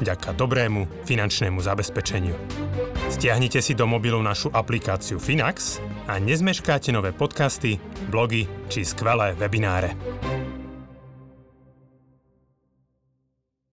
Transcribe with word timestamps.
vďaka 0.00 0.34
dobrému 0.34 1.06
finančnému 1.06 1.60
zabezpečeniu. 1.62 2.34
Stiahnite 3.12 3.62
si 3.62 3.76
do 3.78 3.86
mobilu 3.86 4.18
našu 4.22 4.50
aplikáciu 4.50 5.22
Finax 5.22 5.78
a 6.10 6.18
nezmeškáte 6.18 6.90
nové 6.90 7.14
podcasty, 7.14 7.78
blogy 8.10 8.48
či 8.72 8.82
skvelé 8.82 9.38
webináre. 9.38 9.94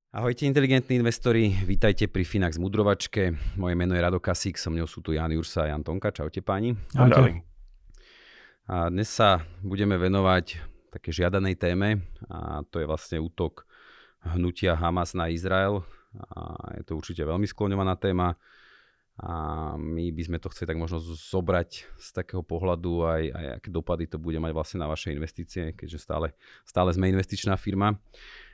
Ahojte 0.09 0.49
inteligentní 0.49 0.97
investori, 0.97 1.53
vítajte 1.53 2.09
pri 2.09 2.25
Finax 2.25 2.57
Mudrovačke. 2.57 3.37
Moje 3.61 3.77
meno 3.77 3.93
je 3.93 4.01
Rado 4.01 4.17
Kasík, 4.17 4.57
so 4.57 4.73
mnou 4.73 4.89
sú 4.89 5.05
tu 5.05 5.13
Jan 5.13 5.29
Jursa 5.29 5.69
a 5.69 5.69
Jan 5.69 5.85
Tonka. 5.85 6.09
Čaute 6.09 6.41
páni. 6.41 6.73
Ahojte. 6.97 7.45
A 8.65 8.89
dnes 8.89 9.09
sa 9.09 9.45
budeme 9.61 9.97
venovať 10.01 10.61
také 10.89 11.13
žiadanej 11.13 11.61
téme 11.61 12.05
a 12.25 12.65
to 12.73 12.81
je 12.81 12.89
vlastne 12.89 13.21
útok 13.21 13.69
hnutia 14.33 14.73
Hamas 14.73 15.13
na 15.13 15.29
Izrael. 15.29 15.85
A 16.17 16.39
je 16.79 16.83
to 16.89 16.97
určite 16.97 17.21
veľmi 17.21 17.45
skloňovaná 17.45 17.93
téma 17.99 18.33
a 19.19 19.75
my 19.75 20.15
by 20.15 20.23
sme 20.31 20.37
to 20.39 20.47
chceli 20.47 20.71
tak 20.71 20.79
možno 20.79 21.03
zobrať 21.03 21.91
z 21.99 22.07
takého 22.15 22.39
pohľadu 22.39 23.03
aj, 23.03 23.23
aj 23.35 23.45
aké 23.59 23.67
dopady 23.67 24.07
to 24.07 24.15
bude 24.15 24.39
mať 24.39 24.55
vlastne 24.55 24.79
na 24.79 24.87
vaše 24.87 25.11
investície, 25.11 25.75
keďže 25.75 25.99
stále, 25.99 26.31
stále 26.63 26.95
sme 26.95 27.11
investičná 27.11 27.59
firma. 27.59 27.99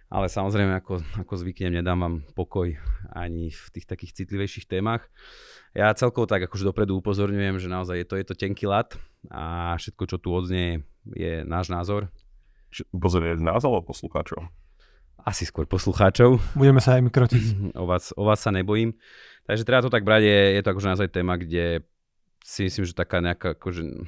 Ale 0.09 0.29
samozrejme, 0.29 0.73
ako, 0.81 1.01
ako 1.25 1.33
zvyknem, 1.33 1.81
nedám 1.81 1.97
vám 1.97 2.15
pokoj 2.37 2.73
ani 3.13 3.49
v 3.49 3.65
tých 3.73 3.85
takých 3.89 4.13
citlivejších 4.21 4.69
témach. 4.69 5.05
Ja 5.73 5.93
celkovo 5.97 6.29
tak 6.29 6.45
akože 6.45 6.65
dopredu 6.65 6.97
upozorňujem, 7.01 7.57
že 7.57 7.69
naozaj 7.69 7.95
je 8.01 8.07
to, 8.09 8.15
je 8.17 8.25
to 8.25 8.35
tenký 8.37 8.65
lat 8.69 8.93
a 9.33 9.73
všetko, 9.77 10.03
čo 10.05 10.17
tu 10.21 10.29
odznie, 10.33 10.85
je 11.13 11.41
náš 11.45 11.73
názor. 11.73 12.09
Upozorňuje 12.93 13.41
alebo 13.49 13.85
poslucháčov? 13.85 14.45
Asi 15.25 15.41
skôr 15.41 15.65
poslucháčov. 15.65 16.37
Budeme 16.53 16.77
sa 16.77 17.01
aj 17.01 17.01
my 17.01 17.09
krotiť. 17.09 17.73
O 17.73 17.89
vás, 17.89 18.13
o 18.13 18.29
vás 18.29 18.45
sa 18.45 18.53
nebojím. 18.53 18.93
Takže 19.49 19.65
treba 19.65 19.81
to 19.81 19.89
tak 19.89 20.05
brať, 20.05 20.21
je, 20.21 20.39
je 20.53 20.61
to 20.61 20.69
akože 20.69 20.89
naozaj 20.93 21.09
téma, 21.09 21.33
kde 21.41 21.81
si 22.45 22.69
myslím, 22.69 22.85
že 22.85 22.93
taká 22.93 23.25
nejaká 23.25 23.57
akože, 23.57 24.05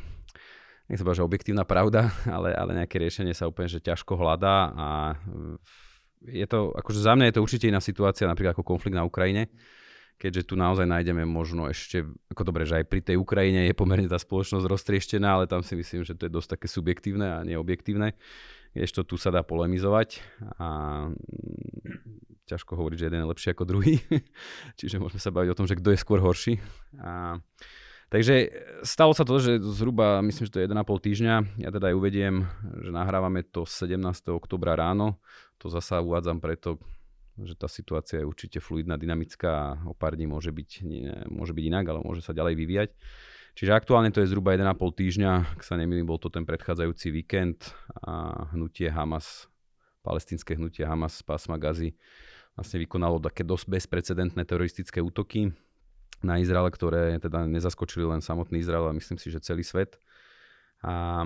nech 0.93 0.97
sa 1.01 1.01
povedať, 1.01 1.17
že 1.17 1.25
objektívna 1.25 1.65
pravda, 1.65 2.13
ale, 2.37 2.53
ale 2.53 2.77
nejaké 2.77 3.01
riešenie 3.01 3.33
sa 3.33 3.49
úplne 3.49 3.65
že 3.65 3.81
ťažko 3.81 4.13
hľadá 4.13 4.77
a 4.77 4.87
je 6.21 6.45
to, 6.45 6.69
akože 6.77 7.01
za 7.01 7.17
mňa 7.17 7.33
je 7.33 7.35
to 7.37 7.41
určite 7.41 7.65
iná 7.65 7.81
situácia, 7.81 8.29
napríklad 8.29 8.53
ako 8.53 8.77
konflikt 8.77 8.93
na 8.93 9.01
Ukrajine, 9.01 9.49
keďže 10.21 10.53
tu 10.53 10.53
naozaj 10.53 10.85
nájdeme 10.85 11.25
možno 11.25 11.65
ešte, 11.65 12.05
ako 12.29 12.41
dobre, 12.45 12.69
že 12.69 12.81
aj 12.81 12.85
pri 12.93 13.01
tej 13.01 13.17
Ukrajine 13.17 13.65
je 13.65 13.73
pomerne 13.73 14.05
tá 14.05 14.21
spoločnosť 14.21 14.65
roztrieštená, 14.69 15.29
ale 15.41 15.45
tam 15.49 15.65
si 15.65 15.73
myslím, 15.73 16.05
že 16.05 16.13
to 16.13 16.29
je 16.29 16.33
dosť 16.33 16.57
také 16.57 16.67
subjektívne 16.69 17.25
a 17.25 17.45
neobjektívne. 17.45 18.13
Ešte 18.81 19.03
tu 19.03 19.17
sa 19.17 19.33
dá 19.33 19.41
polemizovať 19.41 20.21
a 20.61 20.67
ťažko 22.47 22.79
hovoriť, 22.79 22.97
že 22.97 23.07
jeden 23.11 23.21
je 23.21 23.31
lepší 23.31 23.47
ako 23.51 23.63
druhý. 23.67 23.99
Čiže 24.79 25.03
môžeme 25.03 25.21
sa 25.21 25.35
baviť 25.35 25.49
o 25.51 25.57
tom, 25.57 25.67
že 25.67 25.77
kto 25.77 25.91
je 25.91 25.99
skôr 25.99 26.23
horší. 26.23 26.63
A, 27.03 27.43
takže 28.07 28.49
stalo 28.87 29.11
sa 29.11 29.27
to, 29.27 29.35
že 29.37 29.59
zhruba, 29.59 30.23
myslím, 30.23 30.47
že 30.47 30.53
to 30.55 30.59
je 30.63 30.67
1,5 30.71 30.79
týždňa. 30.79 31.35
Ja 31.59 31.69
teda 31.75 31.91
aj 31.91 31.95
uvediem, 31.99 32.47
že 32.79 32.89
nahrávame 32.95 33.43
to 33.43 33.67
17. 33.67 33.99
oktobra 34.31 34.79
ráno. 34.79 35.19
To 35.59 35.67
zasa 35.67 35.99
uvádzam 35.99 36.39
preto, 36.39 36.79
že 37.37 37.53
tá 37.53 37.67
situácia 37.67 38.23
je 38.23 38.29
určite 38.29 38.57
fluidná, 38.63 38.95
dynamická 38.97 39.49
a 39.51 39.69
o 39.85 39.93
pár 39.93 40.17
dní 40.17 40.25
môže 40.25 40.49
byť, 40.49 40.69
nie, 40.87 41.11
môže 41.29 41.53
byť 41.53 41.63
inak, 41.67 41.85
ale 41.85 41.99
môže 42.01 42.23
sa 42.23 42.33
ďalej 42.33 42.55
vyvíjať. 42.57 42.89
Čiže 43.57 43.73
aktuálne 43.73 44.13
to 44.13 44.21
je 44.21 44.29
zhruba 44.29 44.53
1,5 44.53 44.69
týždňa, 44.77 45.57
ak 45.57 45.65
sa 45.65 45.81
nemýlim, 45.81 46.05
bol 46.05 46.21
to 46.21 46.29
ten 46.29 46.45
predchádzajúci 46.45 47.09
víkend 47.09 47.73
a 48.05 48.45
hnutie 48.53 48.85
Hamas, 48.85 49.49
palestinské 50.05 50.53
hnutie 50.53 50.85
Hamas 50.85 51.17
z 51.17 51.25
pásma 51.25 51.57
Gazy 51.57 51.97
vlastne 52.53 52.77
vykonalo 52.81 53.17
také 53.17 53.41
dosť 53.41 53.65
bezprecedentné 53.65 54.45
teroristické 54.45 55.01
útoky 55.01 55.53
na 56.21 56.37
Izrael, 56.37 56.69
ktoré 56.69 57.17
teda 57.17 57.45
nezaskočili 57.49 58.05
len 58.05 58.21
samotný 58.21 58.61
Izrael, 58.61 58.89
ale 58.89 58.97
myslím 59.01 59.21
si, 59.21 59.29
že 59.29 59.41
celý 59.41 59.61
svet. 59.61 60.01
A 60.81 61.25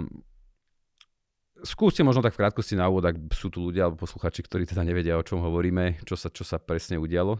skúste 1.64 2.04
možno 2.04 2.20
tak 2.20 2.36
v 2.36 2.48
krátkosti 2.48 2.76
na 2.76 2.92
úvod, 2.92 3.08
ak 3.08 3.16
sú 3.32 3.48
tu 3.48 3.64
ľudia 3.64 3.88
alebo 3.88 4.04
posluchači, 4.04 4.44
ktorí 4.44 4.68
teda 4.68 4.84
nevedia, 4.84 5.16
o 5.16 5.24
čom 5.24 5.40
hovoríme, 5.40 6.04
čo 6.04 6.20
sa, 6.20 6.28
čo 6.28 6.44
sa 6.44 6.60
presne 6.60 7.00
udialo. 7.00 7.40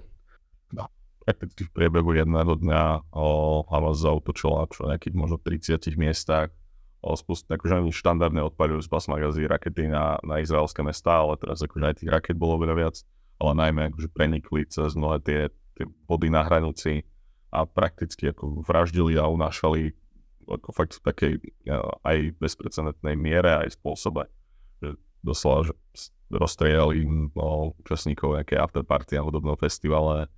No, 0.72 0.88
prakticky 1.22 1.70
v 1.70 1.72
priebehu 1.72 2.18
jedného 2.18 2.54
dňa 2.58 3.14
o, 3.14 3.28
Hamas 3.70 4.02
zautočila 4.02 4.66
čo 4.74 4.90
nejakých 4.90 5.16
možno 5.16 5.38
30 5.38 5.78
miestach. 5.96 6.50
O, 7.02 7.18
spust, 7.18 7.50
akože 7.50 7.82
oni 7.82 7.90
štandardne 7.94 8.46
odpalujú 8.46 8.86
z 8.86 8.90
pásma 8.90 9.18
rakety 9.22 9.90
na, 9.90 10.22
na 10.22 10.38
izraelské 10.38 10.86
mesta, 10.86 11.22
ale 11.22 11.34
teraz 11.42 11.62
akože 11.66 11.86
aj 11.86 11.96
tých 11.98 12.10
raket 12.14 12.38
bolo 12.38 12.62
veľa 12.62 12.76
viac 12.78 13.02
ale 13.42 13.52
najmä 13.58 13.90
akože 13.90 14.10
prenikli 14.14 14.70
cez 14.70 14.94
mnohé 14.94 15.18
tie, 15.26 15.40
tie 15.74 15.86
body 16.06 16.30
na 16.30 16.46
hranici 16.46 17.02
a 17.50 17.66
prakticky 17.66 18.30
ako 18.30 18.62
vraždili 18.62 19.18
a 19.18 19.26
unášali 19.26 19.98
ako 20.46 20.70
fakt 20.70 21.02
v 21.02 21.02
takej 21.02 21.34
aj 22.06 22.18
bezprecedentnej 22.38 23.18
miere, 23.18 23.66
aj 23.66 23.82
spôsobe. 23.82 24.30
Že 24.84 24.90
doslova, 25.26 25.60
že 25.66 25.74
rozstrielali 26.32 27.02
no, 27.34 27.74
účastníkov 27.82 28.40
nejaké 28.40 28.62
afterparty 28.62 29.18
a 29.18 29.26
hudobného 29.26 29.58
festivale, 29.58 30.30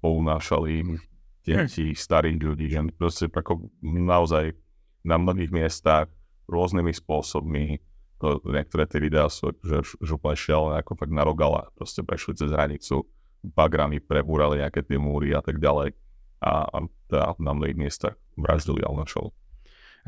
pounášali 0.00 1.00
deti, 1.44 1.96
starých 1.96 2.36
ľudí, 2.40 2.66
že 2.68 2.80
proste 2.96 3.26
ako 3.28 3.72
naozaj 3.84 4.52
na 5.00 5.16
mnohých 5.16 5.48
miestach 5.48 6.08
rôznymi 6.50 6.92
spôsobmi 6.92 7.80
to, 8.20 8.36
niektoré 8.44 8.84
tie 8.84 9.00
videá 9.00 9.32
sú 9.32 9.56
že, 9.64 9.80
že 9.96 10.12
úplne 10.12 10.36
šialené, 10.36 10.84
ako 10.84 10.92
fakt 10.92 11.14
na 11.14 11.24
rogala, 11.24 11.72
proste 11.72 12.04
prešli 12.04 12.36
cez 12.36 12.52
hranicu, 12.52 13.08
bagrami 13.40 13.96
prebúrali 13.96 14.60
nejaké 14.60 14.84
tie 14.84 15.00
múry 15.00 15.32
a 15.32 15.40
tak 15.40 15.56
ďalej 15.56 15.96
a, 16.44 16.68
a 16.68 16.76
teda 17.08 17.32
na 17.40 17.52
mnohých 17.56 17.80
miestach 17.80 18.16
vraždili 18.36 18.84
al. 18.84 19.00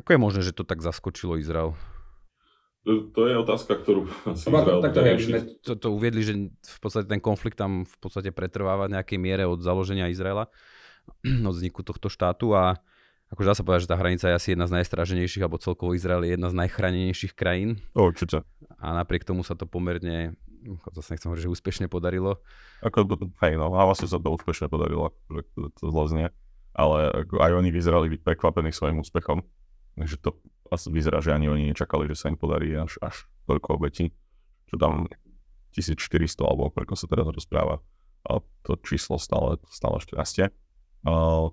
Ako 0.00 0.08
je 0.12 0.20
možné, 0.20 0.40
že 0.44 0.52
to 0.52 0.64
tak 0.64 0.84
zaskočilo 0.84 1.40
Izrael? 1.40 1.72
To, 2.82 3.14
to 3.14 3.20
je 3.30 3.34
otázka, 3.38 3.78
ktorú 3.78 4.10
asi 4.34 4.50
Izrael 4.50 4.82
tak 4.82 4.92
to, 4.94 5.00
sme 5.22 5.40
to, 5.62 5.72
to 5.78 5.88
uviedli, 5.94 6.22
že 6.26 6.34
v 6.50 6.78
podstate 6.82 7.06
ten 7.06 7.22
konflikt 7.22 7.54
tam 7.54 7.86
v 7.86 7.96
podstate 8.02 8.34
pretrváva 8.34 8.90
v 8.90 8.98
nejakej 8.98 9.18
miere 9.22 9.44
od 9.46 9.62
založenia 9.62 10.10
Izraela, 10.10 10.50
od 11.48 11.54
vzniku 11.54 11.86
tohto 11.86 12.10
štátu 12.10 12.58
a 12.58 12.82
akože 13.32 13.48
dá 13.48 13.54
sa 13.54 13.64
povedať, 13.64 13.86
že 13.86 13.90
tá 13.94 13.96
hranica 13.96 14.26
je 14.28 14.34
asi 14.36 14.48
jedna 14.52 14.66
z 14.68 14.76
najstraženejších, 14.82 15.42
alebo 15.46 15.62
celkovo 15.62 15.96
Izrael 15.96 16.26
je 16.26 16.36
jedna 16.36 16.52
z 16.52 16.58
najchránenejších 16.58 17.32
krajín. 17.32 17.80
Určite. 17.96 18.44
A 18.76 18.86
napriek 18.92 19.24
tomu 19.24 19.40
sa 19.40 19.56
to 19.56 19.64
pomerne, 19.64 20.36
zase 20.92 21.16
nechcem 21.16 21.32
hovoriť, 21.32 21.48
že 21.48 21.54
úspešne 21.54 21.86
podarilo. 21.88 22.44
Ako, 22.84 23.08
hej, 23.40 23.56
no, 23.56 23.72
a 23.72 23.88
vlastne 23.88 24.04
sa 24.04 24.20
to 24.20 24.28
úspešne 24.36 24.68
podarilo, 24.68 25.16
že 25.32 25.48
to, 25.56 25.72
to 25.72 25.84
zloznie. 25.88 26.28
Ale 26.76 27.24
ako, 27.24 27.40
aj 27.40 27.52
oni 27.56 27.70
vyzerali 27.72 28.12
byť 28.12 28.20
prekvapení 28.20 28.68
svojim 28.68 29.00
úspechom. 29.00 29.40
Takže 29.96 30.16
to 30.20 30.36
asi 30.70 30.88
vyzerá, 30.92 31.18
že 31.24 31.34
ani 31.34 31.48
oni 31.48 31.72
nečakali, 31.72 32.06
že 32.10 32.16
sa 32.18 32.30
im 32.30 32.38
podarí 32.38 32.76
až, 32.76 33.00
až 33.02 33.26
toľko 33.48 33.82
obetí. 33.82 34.14
Čo 34.68 34.76
tam 34.78 35.10
1400 35.74 36.44
alebo 36.44 36.68
koľko 36.72 36.94
sa 36.94 37.06
teraz 37.08 37.26
rozpráva. 37.28 37.80
A 38.22 38.38
to 38.62 38.78
číslo 38.84 39.18
stále, 39.18 39.58
stále 39.72 39.98
ešte 39.98 40.14
rastie. 40.14 40.44
Uh, 41.02 41.50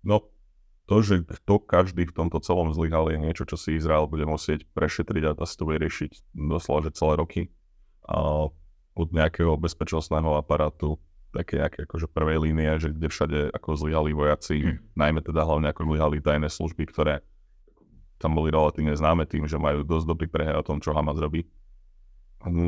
no, 0.00 0.30
to, 0.88 1.06
že 1.06 1.22
kto 1.22 1.62
každý 1.62 2.08
v 2.08 2.16
tomto 2.16 2.40
celom 2.42 2.72
zlyhal, 2.74 3.12
je 3.12 3.18
niečo, 3.20 3.44
čo 3.46 3.54
si 3.54 3.76
Izrael 3.76 4.08
bude 4.08 4.24
musieť 4.26 4.64
prešetriť 4.74 5.22
a 5.22 5.36
asi 5.38 5.54
to 5.54 5.68
bude 5.68 5.78
riešiť 5.78 6.34
doslova, 6.34 6.88
že 6.88 6.96
celé 6.96 7.14
roky. 7.14 7.42
A 8.08 8.50
od 8.98 9.08
nejakého 9.14 9.54
bezpečnostného 9.54 10.34
aparátu, 10.34 10.98
také 11.30 11.62
nejaké 11.62 11.86
akože 11.86 12.10
prvej 12.10 12.50
línie, 12.50 12.74
že 12.82 12.90
kde 12.90 13.06
všade 13.06 13.38
ako 13.54 13.78
zlyhali 13.78 14.10
vojaci, 14.10 14.56
mm. 14.66 14.98
najmä 14.98 15.20
teda 15.22 15.46
hlavne 15.46 15.70
ako 15.70 15.94
zlyhali 15.94 16.18
tajné 16.18 16.50
služby, 16.50 16.90
ktoré 16.90 17.22
tam 18.20 18.36
boli 18.36 18.52
relatívne 18.52 18.92
známe 18.92 19.24
tým, 19.24 19.48
že 19.48 19.56
majú 19.56 19.80
dosť 19.80 20.04
dobrý 20.04 20.28
prehľad 20.28 20.60
o 20.60 20.66
tom, 20.68 20.78
čo 20.84 20.92
Hamas 20.92 21.16
robí. 21.16 21.48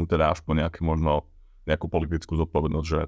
Teda 0.09 0.33
až 0.33 0.41
po 0.41 0.57
nejaké 0.57 0.81
možno 0.81 1.29
nejakú 1.69 1.93
politickú 1.93 2.41
zodpovednosť, 2.41 2.89
že 2.89 3.01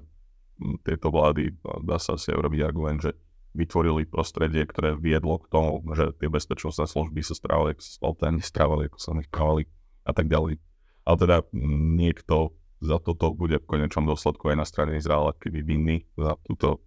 tieto 0.85 1.09
vlády, 1.11 1.57
dá 1.83 1.97
sa 1.97 2.15
aj 2.15 2.37
urobiť 2.37 2.61
argument, 2.63 3.01
že 3.01 3.17
vytvorili 3.55 4.07
prostredie, 4.07 4.63
ktoré 4.67 4.95
viedlo 4.95 5.39
k 5.41 5.49
tomu, 5.49 5.83
že 5.95 6.13
tie 6.15 6.29
bezpečnostné 6.29 6.85
služby 6.85 7.23
sa 7.25 7.35
správali, 7.35 7.75
ako 7.75 7.81
sa 8.15 8.29
nesprávali, 8.31 8.83
ako 8.87 8.99
sa 8.99 9.11
nechávali 9.15 9.63
a 10.05 10.11
tak 10.13 10.27
ďalej. 10.27 10.61
Ale 11.07 11.15
teda 11.17 11.37
niekto 11.55 12.55
za 12.83 12.99
toto 12.99 13.31
bude 13.31 13.57
v 13.63 13.67
konečnom 13.67 14.05
dôsledku 14.05 14.51
aj 14.51 14.57
na 14.59 14.67
strane 14.67 14.99
Izraela 14.99 15.33
keby 15.39 15.59
vinný 15.63 15.97
za 16.19 16.35
túto 16.43 16.83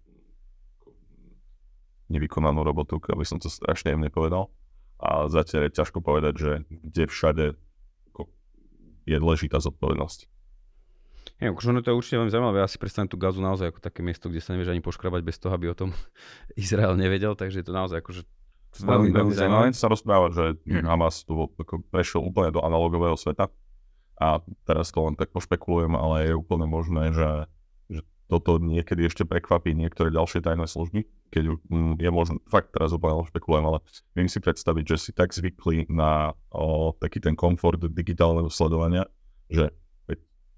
nevykonanú 2.09 2.65
robotu, 2.65 2.97
aby 3.09 3.25
som 3.25 3.37
to 3.37 3.49
strašne 3.49 3.93
jemne 3.93 4.09
povedal. 4.09 4.49
A 4.99 5.31
zatiaľ 5.31 5.67
je 5.67 5.77
ťažko 5.79 6.03
povedať, 6.03 6.33
že 6.35 6.51
kde 6.69 7.03
všade 7.07 7.45
je 9.09 9.17
dôležitá 9.17 9.57
zodpovednosť. 9.57 10.29
Ja, 11.39 11.55
akože 11.55 11.81
to 11.81 11.95
je 11.95 11.97
určite 11.97 12.19
veľmi 12.19 12.33
zaujímavé. 12.35 12.57
Ja 12.59 12.67
si 12.67 12.75
predstavím 12.75 13.07
tú 13.07 13.15
gazu 13.15 13.39
naozaj 13.39 13.71
ako 13.71 13.79
také 13.79 14.03
miesto, 14.03 14.27
kde 14.27 14.43
sa 14.43 14.51
nevieš 14.51 14.75
ani 14.75 14.83
poškrabať 14.83 15.21
bez 15.23 15.39
toho, 15.39 15.55
aby 15.55 15.71
o 15.71 15.75
tom 15.77 15.95
Izrael 16.59 16.99
nevedel, 16.99 17.33
takže 17.33 17.63
je 17.63 17.65
to 17.65 17.73
naozaj 17.73 18.03
akože 18.03 18.27
veľmi, 18.83 19.09
veľmi 19.09 19.33
zaujímavé. 19.33 19.71
sa 19.73 19.87
rozprávať, 19.89 20.31
že 20.35 20.45
hm. 20.67 20.85
Hamas 20.85 21.23
tu 21.23 21.47
prešiel 21.89 22.21
úplne 22.21 22.53
do 22.53 22.61
analogového 22.61 23.15
sveta 23.15 23.49
a 24.19 24.43
teraz 24.67 24.91
to 24.91 24.99
len 24.99 25.15
tak 25.15 25.31
pošpekulujem, 25.31 25.95
ale 25.95 26.27
je 26.27 26.33
úplne 26.35 26.67
možné, 26.67 27.15
že 27.15 27.47
toto 28.29 28.61
niekedy 28.61 29.09
ešte 29.09 29.25
prekvapí 29.25 29.73
niektoré 29.73 30.13
ďalšie 30.13 30.45
tajné 30.45 30.69
služby, 30.69 31.01
keď 31.33 31.57
mm, 31.65 31.97
je 31.97 32.09
možné, 32.13 32.37
fakt 32.45 32.71
teraz 32.77 32.93
úplne 32.93 33.25
špekulujem, 33.25 33.65
ale 33.65 33.79
viem 34.13 34.29
si 34.29 34.37
predstaviť, 34.37 34.85
že 34.85 34.97
si 35.01 35.11
tak 35.17 35.33
zvykli 35.33 35.89
na 35.89 36.37
o, 36.53 36.93
taký 36.93 37.17
ten 37.17 37.33
komfort 37.33 37.81
digitálneho 37.81 38.53
sledovania, 38.53 39.09
že 39.49 39.73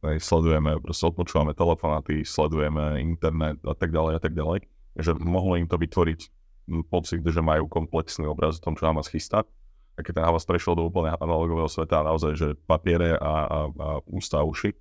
Hej, 0.02 0.18
sledujeme, 0.26 0.82
proste 0.82 1.06
odpočúvame 1.14 1.54
telefonáty, 1.54 2.26
sledujeme 2.26 2.98
internet 3.06 3.62
a 3.62 3.78
tak 3.78 3.94
ďalej 3.94 4.18
a 4.18 4.22
tak 4.22 4.34
ďalej, 4.34 4.66
že 4.98 5.14
mohlo 5.22 5.62
im 5.62 5.70
to 5.70 5.78
vytvoriť 5.78 6.20
pocit, 6.90 7.22
že 7.22 7.42
majú 7.46 7.70
komplexný 7.70 8.26
obraz 8.26 8.58
o 8.58 8.66
tom, 8.66 8.74
čo 8.74 8.90
Hamas 8.90 9.14
chystá. 9.14 9.46
A 9.94 10.02
keď 10.02 10.18
ten 10.18 10.26
Hamas 10.26 10.50
prešiel 10.50 10.74
do 10.74 10.90
úplne 10.90 11.14
analogového 11.14 11.70
sveta 11.70 12.02
naozaj, 12.02 12.34
že 12.34 12.58
papiere 12.66 13.14
a, 13.14 13.46
a, 13.46 13.60
a 13.70 13.90
ústa 14.10 14.42
a 14.42 14.48
uši, 14.48 14.74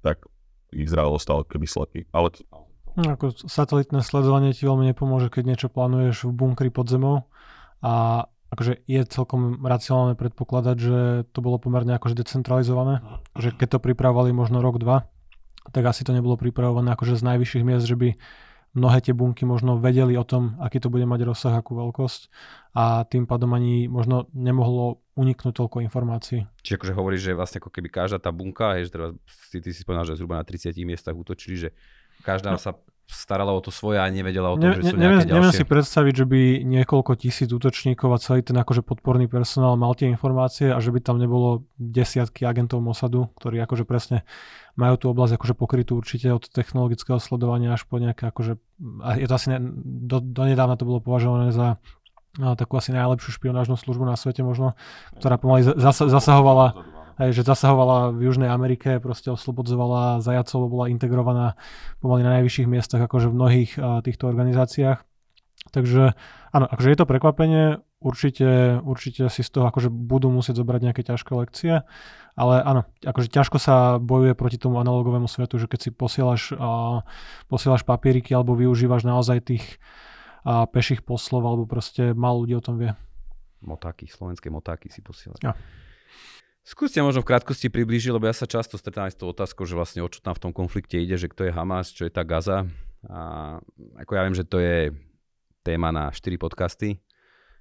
tak 0.00 0.24
Izrael 0.72 1.12
ostal 1.12 1.44
keby 1.44 1.66
slepý. 1.68 2.00
Ale 2.10 2.32
no, 2.96 3.14
ako 3.14 3.36
satelitné 3.46 4.00
sledovanie 4.00 4.56
ti 4.56 4.64
veľmi 4.64 4.88
nepomôže, 4.90 5.28
keď 5.28 5.42
niečo 5.54 5.68
plánuješ 5.68 6.28
v 6.28 6.32
bunkri 6.32 6.68
pod 6.72 6.88
zemou 6.88 7.28
a 7.84 8.26
akože 8.52 8.84
je 8.84 9.00
celkom 9.08 9.64
racionálne 9.64 10.12
predpokladať, 10.12 10.76
že 10.76 10.98
to 11.32 11.40
bolo 11.40 11.56
pomerne 11.56 11.96
akože 11.96 12.20
decentralizované, 12.20 13.00
že 13.32 13.52
keď 13.52 13.76
to 13.76 13.84
pripravovali 13.84 14.36
možno 14.36 14.60
rok, 14.60 14.76
dva, 14.76 15.08
tak 15.72 15.88
asi 15.88 16.04
to 16.04 16.12
nebolo 16.12 16.36
pripravované 16.36 16.92
akože 16.92 17.16
z 17.16 17.22
najvyšších 17.32 17.64
miest, 17.64 17.88
že 17.88 17.96
by 17.96 18.08
mnohé 18.72 19.04
tie 19.04 19.12
bunky 19.12 19.44
možno 19.44 19.76
vedeli 19.76 20.16
o 20.16 20.24
tom, 20.24 20.56
aký 20.60 20.80
to 20.80 20.88
bude 20.88 21.04
mať 21.04 21.28
rozsah, 21.28 21.54
akú 21.56 21.76
veľkosť 21.76 22.32
a 22.72 23.04
tým 23.04 23.28
pádom 23.28 23.52
ani 23.52 23.86
možno 23.88 24.28
nemohlo 24.32 25.04
uniknúť 25.12 25.52
toľko 25.52 25.84
informácií. 25.84 26.48
Čiže 26.64 26.76
akože 26.80 26.96
hovoríš, 26.96 27.22
že 27.28 27.36
vlastne 27.36 27.60
ako 27.60 27.68
keby 27.68 27.88
každá 27.92 28.16
tá 28.16 28.32
bunka, 28.32 28.80
je, 28.80 28.88
že 28.88 28.92
teraz 28.96 29.10
si, 29.28 29.60
ty 29.60 29.70
si 29.76 29.84
spomínal, 29.84 30.08
že 30.08 30.16
zhruba 30.16 30.40
na 30.40 30.44
30 30.48 30.72
miestach 30.88 31.12
útočili, 31.12 31.68
že 31.68 31.68
každá 32.24 32.56
no. 32.56 32.60
sa 32.60 32.72
starala 33.12 33.52
o 33.52 33.60
to 33.60 33.68
svoje 33.68 34.00
a 34.00 34.08
nevedela 34.08 34.50
o 34.50 34.56
tom, 34.56 34.72
ne, 34.72 34.80
že 34.80 34.90
sú 34.90 34.96
neviem, 34.96 35.20
ďalšie. 35.22 35.36
Neviem 35.36 35.52
si 35.52 35.64
predstaviť, 35.68 36.14
že 36.16 36.26
by 36.26 36.40
niekoľko 36.64 37.12
tisíc 37.20 37.48
útočníkov 37.52 38.08
a 38.10 38.18
celý 38.18 38.40
ten 38.40 38.56
akože 38.56 38.80
podporný 38.80 39.28
personál 39.28 39.76
mal 39.76 39.92
tie 39.92 40.08
informácie 40.08 40.72
a 40.72 40.80
že 40.80 40.90
by 40.90 41.04
tam 41.04 41.20
nebolo 41.20 41.68
desiatky 41.76 42.48
agentov 42.48 42.80
Mossadu, 42.80 43.28
ktorí 43.36 43.60
akože 43.62 43.84
presne 43.84 44.24
majú 44.74 44.96
tú 44.96 45.06
oblasť 45.12 45.36
akože 45.36 45.54
pokrytú 45.54 46.00
určite 46.00 46.32
od 46.32 46.48
technologického 46.48 47.20
sledovania 47.20 47.76
až 47.76 47.84
po 47.84 48.00
nejaké 48.00 48.32
akože, 48.32 48.56
a 49.04 49.20
je 49.20 49.28
to 49.28 49.34
asi 49.36 49.48
ne, 49.52 49.58
do, 50.08 50.24
donedávna 50.24 50.80
to 50.80 50.88
bolo 50.88 51.04
považované 51.04 51.52
za 51.52 51.76
takú 52.32 52.80
asi 52.80 52.96
najlepšiu 52.96 53.36
špionážnu 53.36 53.76
službu 53.76 54.08
na 54.08 54.16
svete 54.16 54.40
možno, 54.40 54.72
ktorá 55.20 55.36
pomaly 55.36 55.68
zasa, 55.76 56.08
zasahovala 56.08 56.72
Hej, 57.22 57.38
že 57.38 57.46
zasahovala 57.46 58.10
v 58.10 58.26
Južnej 58.26 58.50
Amerike, 58.50 58.98
proste 58.98 59.30
oslobodzovala 59.30 60.18
zajacov, 60.18 60.66
bola 60.66 60.90
integrovaná 60.90 61.54
pomaly 62.02 62.26
na 62.26 62.42
najvyšších 62.42 62.66
miestach 62.66 62.98
akože 62.98 63.30
v 63.30 63.38
mnohých 63.38 63.70
a, 63.78 64.02
týchto 64.02 64.26
organizáciách. 64.26 65.06
Takže 65.70 66.18
áno, 66.50 66.66
akože 66.66 66.88
je 66.90 66.98
to 66.98 67.06
prekvapenie, 67.06 67.78
určite, 68.02 68.82
určite 68.82 69.30
si 69.30 69.46
z 69.46 69.50
toho 69.54 69.70
akože 69.70 69.86
budú 69.86 70.34
musieť 70.34 70.66
zobrať 70.66 70.80
nejaké 70.82 71.06
ťažké 71.06 71.30
lekcie, 71.38 71.86
ale 72.34 72.54
áno, 72.58 72.90
akože 73.06 73.30
ťažko 73.30 73.62
sa 73.62 74.02
bojuje 74.02 74.34
proti 74.34 74.58
tomu 74.58 74.82
analogovému 74.82 75.30
svetu, 75.30 75.62
že 75.62 75.70
keď 75.70 75.78
si 75.78 75.90
posielaš, 75.94 76.58
a, 76.58 77.06
posielaš 77.46 77.86
papieriky 77.86 78.34
alebo 78.34 78.58
využívaš 78.58 79.06
naozaj 79.06 79.46
tých 79.46 79.78
a, 80.42 80.66
peších 80.66 81.06
poslov 81.06 81.46
alebo 81.46 81.70
proste 81.70 82.18
málo 82.18 82.42
ľudí 82.42 82.58
o 82.58 82.64
tom 82.66 82.82
vie. 82.82 82.90
Motáky, 83.62 84.10
slovenské 84.10 84.50
motáky 84.50 84.90
si 84.90 85.06
posielaš. 85.06 85.38
Ja. 85.38 85.54
Skúste 86.62 87.02
možno 87.02 87.26
v 87.26 87.34
krátkosti 87.34 87.66
priblížiť, 87.66 88.14
lebo 88.14 88.30
ja 88.30 88.34
sa 88.34 88.46
často 88.46 88.78
stretám 88.78 89.10
aj 89.10 89.18
s 89.18 89.18
tou 89.18 89.26
otázkou, 89.34 89.66
že 89.66 89.74
vlastne 89.74 89.98
o 89.98 90.06
čo 90.06 90.22
tam 90.22 90.30
v 90.38 90.42
tom 90.46 90.52
konflikte 90.54 90.94
ide, 90.94 91.18
že 91.18 91.26
kto 91.26 91.50
je 91.50 91.52
Hamas, 91.54 91.90
čo 91.90 92.06
je 92.06 92.12
tá 92.14 92.22
Gaza. 92.22 92.70
A 93.10 93.58
ako 93.98 94.10
ja 94.14 94.22
viem, 94.22 94.36
že 94.38 94.46
to 94.46 94.62
je 94.62 94.94
téma 95.66 95.90
na 95.90 96.14
4 96.14 96.38
podcasty, 96.38 97.02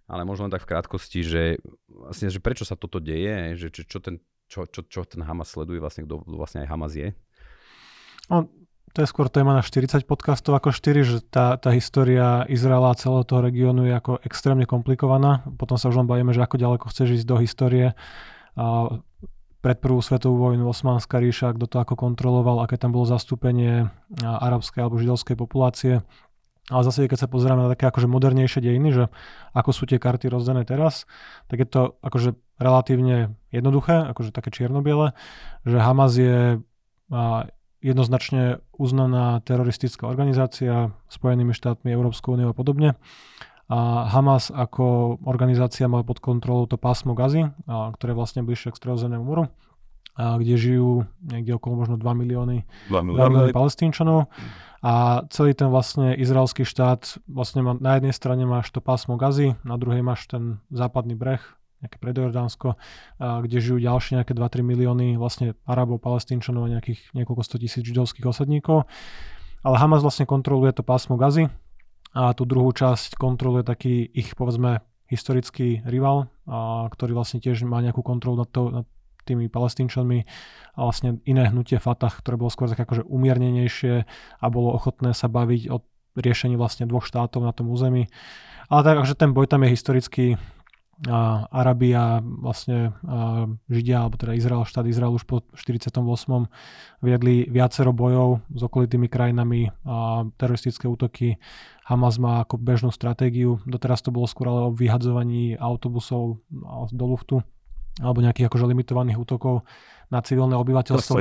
ale 0.06 0.22
možno 0.22 0.46
len 0.46 0.54
tak 0.54 0.62
v 0.62 0.70
krátkosti, 0.70 1.26
že 1.26 1.44
vlastne, 1.90 2.30
že 2.30 2.38
prečo 2.38 2.62
sa 2.62 2.78
toto 2.78 3.02
deje, 3.02 3.58
že 3.58 3.74
čo, 3.74 3.90
čo, 3.90 3.98
ten, 4.06 4.22
čo, 4.46 4.70
čo, 4.70 4.86
čo 4.86 5.02
ten 5.02 5.26
Hamas 5.26 5.50
sleduje, 5.50 5.82
vlastne 5.82 6.06
kto 6.06 6.22
vlastne 6.38 6.62
aj 6.62 6.70
Hamas 6.70 6.94
je. 6.94 7.10
No, 8.30 8.54
to 8.94 9.02
je 9.02 9.10
skôr 9.10 9.34
téma 9.34 9.58
na 9.58 9.66
40 9.66 10.06
podcastov 10.06 10.62
ako 10.62 10.78
4, 10.78 11.02
že 11.02 11.18
tá, 11.26 11.58
tá 11.58 11.74
história 11.74 12.46
Izraela 12.46 12.94
a 12.94 13.00
celého 13.00 13.26
toho 13.26 13.42
regiónu 13.42 13.90
je 13.90 13.98
ako 13.98 14.22
extrémne 14.22 14.70
komplikovaná. 14.70 15.42
Potom 15.58 15.80
sa 15.80 15.90
už 15.90 16.04
len 16.04 16.12
bavíme, 16.12 16.38
že 16.38 16.46
ako 16.46 16.62
ďaleko 16.62 16.86
chceš 16.92 17.24
ísť 17.24 17.26
do 17.26 17.42
histórie 17.42 17.98
pred 19.62 19.78
prvú 19.78 20.02
svetovú 20.02 20.42
vojnu 20.42 20.66
Osmanská 20.66 21.22
ríša, 21.22 21.54
kto 21.54 21.70
to 21.70 21.78
ako 21.78 21.94
kontroloval, 21.94 22.66
aké 22.66 22.82
tam 22.82 22.98
bolo 22.98 23.06
zastúpenie 23.06 23.94
arabskej 24.22 24.82
alebo 24.82 24.98
židovskej 24.98 25.38
populácie. 25.38 26.02
Ale 26.70 26.88
zase, 26.88 27.10
keď 27.10 27.26
sa 27.26 27.30
pozrieme 27.30 27.68
na 27.68 27.74
také 27.74 27.90
akože 27.90 28.08
modernejšie 28.08 28.64
dejiny, 28.64 28.90
že 28.96 29.04
ako 29.52 29.70
sú 29.76 29.84
tie 29.86 30.00
karty 30.00 30.32
rozdané 30.32 30.64
teraz, 30.64 31.04
tak 31.52 31.62
je 31.62 31.68
to 31.68 31.82
akože 32.00 32.38
relatívne 32.62 33.36
jednoduché, 33.52 34.08
akože 34.08 34.32
také 34.32 34.54
čierno-biele, 34.54 35.12
že 35.68 35.78
Hamas 35.82 36.16
je 36.16 36.62
jednoznačne 37.82 38.62
uznaná 38.78 39.42
teroristická 39.42 40.06
organizácia 40.06 40.94
Spojenými 41.10 41.52
štátmi, 41.52 41.90
Európskou 41.92 42.38
úniou 42.38 42.54
a 42.54 42.56
podobne. 42.56 42.96
A 43.72 44.04
Hamas 44.12 44.52
ako 44.52 45.16
organizácia 45.24 45.88
má 45.88 46.04
pod 46.04 46.20
kontrolou 46.20 46.68
to 46.68 46.76
pásmo 46.76 47.16
Gazy, 47.16 47.48
a, 47.48 47.96
ktoré 47.96 48.12
je 48.12 48.20
vlastne 48.20 48.42
bližšie 48.44 48.76
k 48.76 48.80
stredozemnému 48.84 49.24
moru, 49.24 49.48
a, 50.20 50.36
kde 50.36 50.60
žijú 50.60 51.08
niekde 51.24 51.56
okolo 51.56 51.80
možno 51.80 51.96
2 51.96 52.04
milióny, 52.04 52.68
2 52.92 53.08
milióny 53.08 53.56
palestínčanov. 53.56 54.28
A 54.84 55.24
celý 55.32 55.56
ten 55.56 55.72
vlastne 55.72 56.20
izraelský 56.20 56.68
štát, 56.68 57.24
vlastne 57.32 57.64
má, 57.64 57.80
na 57.80 57.96
jednej 57.96 58.12
strane 58.12 58.44
máš 58.44 58.76
to 58.76 58.84
pásmo 58.84 59.16
Gazy, 59.16 59.56
na 59.64 59.80
druhej 59.80 60.04
máš 60.04 60.28
ten 60.28 60.60
západný 60.68 61.16
breh, 61.16 61.40
nejaké 61.80 61.96
predojordánsko, 61.96 62.76
kde 63.18 63.58
žijú 63.58 63.80
ďalšie 63.82 64.20
nejaké 64.20 64.36
2-3 64.36 64.68
milióny 64.68 65.08
vlastne 65.16 65.56
Arabov, 65.64 66.04
Palestínčanov 66.04 66.68
a 66.68 66.74
nejakých 66.76 67.16
niekoľko 67.16 67.42
100 67.56 67.64
tisíc 67.64 67.84
židovských 67.88 68.28
osadníkov. 68.28 68.84
Ale 69.64 69.76
Hamas 69.80 70.02
vlastne 70.02 70.26
kontroluje 70.28 70.74
to 70.74 70.84
pásmo 70.84 71.16
Gazy, 71.16 71.48
a 72.12 72.36
tú 72.36 72.44
druhú 72.44 72.76
časť 72.76 73.16
kontroluje 73.16 73.64
taký 73.64 74.04
ich, 74.04 74.36
povedzme, 74.36 74.84
historický 75.08 75.84
rival, 75.84 76.32
a, 76.48 76.88
ktorý 76.88 77.16
vlastne 77.16 77.44
tiež 77.44 77.64
má 77.68 77.80
nejakú 77.84 78.04
kontrolu 78.04 78.44
nad, 78.44 78.50
to, 78.52 78.84
nad 78.84 78.88
tými 79.24 79.48
palestínčanmi 79.48 80.26
a 80.76 80.80
vlastne 80.82 81.20
iné 81.28 81.48
hnutie 81.52 81.78
Fatah, 81.78 82.12
ktoré 82.12 82.36
bolo 82.40 82.52
skôr 82.52 82.72
tak 82.72 82.84
akože 82.84 83.06
umiernenejšie 83.06 84.08
a 84.40 84.46
bolo 84.48 84.74
ochotné 84.76 85.14
sa 85.16 85.28
baviť 85.28 85.72
o 85.72 85.84
riešení 86.18 86.60
vlastne 86.60 86.88
dvoch 86.88 87.08
štátov 87.08 87.44
na 87.44 87.56
tom 87.56 87.72
území. 87.72 88.12
Ale 88.72 88.82
tak, 88.84 89.04
že 89.08 89.16
ten 89.16 89.32
boj 89.36 89.48
tam 89.48 89.64
je 89.64 89.74
historicky 89.76 90.26
a 91.10 91.50
Arabi 91.50 91.98
a 91.98 92.22
vlastne 92.22 92.94
Židia, 93.66 94.06
alebo 94.06 94.22
teda 94.22 94.38
Izrael, 94.38 94.70
štát 94.70 94.86
Izrael 94.86 95.18
už 95.18 95.26
po 95.26 95.42
48. 95.58 95.98
viedli 97.02 97.50
viacero 97.50 97.90
bojov 97.90 98.46
s 98.54 98.62
okolitými 98.62 99.10
krajinami 99.10 99.74
a 99.82 100.30
teroristické 100.38 100.86
útoky. 100.86 101.42
Hamas 101.90 102.22
má 102.22 102.46
ako 102.46 102.62
bežnú 102.62 102.94
stratégiu. 102.94 103.58
Doteraz 103.66 104.06
to 104.06 104.14
bolo 104.14 104.30
skôr 104.30 104.54
ale 104.54 104.70
o 104.70 104.76
vyhadzovaní 104.78 105.58
autobusov 105.58 106.38
do 106.94 107.06
luftu 107.10 107.42
alebo 108.00 108.24
nejakých 108.24 108.48
akože 108.48 108.72
limitovaných 108.72 109.20
útokov 109.20 109.68
na 110.12 110.20
civilné 110.20 110.60
obyvateľstvo. 110.60 111.16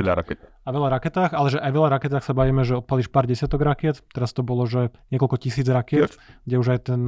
A 0.61 0.69
veľa 0.69 0.89
raketách, 0.93 1.31
ale 1.31 1.47
že 1.47 1.57
aj 1.63 1.71
veľa 1.71 1.89
raketách 1.95 2.23
sa 2.27 2.35
bavíme, 2.35 2.67
že 2.67 2.83
odpalíš 2.83 3.07
pár 3.07 3.25
desiatok 3.25 3.63
raket. 3.63 4.03
Teraz 4.11 4.35
to 4.35 4.43
bolo, 4.43 4.67
že 4.67 4.91
niekoľko 5.09 5.39
tisíc 5.39 5.65
rakiet, 5.65 6.19
kde 6.43 6.55
už 6.59 6.67
aj 6.75 6.79
ten 6.91 7.01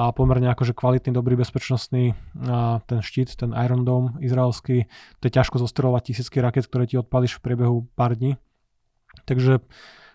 a 0.00 0.16
pomerne 0.16 0.48
akože 0.48 0.72
kvalitný, 0.72 1.12
dobrý, 1.12 1.36
bezpečnostný 1.36 2.14
a 2.46 2.80
ten 2.88 3.04
štít, 3.04 3.36
ten 3.36 3.52
Iron 3.52 3.84
Dome 3.84 4.16
izraelský, 4.24 4.86
to 5.20 5.28
je 5.28 5.32
ťažko 5.34 5.60
zostrelovať 5.60 6.14
tisícky 6.14 6.40
raket, 6.40 6.64
ktoré 6.70 6.88
ti 6.88 6.96
odpalíš 6.96 7.36
v 7.36 7.44
priebehu 7.44 7.76
pár 7.98 8.16
dní. 8.16 8.40
Takže 9.26 9.60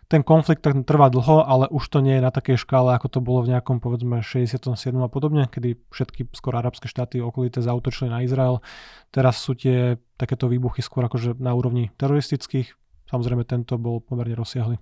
ten 0.05 0.21
konflikt 0.21 0.61
trvá 0.61 1.09
dlho, 1.09 1.41
ale 1.41 1.65
už 1.73 1.83
to 1.89 1.99
nie 2.01 2.17
je 2.17 2.25
na 2.25 2.29
takej 2.29 2.61
škále, 2.61 2.93
ako 2.93 3.07
to 3.09 3.19
bolo 3.21 3.41
v 3.41 3.57
nejakom 3.57 3.81
povedzme 3.81 4.21
67. 4.21 4.69
a 5.01 5.09
podobne, 5.09 5.49
kedy 5.49 5.81
všetky 5.89 6.29
skoro 6.37 6.61
arabské 6.61 6.85
štáty 6.85 7.17
okolité 7.21 7.65
zautočili 7.65 8.13
na 8.13 8.21
Izrael. 8.21 8.61
Teraz 9.09 9.41
sú 9.41 9.57
tie 9.57 9.97
takéto 10.15 10.45
výbuchy 10.45 10.85
skôr 10.85 11.09
akože 11.09 11.41
na 11.41 11.57
úrovni 11.57 11.89
teroristických. 11.97 12.77
Samozrejme 13.09 13.45
tento 13.45 13.81
bol 13.81 14.01
pomerne 14.01 14.37
rozsiahly. 14.37 14.77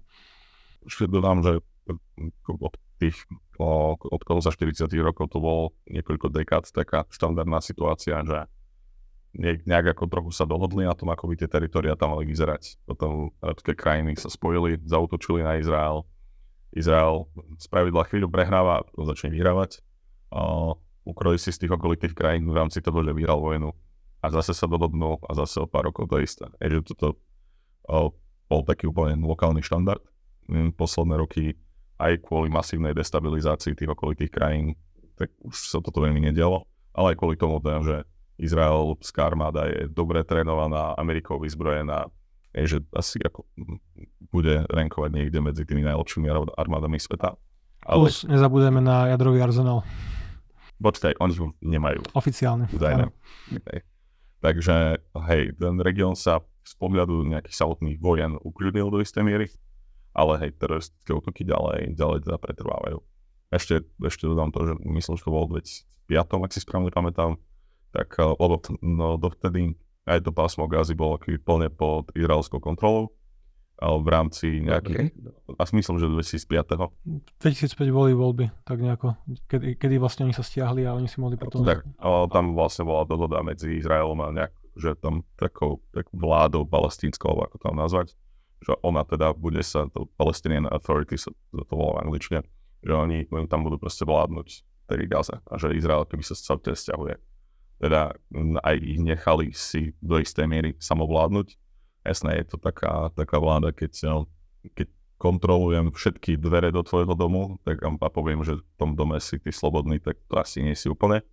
Ešte 0.84 1.08
dodám, 1.08 1.40
že 1.44 1.64
tých 3.00 3.18
o, 3.60 3.96
od 4.00 4.22
konca 4.24 4.48
40 4.52 4.88
rokov 5.04 5.32
to 5.32 5.44
bolo 5.44 5.76
niekoľko 5.92 6.32
dekád 6.32 6.64
taká 6.72 7.04
štandardná 7.12 7.60
situácia, 7.60 8.24
že 8.24 8.48
nejak 9.34 9.98
ako 9.98 10.06
trochu 10.06 10.32
sa 10.32 10.46
dohodli 10.46 10.86
na 10.86 10.94
tom, 10.94 11.10
ako 11.10 11.26
by 11.26 11.36
tie 11.42 11.50
teritoria 11.50 11.98
tam 11.98 12.14
mali 12.14 12.30
vyzerať. 12.30 12.86
Potom 12.86 13.34
arabské 13.42 13.74
krajiny 13.74 14.14
sa 14.14 14.30
spojili, 14.30 14.78
zautočili 14.86 15.42
na 15.42 15.58
Izrael. 15.58 16.06
Izrael 16.74 17.26
z 17.58 17.66
pravidla 17.70 18.06
chvíľu 18.06 18.30
prehráva, 18.30 18.86
potom 18.86 19.10
začne 19.10 19.34
vyhrávať. 19.34 19.82
Uh, 20.30 20.78
si 21.38 21.50
z 21.50 21.66
tých 21.66 21.74
okolitých 21.74 22.14
krajín 22.14 22.50
v 22.50 22.58
rámci 22.58 22.80
toho, 22.80 23.02
že 23.02 23.14
vyhral 23.14 23.42
vojnu. 23.42 23.74
A 24.24 24.32
zase 24.32 24.56
sa 24.56 24.70
dohodnú 24.70 25.20
a 25.26 25.32
zase 25.36 25.60
o 25.60 25.68
pár 25.68 25.90
rokov 25.90 26.08
to 26.08 26.22
isté. 26.22 26.48
Je, 26.62 26.80
že 26.80 26.94
toto 26.94 27.18
uh, 27.90 28.14
bol 28.48 28.62
taký 28.64 28.86
úplne 28.86 29.18
lokálny 29.18 29.66
štandard. 29.66 30.02
Mm, 30.46 30.78
posledné 30.78 31.18
roky 31.18 31.58
aj 31.98 32.22
kvôli 32.22 32.54
masívnej 32.54 32.94
destabilizácii 32.94 33.74
tých 33.74 33.90
okolitých 33.90 34.32
krajín, 34.34 34.78
tak 35.18 35.34
už 35.42 35.54
sa 35.58 35.80
toto 35.82 36.02
veľmi 36.02 36.22
nedialo. 36.30 36.66
Ale 36.94 37.14
aj 37.14 37.18
kvôli 37.18 37.36
tomu, 37.38 37.58
teda, 37.58 37.82
že 37.82 37.98
izraelská 38.38 39.26
armáda 39.30 39.70
je 39.70 39.90
dobre 39.90 40.22
trénovaná, 40.26 40.98
Amerikou 40.98 41.38
vyzbrojená, 41.38 42.10
je, 42.54 42.78
že 42.78 42.80
asi 42.94 43.18
ako 43.22 43.46
bude 44.30 44.66
rankovať 44.70 45.10
niekde 45.10 45.40
medzi 45.42 45.64
tými 45.66 45.82
najlepšími 45.86 46.30
armádami 46.54 47.02
sveta. 47.02 47.34
Ale... 47.84 48.08
Plus 48.08 48.24
nezabudeme 48.30 48.80
na 48.80 49.10
jadrový 49.12 49.42
arzenál. 49.42 49.82
Počkaj, 50.78 51.18
oni 51.20 51.34
ho 51.38 51.48
nemajú. 51.62 52.02
Oficiálne. 52.14 52.70
Okay. 52.70 53.80
Takže, 54.44 55.00
hej, 55.32 55.56
ten 55.56 55.76
región 55.80 56.14
sa 56.20 56.44
z 56.64 56.74
pohľadu 56.76 57.24
nejakých 57.28 57.56
samotných 57.56 57.98
vojen 58.00 58.36
ukľudnil 58.40 58.92
do 58.92 59.00
istej 59.00 59.24
miery, 59.24 59.48
ale 60.12 60.40
hej, 60.44 60.52
teroristické 60.60 61.12
útoky 61.16 61.48
ďalej, 61.48 61.96
ďalej 61.96 62.28
teda 62.28 62.38
pretrvávajú. 62.40 63.00
Ešte, 63.54 63.86
ešte 64.04 64.28
dodám 64.28 64.52
to, 64.52 64.66
že 64.66 64.74
myslím, 64.84 65.16
že 65.16 65.24
to 65.24 65.32
bolo 65.32 65.56
2005, 65.56 66.44
ak 66.44 66.52
si 66.52 66.60
správne 66.60 66.92
pamätám, 66.92 67.40
tak 67.94 68.18
eh, 68.18 68.26
lebo 68.26 68.60
no, 68.82 69.16
dovtedy 69.22 69.78
aj 70.04 70.20
to 70.26 70.36
pásmo 70.36 70.68
Gazy 70.68 71.00
bolo 71.00 71.16
plne 71.22 71.72
pod 71.72 72.12
izraelskou 72.12 72.60
kontrolou 72.60 73.16
v 73.84 74.08
rámci 74.08 74.64
nejakých, 74.64 75.12
okay. 75.12 75.60
a 75.60 75.64
myslím, 75.76 75.98
že 76.00 76.08
2005. 76.08 76.88
2005 77.42 77.84
boli 77.92 78.16
voľby, 78.16 78.46
tak 78.64 78.80
nejako, 78.80 79.18
kedy, 79.50 79.76
kedy 79.76 79.96
vlastne 80.00 80.30
oni 80.30 80.36
sa 80.36 80.46
stiahli 80.46 80.88
a 80.88 80.96
oni 80.96 81.10
si 81.10 81.20
mohli 81.20 81.36
potom... 81.36 81.68
Tak, 81.68 81.84
ale 82.00 82.32
tam 82.32 82.56
vlastne 82.56 82.88
bola 82.88 83.04
dohoda 83.04 83.44
medzi 83.44 83.76
Izraelom 83.76 84.24
a 84.24 84.32
nejak, 84.32 84.54
že 84.80 84.96
tam 84.96 85.28
takou 85.36 85.84
tak 85.92 86.08
vládou 86.16 86.64
palestínskou, 86.64 87.34
ako 87.34 87.56
to 87.60 87.68
nazvať, 87.76 88.08
že 88.64 88.72
ona 88.86 89.04
teda 89.04 89.36
bude 89.36 89.60
sa, 89.66 89.90
to 89.92 90.08
Palestinian 90.16 90.70
Authority 90.70 91.20
sa 91.20 91.34
to 91.52 91.74
volá 91.74 92.00
v 92.00 92.08
angličtine, 92.08 92.40
že 92.86 92.94
oni, 92.94 93.28
oni 93.36 93.48
tam 93.52 93.68
budú 93.68 93.82
proste 93.82 94.08
vládnuť 94.08 94.48
tej 94.88 95.12
Gaze 95.12 95.36
a 95.44 95.54
že 95.60 95.76
Izrael 95.76 96.08
keby 96.08 96.24
sa 96.24 96.36
sa 96.38 96.56
stiahuje 96.56 97.20
teda 97.84 98.16
aj 98.64 98.76
ich 98.80 99.00
nechali 99.04 99.52
si 99.52 99.92
do 100.00 100.16
istej 100.16 100.48
miery 100.48 100.72
samovládnuť. 100.80 101.60
Jasné, 102.08 102.40
je 102.40 102.56
to 102.56 102.58
taká, 102.64 103.12
taká 103.12 103.44
vláda, 103.44 103.76
keď, 103.76 103.92
no, 104.08 104.32
keď 104.72 104.88
kontrolujem 105.20 105.92
všetky 105.92 106.40
dvere 106.40 106.72
do 106.72 106.80
tvojho 106.80 107.12
domu, 107.12 107.60
tak 107.68 107.84
a 107.84 108.08
poviem, 108.08 108.48
že 108.48 108.60
v 108.60 108.76
tom 108.80 108.96
dome 108.96 109.20
si 109.20 109.36
ty 109.36 109.52
slobodný, 109.52 110.00
tak 110.00 110.16
to 110.32 110.40
asi 110.40 110.64
nie 110.64 110.80
si 110.80 110.88
úplne. 110.88 111.28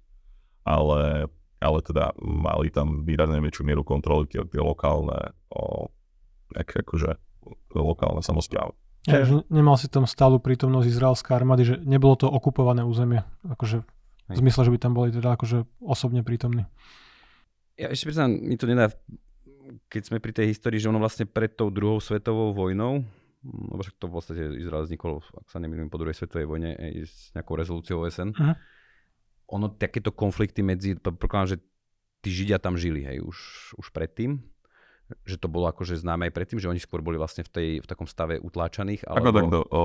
Ale, 0.67 1.31
ale 1.63 1.79
teda 1.87 2.19
mali 2.19 2.75
tam 2.75 3.07
výrazne 3.07 3.39
väčšiu 3.39 3.63
mieru 3.63 3.87
kontroly 3.87 4.27
tie, 4.27 4.43
tie 4.51 4.59
lokálne, 4.59 5.31
o, 5.55 5.87
nejaké 6.51 6.83
akože 6.83 7.15
lokálne 7.79 8.27
samozprávy. 8.27 8.75
Ja, 9.07 9.23
že 9.23 9.47
nemal 9.49 9.79
si 9.79 9.87
tam 9.87 10.05
stálu 10.05 10.43
prítomnosť 10.43 10.87
izraelská 10.91 11.39
armády, 11.39 11.63
že 11.63 11.77
nebolo 11.81 12.19
to 12.19 12.27
okupované 12.27 12.83
územie, 12.83 13.23
akože 13.47 13.87
v 14.31 14.43
zmysle, 14.47 14.63
že 14.67 14.73
by 14.73 14.79
tam 14.79 14.93
boli 14.95 15.11
teda 15.11 15.35
akože 15.35 15.67
osobne 15.83 16.23
prítomní. 16.23 16.65
Ja 17.75 17.91
ešte 17.91 18.13
priznám, 18.13 18.37
mi 18.37 18.55
to 18.61 18.69
nedá, 18.69 18.93
keď 19.89 20.03
sme 20.13 20.19
pri 20.23 20.33
tej 20.37 20.53
histórii, 20.53 20.79
že 20.79 20.91
ono 20.91 21.01
vlastne 21.01 21.25
pred 21.25 21.55
tou 21.55 21.73
druhou 21.73 21.99
svetovou 21.99 22.53
vojnou, 22.53 23.03
lebo 23.43 23.81
však 23.81 23.97
to 23.97 24.07
v 24.07 24.13
podstate 24.13 24.43
Izrael 24.61 24.85
vznikol, 24.85 25.25
ak 25.25 25.49
sa 25.49 25.59
nemýlim, 25.63 25.89
po 25.89 25.97
druhej 25.97 26.17
svetovej 26.17 26.47
vojne 26.47 26.77
s 27.09 27.33
nejakou 27.33 27.57
rezolúciou 27.57 28.05
OSN. 28.05 28.37
Uh-huh. 28.37 28.55
Ono, 29.57 29.73
takéto 29.73 30.13
konflikty 30.13 30.61
medzi, 30.61 30.95
pokladám, 31.01 31.57
že 31.57 31.65
tí 32.21 32.29
Židia 32.29 32.61
tam 32.61 32.77
žili, 32.77 33.03
hej, 33.03 33.25
už, 33.25 33.39
už 33.81 33.87
predtým, 33.97 34.45
že 35.27 35.41
to 35.41 35.51
bolo 35.51 35.67
akože 35.67 35.99
známe 35.99 36.31
aj 36.31 36.37
predtým, 36.37 36.63
že 36.63 36.71
oni 36.71 36.79
skôr 36.79 37.03
boli 37.03 37.19
vlastne 37.19 37.43
v, 37.43 37.51
tej, 37.51 37.69
v 37.83 37.87
takom 37.89 38.07
stave 38.07 38.39
utláčaných. 38.39 39.09
Alebo, 39.09 39.27
ako, 39.27 39.39
takto, 39.41 39.59
o, 39.73 39.81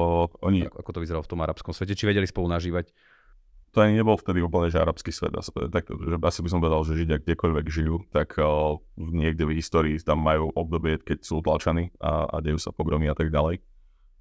oni... 0.45 0.69
ako, 0.69 0.77
ako 0.85 0.91
to 0.91 0.99
vyzeralo 1.01 1.23
v 1.25 1.31
tom 1.31 1.41
arabskom 1.41 1.73
svete? 1.73 1.97
Či 1.97 2.05
vedeli 2.05 2.29
spolu 2.29 2.45
nažívať? 2.51 2.93
To 3.75 3.83
ani 3.83 3.99
nebol 3.99 4.15
vtedy 4.15 4.39
úplne 4.39 4.71
že 4.71 4.79
arabský 4.79 5.11
svet. 5.11 5.35
Tak, 5.51 5.91
že 5.91 6.15
asi 6.15 6.39
by 6.39 6.47
som 6.47 6.63
povedal, 6.63 6.87
že 6.87 6.95
Židia 6.95 7.19
kdekoľvek 7.19 7.65
žijú, 7.67 8.07
tak 8.07 8.39
uh, 8.39 8.79
niekde 8.95 9.43
v 9.43 9.59
histórii 9.59 9.99
tam 9.99 10.23
majú 10.23 10.47
obdobie, 10.55 10.95
keď 11.03 11.27
sú 11.27 11.43
utlačaní 11.43 11.91
a, 11.99 12.23
a 12.23 12.35
dejú 12.39 12.55
sa 12.55 12.71
pogromy 12.71 13.11
a 13.11 13.15
tak 13.19 13.35
ďalej. 13.35 13.59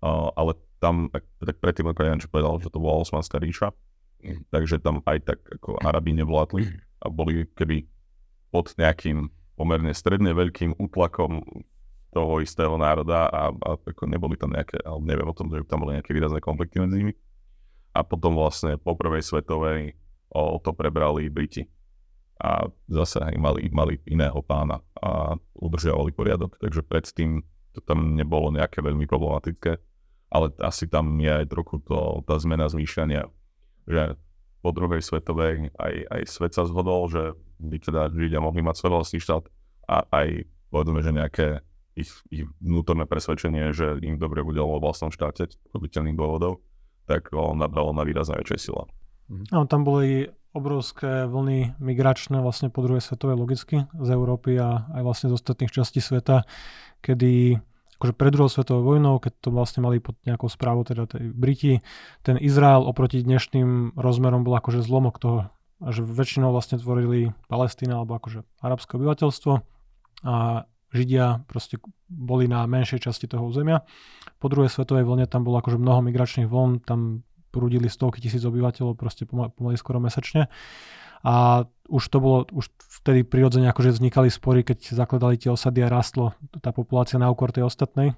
Uh, 0.02 0.34
ale 0.34 0.58
tam, 0.82 1.06
tak, 1.06 1.22
tak 1.38 1.62
predtým, 1.62 1.86
ako 1.86 2.18
čo 2.18 2.28
povedal, 2.34 2.58
že 2.58 2.68
to 2.74 2.82
bola 2.82 3.06
Osmanská 3.06 3.38
ríša, 3.38 3.70
mm. 4.26 4.50
takže 4.50 4.82
tam 4.82 4.98
aj 5.06 5.22
tak 5.22 5.38
ako 5.46 5.78
Arabi 5.78 6.18
nevládli 6.18 6.74
a 6.98 7.06
boli 7.06 7.46
keby 7.54 7.86
pod 8.50 8.74
nejakým 8.74 9.30
pomerne 9.54 9.94
stredne 9.94 10.34
veľkým 10.34 10.82
útlakom 10.82 11.46
toho 12.10 12.42
istého 12.42 12.74
národa 12.74 13.30
a, 13.30 13.54
a 13.54 13.70
ako 13.78 14.10
neboli 14.10 14.34
tam 14.34 14.50
nejaké, 14.50 14.82
ale 14.82 14.98
neviem 15.06 15.30
o 15.30 15.34
tom, 15.34 15.46
že 15.54 15.62
tam 15.70 15.86
boli 15.86 15.94
nejaké 15.94 16.10
výrazné 16.10 16.42
konflikty 16.42 16.82
medzi 16.82 16.98
nimi 17.06 17.14
a 17.94 18.02
potom 18.02 18.34
vlastne 18.34 18.74
po 18.74 18.98
prvej 18.98 19.22
svetovej 19.22 19.94
o, 20.34 20.58
to 20.58 20.74
prebrali 20.74 21.30
Briti. 21.30 21.70
A 22.42 22.66
zase 22.90 23.22
mali, 23.38 23.70
mali 23.70 24.02
iného 24.10 24.42
pána 24.42 24.82
a 24.98 25.38
udržiavali 25.54 26.10
poriadok, 26.10 26.58
takže 26.58 26.82
predtým 26.82 27.46
to 27.70 27.80
tam 27.86 28.18
nebolo 28.18 28.50
nejaké 28.50 28.82
veľmi 28.82 29.06
problematické, 29.06 29.78
ale 30.34 30.50
asi 30.58 30.90
tam 30.90 31.14
je 31.22 31.30
aj 31.30 31.46
trochu 31.46 31.78
to, 31.86 32.26
tá 32.26 32.34
zmena 32.42 32.66
zmýšľania, 32.66 33.30
že 33.86 34.18
po 34.58 34.74
druhej 34.74 34.98
svetovej 34.98 35.70
aj, 35.78 35.94
aj 36.10 36.22
svet 36.26 36.52
sa 36.58 36.66
zhodol, 36.66 37.06
že 37.06 37.38
by 37.62 37.76
teda 37.78 38.10
Židia 38.10 38.42
mohli 38.42 38.66
mať 38.66 38.82
svoj 38.82 38.90
vlastný 38.98 39.22
štát 39.22 39.46
a 39.86 40.02
aj 40.10 40.48
povedzme, 40.74 41.00
že 41.06 41.12
nejaké 41.14 41.46
ich, 41.94 42.10
ich 42.34 42.48
vnútorné 42.58 43.06
presvedčenie, 43.06 43.70
že 43.70 44.02
im 44.02 44.18
dobre 44.18 44.42
bude 44.42 44.58
vo 44.58 44.82
vlastnom 44.82 45.14
štáte, 45.14 45.46
z 45.46 45.58
dôvodov, 46.18 46.64
tak 47.04 47.32
on 47.32 47.60
nabralo 47.60 47.92
na 47.92 48.04
výrazne 48.04 48.38
väčšej 48.40 48.60
sila. 48.60 48.88
No, 49.28 49.64
tam 49.64 49.88
boli 49.88 50.28
obrovské 50.54 51.26
vlny 51.26 51.82
migračné 51.82 52.38
vlastne 52.38 52.70
po 52.70 52.84
druhej 52.86 53.02
svetovej 53.02 53.36
logicky 53.36 53.76
z 53.90 54.08
Európy 54.14 54.54
a 54.60 54.86
aj 54.94 55.02
vlastne 55.02 55.26
z 55.32 55.36
ostatných 55.40 55.74
častí 55.74 55.98
sveta, 55.98 56.46
kedy 57.02 57.58
akože 57.98 58.14
pred 58.14 58.30
druhou 58.30 58.50
svetovou 58.50 58.94
vojnou, 58.94 59.18
keď 59.18 59.32
to 59.42 59.48
vlastne 59.50 59.82
mali 59.82 59.98
pod 59.98 60.14
nejakou 60.28 60.46
správou 60.46 60.86
teda 60.86 61.10
tej 61.10 61.30
Briti, 61.34 61.82
ten 62.22 62.38
Izrael 62.38 62.86
oproti 62.86 63.22
dnešným 63.22 63.98
rozmerom 63.98 64.46
bol 64.46 64.54
akože 64.54 64.82
zlomok 64.84 65.18
toho, 65.18 65.38
že 65.82 66.06
väčšinou 66.06 66.54
vlastne 66.54 66.78
tvorili 66.78 67.34
Palestína 67.50 67.98
alebo 67.98 68.14
akože 68.18 68.46
arabské 68.62 68.94
obyvateľstvo 68.94 69.52
a 70.22 70.34
Židia 70.94 71.42
proste 71.50 71.82
boli 72.06 72.46
na 72.46 72.62
menšej 72.70 73.10
časti 73.10 73.26
toho 73.26 73.42
územia. 73.50 73.82
Po 74.38 74.46
druhej 74.46 74.70
svetovej 74.70 75.02
vlne 75.02 75.26
tam 75.26 75.42
bolo 75.42 75.58
akože 75.58 75.74
mnoho 75.74 76.06
migračných 76.06 76.46
vln, 76.46 76.86
tam 76.86 77.26
prúdili 77.50 77.90
stovky 77.90 78.22
tisíc 78.22 78.46
obyvateľov 78.46 78.94
proste 78.94 79.26
pomaly 79.26 79.74
skoro 79.74 79.98
mesačne. 79.98 80.46
A 81.24 81.66
už 81.88 82.04
to 82.12 82.18
bolo, 82.20 82.38
už 82.52 82.70
vtedy 83.02 83.24
prirodzene 83.24 83.66
akože 83.72 83.96
vznikali 83.96 84.28
spory, 84.28 84.60
keď 84.62 84.94
zakladali 84.94 85.40
tie 85.40 85.50
osady 85.50 85.82
a 85.82 85.88
rastlo 85.88 86.36
tá 86.62 86.70
populácia 86.70 87.18
na 87.18 87.32
úkor 87.32 87.50
tej 87.50 87.66
ostatnej. 87.66 88.14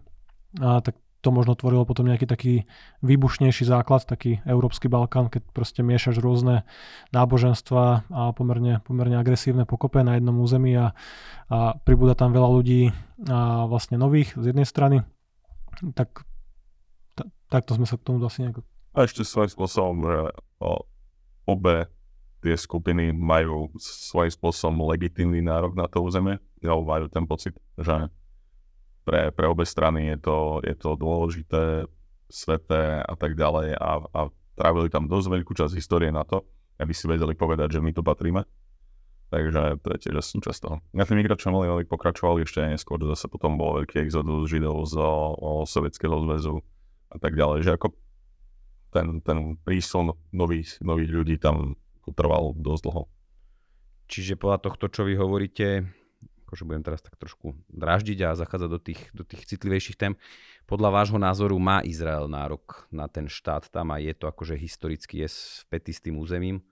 A 0.59 0.85
tak 0.85 0.99
to 1.26 1.35
možno 1.35 1.59
tvorilo 1.59 1.83
potom 1.83 2.06
nejaký 2.06 2.30
taký 2.30 2.54
výbušnejší 3.02 3.66
základ, 3.66 4.06
taký 4.06 4.38
európsky 4.47 4.87
Balkán, 4.87 5.26
keď 5.26 5.42
proste 5.50 5.83
miešaš 5.83 6.23
rôzne 6.23 6.62
náboženstva 7.11 8.06
a 8.06 8.30
pomerne, 8.30 8.78
pomerne 8.87 9.18
agresívne 9.18 9.66
pokope 9.66 10.06
na 10.06 10.14
jednom 10.14 10.38
území 10.38 10.78
a, 10.78 10.95
a 11.50 11.75
pribúda 11.83 12.14
tam 12.14 12.30
veľa 12.30 12.47
ľudí 12.47 12.95
a 13.26 13.66
vlastne 13.66 13.99
nových 13.99 14.38
z 14.38 14.54
jednej 14.54 14.62
strany, 14.62 15.02
tak 15.99 16.23
t- 17.18 17.26
takto 17.50 17.75
sme 17.75 17.90
sa 17.90 17.99
k 17.99 18.06
tomu 18.06 18.23
asi 18.23 18.47
nejako... 18.47 18.62
A 18.95 19.02
ešte 19.02 19.26
svojím 19.26 19.50
spôsobom, 19.50 20.30
obe 21.42 21.90
tie 22.38 22.54
skupiny 22.54 23.11
majú 23.11 23.75
svojím 23.83 24.30
spôsobom 24.30 24.87
legitímny 24.95 25.42
nárok 25.42 25.75
na 25.75 25.90
to 25.90 26.06
územie, 26.06 26.38
majú 26.62 27.11
ten 27.11 27.26
pocit, 27.26 27.59
že 27.75 28.06
pre, 29.06 29.30
pre 29.30 29.46
obe 29.46 29.62
strany 29.62 30.10
je 30.12 30.18
to, 30.18 30.38
je 30.66 30.75
to 30.75 30.90
dôležité, 30.98 31.86
sveté 32.26 32.98
a 33.06 33.14
tak 33.14 33.38
ďalej 33.38 33.78
a, 33.78 34.02
a 34.02 34.20
trávili 34.58 34.90
tam 34.90 35.06
dosť 35.06 35.26
veľkú 35.30 35.54
časť 35.54 35.78
histórie 35.78 36.10
na 36.10 36.26
to, 36.26 36.42
aby 36.82 36.90
si 36.90 37.06
vedeli 37.06 37.38
povedať, 37.38 37.78
že 37.78 37.80
my 37.80 37.94
to 37.94 38.02
patríme. 38.02 38.42
Takže 39.30 39.82
to 39.82 39.88
je 39.94 39.98
tiež 40.06 40.22
súčasť 40.22 40.58
toho. 40.62 40.76
Na 40.94 41.02
tie 41.02 41.18
migračné 41.18 41.50
vlny 41.50 41.86
pokračovali 41.90 42.46
ešte 42.46 42.62
aj 42.62 42.78
neskôr, 42.78 43.02
zase 43.10 43.26
potom 43.26 43.58
bol 43.58 43.82
veľký 43.82 44.06
exodus 44.06 44.46
Židov 44.46 44.86
z 44.86 44.94
Sovietskeho 45.66 46.14
zväzu 46.22 46.62
a 47.10 47.16
tak 47.18 47.34
ďalej, 47.34 47.66
že 47.66 47.75
ako 47.75 47.94
ten, 48.94 49.18
ten 49.22 49.58
prísun 49.66 50.14
nových, 50.30 50.78
nových 50.78 51.10
ľudí 51.10 51.36
tam 51.42 51.75
trval 52.14 52.54
dosť 52.54 52.82
dlho. 52.86 53.02
Čiže 54.06 54.38
podľa 54.38 54.62
tohto, 54.62 54.86
čo 54.86 55.02
vy 55.02 55.18
hovoríte, 55.18 55.90
akože 56.56 56.64
budem 56.64 56.80
teraz 56.80 57.04
tak 57.04 57.20
trošku 57.20 57.52
draždiť 57.68 58.18
a 58.25 58.32
zachádzať 58.32 58.70
do 58.72 58.80
tých, 58.80 59.00
do 59.12 59.28
tých 59.28 59.44
citlivejších 59.44 60.00
tém, 60.00 60.16
podľa 60.64 60.88
vášho 60.88 61.20
názoru 61.20 61.60
má 61.60 61.84
Izrael 61.84 62.32
nárok 62.32 62.88
na 62.88 63.04
ten 63.12 63.28
štát 63.28 63.68
tam 63.68 63.92
a 63.92 64.00
je 64.00 64.16
to 64.16 64.25
akože 64.25 64.56
historicky 64.56 65.20
je 65.20 65.28
spätý 65.28 65.92
s 65.92 66.00
tým 66.00 66.16
územím? 66.16 66.64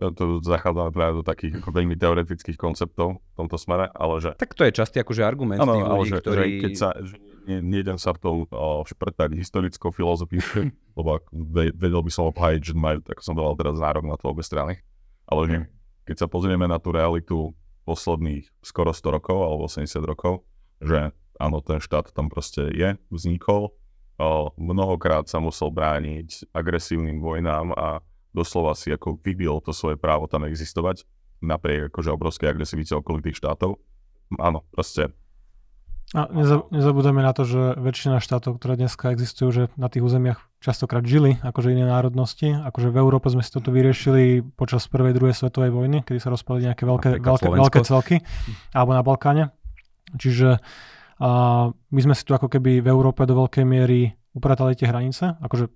to 0.00 0.40
zachádzame 0.42 0.90
práve 0.90 1.20
do 1.20 1.22
takých 1.22 1.62
ako 1.62 1.68
veľmi 1.70 1.94
teoretických 1.94 2.58
konceptov 2.58 3.22
v 3.22 3.34
tomto 3.38 3.54
smere, 3.60 3.86
ale 3.92 4.18
že... 4.18 4.34
Tak 4.34 4.56
to 4.56 4.66
je 4.66 4.72
častý 4.74 4.98
akože 4.98 5.22
argument 5.22 5.62
ano, 5.62 5.78
tých 5.78 5.84
ľudí, 5.86 6.10
že, 6.10 6.18
ktorí... 6.18 6.42
Že 6.42 6.62
keď 6.64 6.72
sa, 6.74 6.88
že 6.98 7.14
nejdem 7.46 7.98
sa 8.00 8.10
v 8.16 8.18
tom 8.18 8.36
šprtať 8.88 9.36
historickou 9.36 9.94
filozofiou, 9.94 10.72
lebo 10.98 11.22
vedel 11.76 12.02
by 12.02 12.10
som 12.10 12.26
obhájiť, 12.32 12.60
že 12.72 12.74
majú, 12.74 12.98
ako 13.04 13.22
som 13.22 13.36
dal 13.36 13.54
teraz 13.54 13.78
nárok 13.78 14.04
na 14.08 14.16
to 14.18 14.26
obe 14.26 14.42
strany, 14.42 14.80
ale 15.28 15.42
že 15.46 15.58
keď 16.08 16.16
sa 16.18 16.26
pozrieme 16.26 16.66
na 16.66 16.82
tú 16.82 16.90
realitu 16.90 17.54
posledných 17.82 18.48
skoro 18.62 18.94
100 18.94 19.16
rokov 19.16 19.38
alebo 19.42 19.66
80 19.66 20.02
rokov, 20.04 20.46
že 20.78 21.10
áno, 21.40 21.58
ten 21.64 21.82
štát 21.82 22.14
tam 22.14 22.30
proste 22.30 22.70
je, 22.70 22.94
vznikol, 23.10 23.74
mnohokrát 24.54 25.26
sa 25.26 25.42
musel 25.42 25.74
brániť 25.74 26.54
agresívnym 26.54 27.18
vojnám 27.18 27.74
a 27.74 27.98
doslova 28.30 28.78
si 28.78 28.94
ako 28.94 29.18
vybil 29.18 29.58
to 29.64 29.74
svoje 29.74 29.98
právo 29.98 30.30
tam 30.30 30.46
existovať, 30.46 31.02
napriek 31.42 31.90
akože 31.90 32.14
obrovskej 32.14 32.54
agresivite 32.54 32.94
okolitých 32.94 33.42
štátov. 33.42 33.82
Áno, 34.38 34.62
proste. 34.70 35.10
A 36.12 36.28
nezabudeme 36.70 37.24
na 37.24 37.32
to, 37.32 37.48
že 37.48 37.74
väčšina 37.80 38.20
štátov, 38.20 38.60
ktoré 38.60 38.76
dneska 38.76 39.10
existujú, 39.10 39.48
že 39.50 39.62
na 39.80 39.88
tých 39.88 40.04
územiach 40.04 40.51
častokrát 40.62 41.02
žili 41.02 41.42
akože 41.42 41.74
iné 41.74 41.84
národnosti. 41.90 42.54
Akože 42.54 42.94
v 42.94 42.96
Európe 43.02 43.26
sme 43.28 43.42
si 43.42 43.50
toto 43.50 43.74
vyriešili 43.74 44.46
počas 44.54 44.86
prvej, 44.86 45.18
druhej 45.18 45.34
svetovej 45.34 45.74
vojny, 45.74 46.06
kedy 46.06 46.22
sa 46.22 46.30
rozpadli 46.30 46.70
nejaké 46.70 46.86
veľké, 46.86 47.08
veľké, 47.18 47.48
veľké 47.50 47.80
celky, 47.82 48.22
alebo 48.70 48.94
na 48.94 49.02
Balkáne. 49.02 49.50
Čiže 50.14 50.62
a 51.22 51.70
my 51.70 52.00
sme 52.02 52.18
si 52.18 52.26
tu 52.26 52.34
ako 52.34 52.50
keby 52.50 52.82
v 52.82 52.90
Európe 52.90 53.22
do 53.30 53.38
veľkej 53.38 53.62
miery 53.62 54.10
upratali 54.34 54.74
tie 54.74 54.90
hranice, 54.90 55.38
akože 55.38 55.70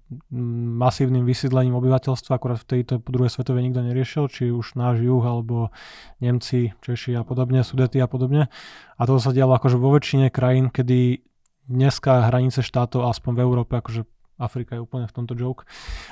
masívnym 0.80 1.22
vysídlením 1.22 1.78
obyvateľstva, 1.78 2.34
akurát 2.34 2.58
v 2.58 2.80
tejto 2.80 2.98
druhej 3.04 3.30
svetovej 3.30 3.68
nikto 3.68 3.84
neriešil, 3.84 4.26
či 4.26 4.50
už 4.50 4.74
náš 4.74 5.04
juh, 5.06 5.22
alebo 5.22 5.70
Nemci, 6.18 6.74
Češi 6.82 7.14
a 7.14 7.22
podobne, 7.22 7.62
Sudety 7.62 8.02
a 8.02 8.10
podobne. 8.10 8.50
A 8.98 9.02
to 9.06 9.22
sa 9.22 9.30
dialo 9.30 9.54
akože 9.54 9.78
vo 9.78 9.94
väčšine 9.94 10.32
krajín, 10.34 10.72
kedy 10.72 11.22
dneska 11.68 12.26
hranice 12.26 12.64
štátov, 12.64 13.06
aspoň 13.06 13.32
v 13.38 13.44
Európe, 13.44 13.78
akože 13.78 14.02
Afrika 14.36 14.76
je 14.76 14.84
úplne 14.84 15.08
v 15.08 15.16
tomto 15.16 15.34
joke, 15.36 15.64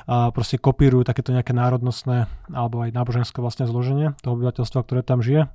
a 0.09 0.33
proste 0.33 0.57
kopírujú 0.57 1.04
takéto 1.04 1.33
nejaké 1.33 1.52
národnostné 1.52 2.26
alebo 2.52 2.85
aj 2.85 2.97
náboženské 2.97 3.38
vlastne 3.45 3.69
zloženie 3.69 4.16
toho 4.25 4.37
obyvateľstva, 4.37 4.81
ktoré 4.85 5.00
tam 5.04 5.21
žije. 5.21 5.49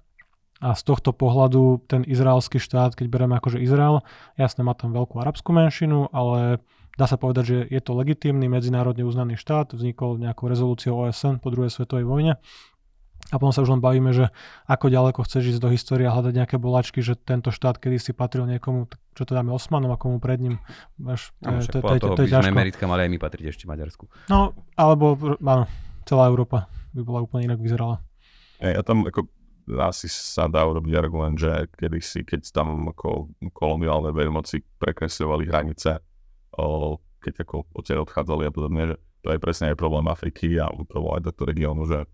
A 0.60 0.76
z 0.76 0.82
tohto 0.84 1.16
pohľadu 1.16 1.88
ten 1.88 2.04
izraelský 2.04 2.60
štát, 2.60 2.92
keď 2.92 3.08
bereme 3.08 3.40
akože 3.40 3.64
Izrael, 3.64 4.04
jasne 4.36 4.68
má 4.68 4.76
tam 4.76 4.92
veľkú 4.92 5.16
arabskú 5.16 5.56
menšinu, 5.56 6.12
ale 6.12 6.60
dá 7.00 7.08
sa 7.08 7.16
povedať, 7.16 7.44
že 7.48 7.58
je 7.72 7.80
to 7.80 7.96
legitímny 7.96 8.52
medzinárodne 8.52 9.08
uznaný 9.08 9.40
štát, 9.40 9.72
vznikol 9.72 10.20
nejakou 10.20 10.52
rezolúciou 10.52 11.00
OSN 11.08 11.40
po 11.40 11.48
druhej 11.48 11.72
svetovej 11.72 12.04
vojne. 12.04 12.44
A 13.30 13.38
potom 13.38 13.54
sa 13.54 13.62
už 13.62 13.78
len 13.78 13.82
bavíme, 13.84 14.10
že 14.10 14.34
ako 14.66 14.90
ďaleko 14.90 15.22
chceš 15.22 15.54
ísť 15.54 15.62
do 15.62 15.70
histórie 15.70 16.10
a 16.10 16.16
hľadať 16.16 16.34
nejaké 16.34 16.58
bolačky, 16.58 17.06
že 17.06 17.14
tento 17.14 17.54
štát 17.54 17.78
kedy 17.78 18.02
si 18.02 18.12
patril 18.16 18.50
niekomu, 18.50 18.90
čo 19.14 19.24
to 19.28 19.38
dáme 19.38 19.54
Osmanom 19.54 19.94
a 19.94 20.02
komu 20.02 20.18
pred 20.18 20.42
ním. 20.42 20.58
To, 20.98 21.14
no, 21.46 21.62
to, 21.62 21.78
to, 21.78 21.78
to, 21.78 21.94
to, 22.02 22.08
to 22.18 22.22
je 22.26 22.30
ťažko. 22.34 22.50
Americká 22.50 22.90
mali 22.90 23.06
aj 23.06 23.12
my 23.14 23.20
patriť 23.22 23.46
ešte 23.54 23.70
Maďarsku. 23.70 24.10
No, 24.34 24.58
alebo 24.74 25.14
áno, 25.46 25.70
celá 26.10 26.26
Európa 26.26 26.66
by 26.98 27.02
bola 27.06 27.20
úplne 27.22 27.54
inak 27.54 27.62
vyzerala. 27.62 28.02
Ja 28.58 28.82
tam 28.82 29.06
ako 29.06 29.30
asi 29.78 30.10
sa 30.10 30.50
dá 30.50 30.66
urobiť 30.66 30.98
argument, 30.98 31.38
že 31.38 31.70
kedysi, 31.78 32.26
keď 32.26 32.50
tam 32.50 32.90
ako 32.90 33.30
koloniálne 33.54 34.10
veľmoci 34.10 34.82
prekresľovali 34.82 35.46
hranice, 35.46 36.02
o, 36.58 36.98
keď 37.22 37.46
ako 37.46 37.70
odtiaľ 37.78 38.10
odchádzali 38.10 38.50
a 38.50 38.52
podobne, 38.52 38.82
že 38.90 38.96
to 39.22 39.30
je 39.30 39.38
presne 39.38 39.70
aj 39.70 39.78
problém 39.78 40.10
Afriky 40.10 40.58
a 40.58 40.74
problém 40.90 41.22
aj 41.22 41.30
tohto 41.30 41.44
regiónu, 41.46 41.86
že 41.86 42.10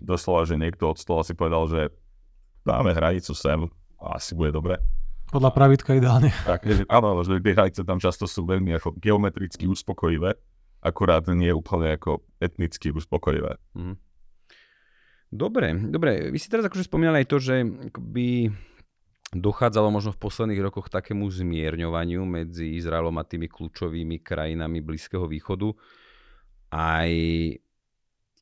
doslova, 0.00 0.44
že 0.44 0.60
niekto 0.60 0.92
od 0.92 0.98
stola 1.00 1.24
si 1.24 1.32
povedal, 1.32 1.66
že 1.68 1.82
dáme 2.64 2.92
hranicu 2.92 3.32
sem 3.32 3.66
a 4.00 4.16
asi 4.20 4.36
bude 4.36 4.52
dobre. 4.52 4.78
Podľa 5.30 5.50
pravidka 5.54 5.94
ideálne. 5.94 6.34
Tak, 6.42 6.66
áno, 6.90 7.22
že 7.22 7.38
tie 7.38 7.54
hranice 7.54 7.86
tam 7.86 8.02
často 8.02 8.26
sú 8.26 8.42
veľmi 8.44 8.74
ako 8.74 8.98
geometricky 8.98 9.70
uspokojivé, 9.70 10.34
akurát 10.82 11.22
nie 11.30 11.54
úplne 11.54 11.94
ako 11.94 12.26
etnicky 12.42 12.90
uspokojivé. 12.90 13.54
Mm. 13.78 13.96
Dobre, 15.30 15.78
dobre. 15.86 16.34
Vy 16.34 16.38
si 16.42 16.50
teraz 16.50 16.66
akože 16.66 16.90
spomínali 16.90 17.22
aj 17.22 17.28
to, 17.30 17.38
že 17.38 17.62
by 17.94 18.50
dochádzalo 19.30 19.94
možno 19.94 20.10
v 20.10 20.22
posledných 20.26 20.58
rokoch 20.58 20.90
k 20.90 20.98
takému 20.98 21.22
zmierňovaniu 21.30 22.26
medzi 22.26 22.74
Izraelom 22.74 23.14
a 23.14 23.22
tými 23.22 23.46
kľúčovými 23.46 24.18
krajinami 24.26 24.82
Blízkeho 24.82 25.30
východu. 25.30 25.70
Aj 26.74 27.10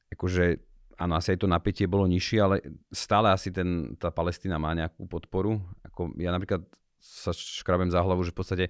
akože 0.09 0.68
áno, 0.99 1.15
asi 1.17 1.33
aj 1.33 1.39
to 1.41 1.49
napätie 1.49 1.87
bolo 1.87 2.05
nižšie, 2.11 2.39
ale 2.43 2.61
stále 2.91 3.31
asi 3.31 3.55
ten, 3.55 3.95
tá 3.97 4.11
Palestína 4.11 4.59
má 4.59 4.75
nejakú 4.75 5.07
podporu. 5.07 5.63
Ako 5.87 6.19
ja 6.19 6.35
napríklad 6.35 6.67
sa 6.99 7.31
škrabem 7.31 7.95
za 7.95 8.03
hlavu, 8.03 8.27
že 8.27 8.35
v 8.35 8.39
podstate 8.43 8.65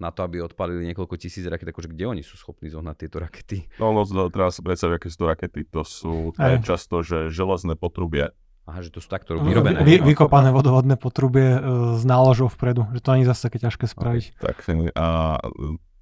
na 0.00 0.08
to, 0.08 0.24
aby 0.24 0.40
odpalili 0.40 0.88
niekoľko 0.90 1.20
tisíc 1.20 1.44
raket, 1.44 1.68
akože 1.68 1.92
kde 1.92 2.10
oni 2.10 2.22
sú 2.24 2.40
schopní 2.40 2.72
zohnať 2.72 2.96
tieto 2.96 3.20
rakety? 3.20 3.68
No, 3.76 3.92
no 3.92 4.22
treba 4.32 4.48
sa 4.48 4.64
predstaviť, 4.64 4.94
aké 4.96 5.06
sú 5.12 5.18
to 5.20 5.26
rakety. 5.28 5.60
To 5.70 5.84
sú 5.84 6.32
to 6.34 6.40
je 6.40 6.58
často, 6.64 7.04
že 7.04 7.28
železné 7.30 7.76
potrubie. 7.76 8.32
Aha, 8.64 8.80
že 8.80 8.88
to 8.88 9.04
sú 9.04 9.12
takto 9.12 9.36
no, 9.36 9.44
vyrobené. 9.44 9.84
Vy, 9.84 10.00
vykopané 10.00 10.48
vodovodné 10.48 10.96
potrubie 10.96 11.60
e, 11.60 11.60
s 12.00 12.02
náložou 12.08 12.48
vpredu, 12.48 12.88
že 12.96 13.04
to 13.04 13.12
ani 13.12 13.28
zase 13.28 13.52
také 13.52 13.60
ťažké 13.60 13.84
spraviť. 13.84 14.40
Okay, 14.40 14.40
tak 14.40 14.56
a 14.96 15.36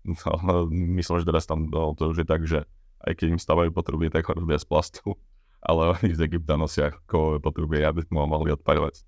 no, 0.47 0.55
myslím, 0.71 1.17
že 1.19 1.27
teraz 1.27 1.45
tam 1.51 1.67
no, 1.67 1.99
to 1.99 2.15
už 2.15 2.23
je 2.23 2.27
tak, 2.27 2.47
že 2.47 2.63
aj 3.03 3.19
keď 3.19 3.27
im 3.35 3.43
stavajú 3.43 3.75
potrubie, 3.75 4.15
tak 4.15 4.31
ho 4.31 4.39
robia 4.39 4.63
z 4.63 4.67
plastu, 4.71 5.19
ale 5.63 5.95
oni 5.95 6.11
z 6.13 6.27
Egypta 6.27 6.59
nosia 6.59 6.91
kovové 7.07 7.39
potrubie, 7.39 7.87
aby 7.87 8.03
mohli 8.11 8.51
odpaľovať. 8.53 9.07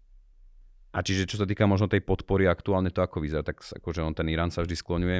A 0.94 1.02
čiže 1.02 1.26
čo 1.26 1.42
sa 1.42 1.46
týka 1.46 1.66
možno 1.66 1.90
tej 1.90 2.06
podpory 2.06 2.46
aktuálne 2.46 2.94
to 2.94 3.02
ako 3.02 3.18
vyzerá, 3.18 3.42
tak 3.42 3.58
akože 3.66 4.06
on 4.06 4.14
ten 4.14 4.30
Irán 4.30 4.54
sa 4.54 4.62
vždy 4.62 4.78
skloňuje? 4.78 5.18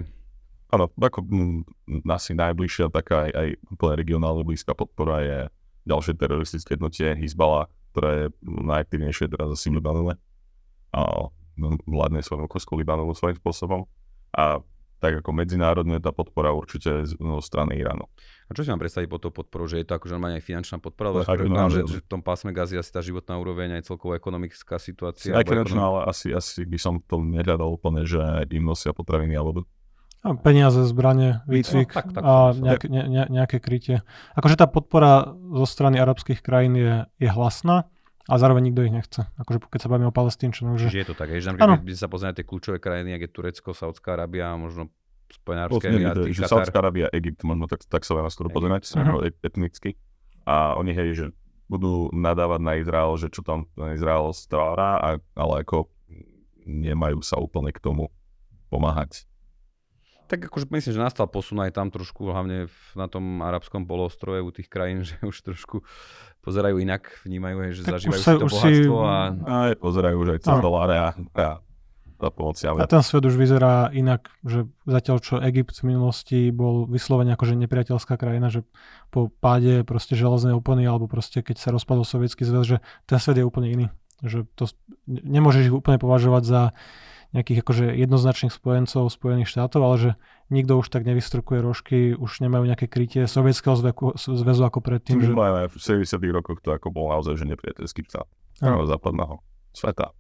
Áno, 0.70 0.86
ako 0.94 1.18
m, 1.26 1.66
asi 2.06 2.30
najbližšia 2.38 2.94
taká 2.94 3.26
aj, 3.26 3.30
aj 3.34 3.48
úplne 3.74 3.94
regionálne 3.98 4.46
blízka 4.46 4.70
podpora 4.78 5.18
je 5.26 5.38
ďalšie 5.84 6.14
teroristické 6.14 6.78
hnutie 6.78 7.18
Hezbollah, 7.18 7.66
ktoré 7.90 8.10
je 8.14 8.26
najaktívnejšie 8.46 9.34
teraz 9.34 9.50
asi 9.50 9.70
v 9.70 9.82
Libanone. 9.82 10.14
A 10.94 11.30
vládne 11.86 12.22
svojom 12.22 12.46
okosku 12.46 12.78
Libanonu 12.78 13.14
svojím 13.14 13.38
spôsobom. 13.38 13.86
A 14.34 14.62
tak 15.04 15.20
ako 15.20 15.30
medzinárodne 15.36 16.00
tá 16.00 16.16
podpora 16.16 16.56
určite 16.56 17.04
zo 17.04 17.38
strany 17.44 17.76
Iránu. 17.76 18.08
A 18.48 18.50
čo 18.56 18.64
si 18.64 18.72
mám 18.72 18.80
predstaviť 18.80 19.08
pod 19.08 19.20
tou 19.20 19.32
podporou, 19.32 19.68
že 19.68 19.84
je 19.84 19.86
to 19.88 20.00
akože 20.00 20.16
normálne 20.16 20.40
aj 20.40 20.44
finančná 20.48 20.80
podpora, 20.80 21.12
ale 21.12 21.28
tak, 21.28 21.44
no, 21.44 21.68
že, 21.68 21.84
že, 21.84 22.00
v 22.00 22.08
tom 22.08 22.24
pásme 22.24 22.56
gazy 22.56 22.80
asi 22.80 22.88
tá 22.88 23.04
životná 23.04 23.36
úroveň 23.36 23.76
aj 23.80 23.92
celková 23.92 24.16
ekonomická 24.16 24.80
situácia. 24.80 25.36
Aj 25.36 25.44
finančná, 25.44 25.80
ale 25.80 26.00
asi, 26.08 26.32
asi 26.32 26.64
by 26.64 26.78
som 26.80 27.04
to 27.04 27.20
nehľadal 27.20 27.76
úplne, 27.76 28.08
že 28.08 28.20
im 28.48 28.64
nosia 28.64 28.96
potraviny 28.96 29.36
alebo 29.36 29.68
a 30.24 30.32
peniaze, 30.40 30.80
zbranie, 30.88 31.44
výcvik 31.44 31.92
no, 31.92 31.96
tak, 32.00 32.06
tak, 32.16 32.22
a 32.24 32.56
nejaké, 32.56 32.88
ne, 32.88 33.04
ne, 33.12 33.22
nejaké 33.28 33.60
krytie. 33.60 34.00
Akože 34.32 34.56
tá 34.56 34.64
podpora 34.64 35.36
zo 35.36 35.68
strany 35.68 36.00
arabských 36.00 36.40
krajín 36.40 36.80
je, 36.80 37.04
je 37.20 37.28
hlasná, 37.28 37.92
a 38.24 38.34
zároveň 38.40 38.72
nikto 38.72 38.80
ich 38.88 38.94
nechce. 38.94 39.28
Akože 39.36 39.58
keď 39.68 39.80
sa 39.84 39.88
bavíme 39.92 40.08
o 40.08 40.14
palestínčanoch. 40.14 40.80
Že... 40.80 40.86
Čiže 40.88 41.00
je 41.04 41.08
to 41.08 41.16
tak, 41.16 41.28
že 41.28 41.48
napríklad, 41.52 41.84
keď 41.84 41.98
sa 42.00 42.08
pozrieme 42.08 42.34
tie 42.36 42.46
kľúčové 42.48 42.78
krajiny, 42.80 43.10
ako 43.16 43.24
je 43.24 43.30
Turecko, 43.32 43.68
Saudská 43.76 44.16
Arábia 44.16 44.56
možno 44.56 44.88
Spojené 45.28 45.60
Arabské 45.66 45.86
Emiráty, 45.92 46.30
Katar. 46.32 46.48
Saudská 46.48 46.78
Arábia, 46.80 47.06
Egypt, 47.12 47.40
možno 47.44 47.64
tak, 47.68 47.84
tak 47.84 48.02
sa 48.06 48.12
veľa 48.16 48.30
skoro 48.32 48.48
pozerať, 48.48 48.96
uh-huh. 48.96 49.28
etnicky. 49.44 49.98
A 50.44 50.76
oni 50.76 50.92
hej, 50.92 51.10
že 51.16 51.26
budú 51.68 52.12
nadávať 52.12 52.60
na 52.60 52.72
Izrael, 52.76 53.12
že 53.16 53.32
čo 53.32 53.40
tam 53.40 53.64
ten 53.72 53.96
Izrael 53.96 54.30
stvára, 54.36 55.00
a, 55.00 55.08
ale 55.36 55.54
ako 55.64 55.88
nemajú 56.64 57.20
sa 57.24 57.40
úplne 57.40 57.72
k 57.72 57.80
tomu 57.80 58.12
pomáhať. 58.68 59.28
Tak 60.34 60.50
akože 60.50 60.66
myslím, 60.66 60.92
že 60.98 61.00
nastal 61.00 61.30
posun 61.30 61.62
aj 61.62 61.78
tam 61.78 61.94
trošku, 61.94 62.26
hlavne 62.26 62.66
v, 62.66 62.78
na 62.98 63.06
tom 63.06 63.38
arabskom 63.38 63.86
poloostrove 63.86 64.42
u 64.42 64.50
tých 64.50 64.66
krajín, 64.66 65.04
že 65.08 65.14
už 65.22 65.46
trošku 65.46 65.86
pozerajú 66.42 66.82
inak, 66.82 67.06
vnímajú, 67.22 67.56
hej, 67.62 67.72
že 67.78 67.82
tak 67.86 68.02
zažívajú 68.02 68.20
si 68.20 68.34
to 68.34 68.46
bohatstvo. 68.50 68.96
Si... 68.98 69.06
A... 69.06 69.16
Aj, 69.46 69.72
pozerajú 69.78 70.16
už 70.18 70.28
aj 70.34 70.40
cez 70.42 70.56
doláre 70.58 70.96
a, 70.98 71.08
a 71.14 71.48
tá 72.18 72.28
pomoc 72.30 72.56
A 72.58 72.86
ten 72.86 73.02
svet 73.02 73.22
už 73.26 73.34
vyzerá 73.38 73.90
inak, 73.94 74.30
že 74.46 74.66
zatiaľ 74.86 75.16
čo 75.22 75.34
Egypt 75.38 75.76
v 75.82 75.94
minulosti 75.94 76.38
bol 76.54 76.86
vyslovene 76.86 77.34
akože 77.34 77.58
nepriateľská 77.58 78.14
krajina, 78.16 78.48
že 78.50 78.62
po 79.10 79.28
páde 79.28 79.82
proste 79.86 80.14
železnej 80.14 80.54
opony 80.54 80.86
alebo 80.86 81.10
proste 81.10 81.42
keď 81.42 81.56
sa 81.58 81.68
rozpadol 81.74 82.06
sovietský 82.06 82.46
zväz, 82.46 82.64
že 82.64 82.76
ten 83.06 83.18
svet 83.18 83.38
je 83.38 83.46
úplne 83.46 83.68
iný. 83.70 83.86
Že 84.22 84.46
to, 84.54 84.64
nemôžeš 85.06 85.68
ich 85.68 85.74
úplne 85.74 85.98
považovať 86.00 86.42
za 86.46 86.62
nejakých 87.34 87.66
akože 87.66 87.84
jednoznačných 87.98 88.54
spojencov 88.54 89.10
Spojených 89.10 89.50
štátov, 89.50 89.80
ale 89.82 89.96
že 89.98 90.10
nikto 90.54 90.78
už 90.78 90.86
tak 90.86 91.02
nevystrkuje 91.02 91.58
rožky, 91.58 92.14
už 92.14 92.38
nemajú 92.46 92.62
nejaké 92.62 92.86
krytie 92.86 93.26
sovietského 93.26 93.74
zväzu, 93.74 94.14
zväzu 94.14 94.62
ako 94.62 94.78
predtým. 94.78 95.18
Že... 95.18 95.34
Máme 95.34 95.66
v 95.66 95.74
70 95.74 96.14
rokoch 96.30 96.62
to 96.62 96.70
ako 96.70 96.94
bol 96.94 97.10
naozaj 97.10 97.34
že 97.34 97.50
nepriateľský 97.50 98.06
štát 98.06 98.28
západného 98.62 99.42
sveta. 99.74 100.14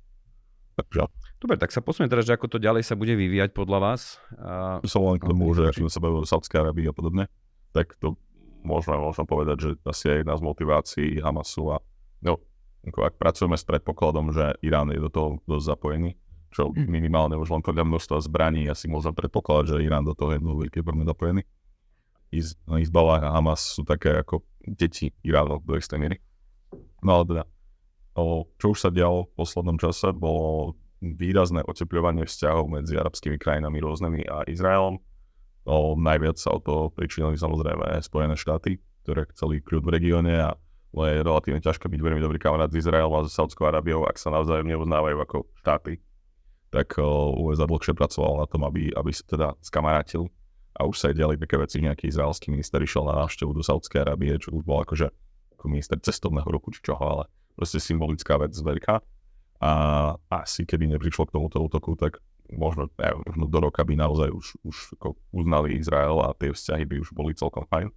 Takže 0.74 1.06
Dobre, 1.38 1.60
tak 1.60 1.76
sa 1.76 1.84
posunie 1.84 2.08
teraz, 2.08 2.24
že 2.24 2.34
ako 2.34 2.56
to 2.56 2.58
ďalej 2.58 2.88
sa 2.88 2.96
bude 2.96 3.12
vyvíjať 3.12 3.52
podľa 3.52 3.78
vás. 3.78 4.16
A... 4.40 4.80
Som 4.88 5.04
len 5.12 5.20
k 5.20 5.28
tomu, 5.28 5.52
že 5.52 5.68
ak 5.70 5.76
sa 5.92 6.00
bavíme 6.00 6.24
o 6.24 6.26
Saudskej 6.26 6.56
Arabii 6.64 6.88
a 6.88 6.96
podobne, 6.96 7.28
tak 7.76 7.92
to 8.00 8.16
môžeme, 8.64 8.96
môžeme 8.96 9.28
povedať, 9.28 9.56
že 9.60 9.70
asi 9.84 10.08
je 10.08 10.14
jedna 10.24 10.40
z 10.40 10.42
motivácií 10.42 11.20
Hamasu 11.20 11.76
a 11.76 11.84
no, 12.24 12.40
ako 12.88 13.00
ak 13.04 13.20
pracujeme 13.20 13.60
s 13.60 13.64
predpokladom, 13.68 14.32
že 14.32 14.56
Irán 14.64 14.88
je 14.88 15.04
do 15.04 15.12
toho 15.12 15.28
dosť 15.44 15.64
zapojený, 15.68 16.16
čo 16.54 16.70
hm. 16.70 16.86
minimálne 16.86 17.34
už 17.34 17.50
len 17.50 17.62
podľa 17.66 17.82
množstva 17.82 18.22
zbraní 18.22 18.70
asi 18.70 18.86
môžem 18.86 19.10
predpokladať, 19.10 19.74
že 19.74 19.84
Irán 19.84 20.06
do 20.06 20.14
toho 20.14 20.38
je 20.38 20.40
veľký 20.40 20.86
veľmi 20.86 21.02
zapojený. 21.02 21.42
Iz, 22.30 22.54
Izbala 22.66 23.18
a 23.18 23.34
Hamas 23.34 23.74
sú 23.74 23.82
také 23.82 24.14
ako 24.22 24.46
deti 24.62 25.10
Iránu 25.26 25.62
do 25.62 25.74
istej 25.74 25.98
miery. 25.98 26.22
No 27.02 27.20
ale 27.20 27.24
teda, 27.30 27.42
o, 28.18 28.46
čo 28.58 28.74
už 28.74 28.78
sa 28.78 28.90
dialo 28.90 29.28
v 29.28 29.34
poslednom 29.38 29.78
čase, 29.78 30.14
bolo 30.14 30.74
výrazné 30.98 31.60
oteplovanie 31.66 32.24
vzťahov 32.24 32.70
medzi 32.70 32.96
arabskými 32.96 33.36
krajinami 33.36 33.78
rôznymi 33.82 34.22
a 34.24 34.48
Izraelom. 34.48 34.98
No, 35.68 35.96
najviac 35.96 36.40
sa 36.40 36.56
o 36.56 36.60
to 36.60 36.88
pričinili 36.92 37.36
samozrejme 37.36 38.00
Spojené 38.00 38.34
štáty, 38.34 38.80
ktoré 39.04 39.28
chceli 39.36 39.60
kľud 39.60 39.84
v 39.84 39.94
regióne 40.00 40.34
a 40.40 40.50
je 40.94 41.26
relatívne 41.26 41.58
ťažké 41.58 41.90
byť 41.90 42.00
veľmi 42.00 42.22
dobrý 42.22 42.38
kamarát 42.38 42.70
s 42.70 42.78
Izraelom 42.78 43.18
a 43.18 43.26
s 43.26 43.34
Saudskou 43.34 43.66
Arábiou, 43.66 44.06
ak 44.06 44.14
sa 44.14 44.30
navzájom 44.30 44.70
neuznávajú 44.70 45.16
ako 45.18 45.36
štáty. 45.58 45.98
Tak 46.74 46.98
USA 47.38 47.70
dlhšie 47.70 47.94
pracoval 47.94 48.42
na 48.42 48.46
tom, 48.50 48.66
aby, 48.66 48.90
aby 48.90 49.10
sa 49.14 49.22
teda 49.22 49.48
skamarátil 49.62 50.26
a 50.74 50.90
už 50.90 50.98
sa 50.98 51.14
aj 51.14 51.38
také 51.38 51.54
veci, 51.54 51.78
nejaký 51.78 52.10
izraelský 52.10 52.50
minister 52.50 52.82
išiel 52.82 53.06
na 53.06 53.22
návštevu 53.22 53.54
do 53.54 53.62
Saudskej 53.62 54.02
Arábie, 54.02 54.34
čo 54.42 54.50
už 54.50 54.66
bol 54.66 54.82
akože 54.82 55.06
ako 55.54 55.64
minister 55.70 55.94
cestovného 56.02 56.50
ruku 56.50 56.74
či 56.74 56.82
čoho, 56.82 56.98
ale 56.98 57.24
proste 57.54 57.78
symbolická 57.78 58.34
vec 58.42 58.50
veľká 58.58 58.98
a 59.62 59.72
asi 60.34 60.66
keby 60.66 60.98
neprišlo 60.98 61.30
k 61.30 61.34
tomuto 61.38 61.62
útoku, 61.62 61.94
tak 61.94 62.18
možno, 62.50 62.90
neviem, 62.98 63.22
možno 63.22 63.44
do 63.46 63.58
roka 63.62 63.86
by 63.86 63.94
naozaj 63.94 64.34
už, 64.34 64.46
už 64.66 64.76
ako 64.98 65.14
uznali 65.30 65.78
Izrael 65.78 66.18
a 66.26 66.34
tie 66.34 66.50
vzťahy 66.50 66.84
by 66.90 66.96
už 67.00 67.14
boli 67.14 67.38
celkom 67.38 67.64
fajn. 67.70 67.88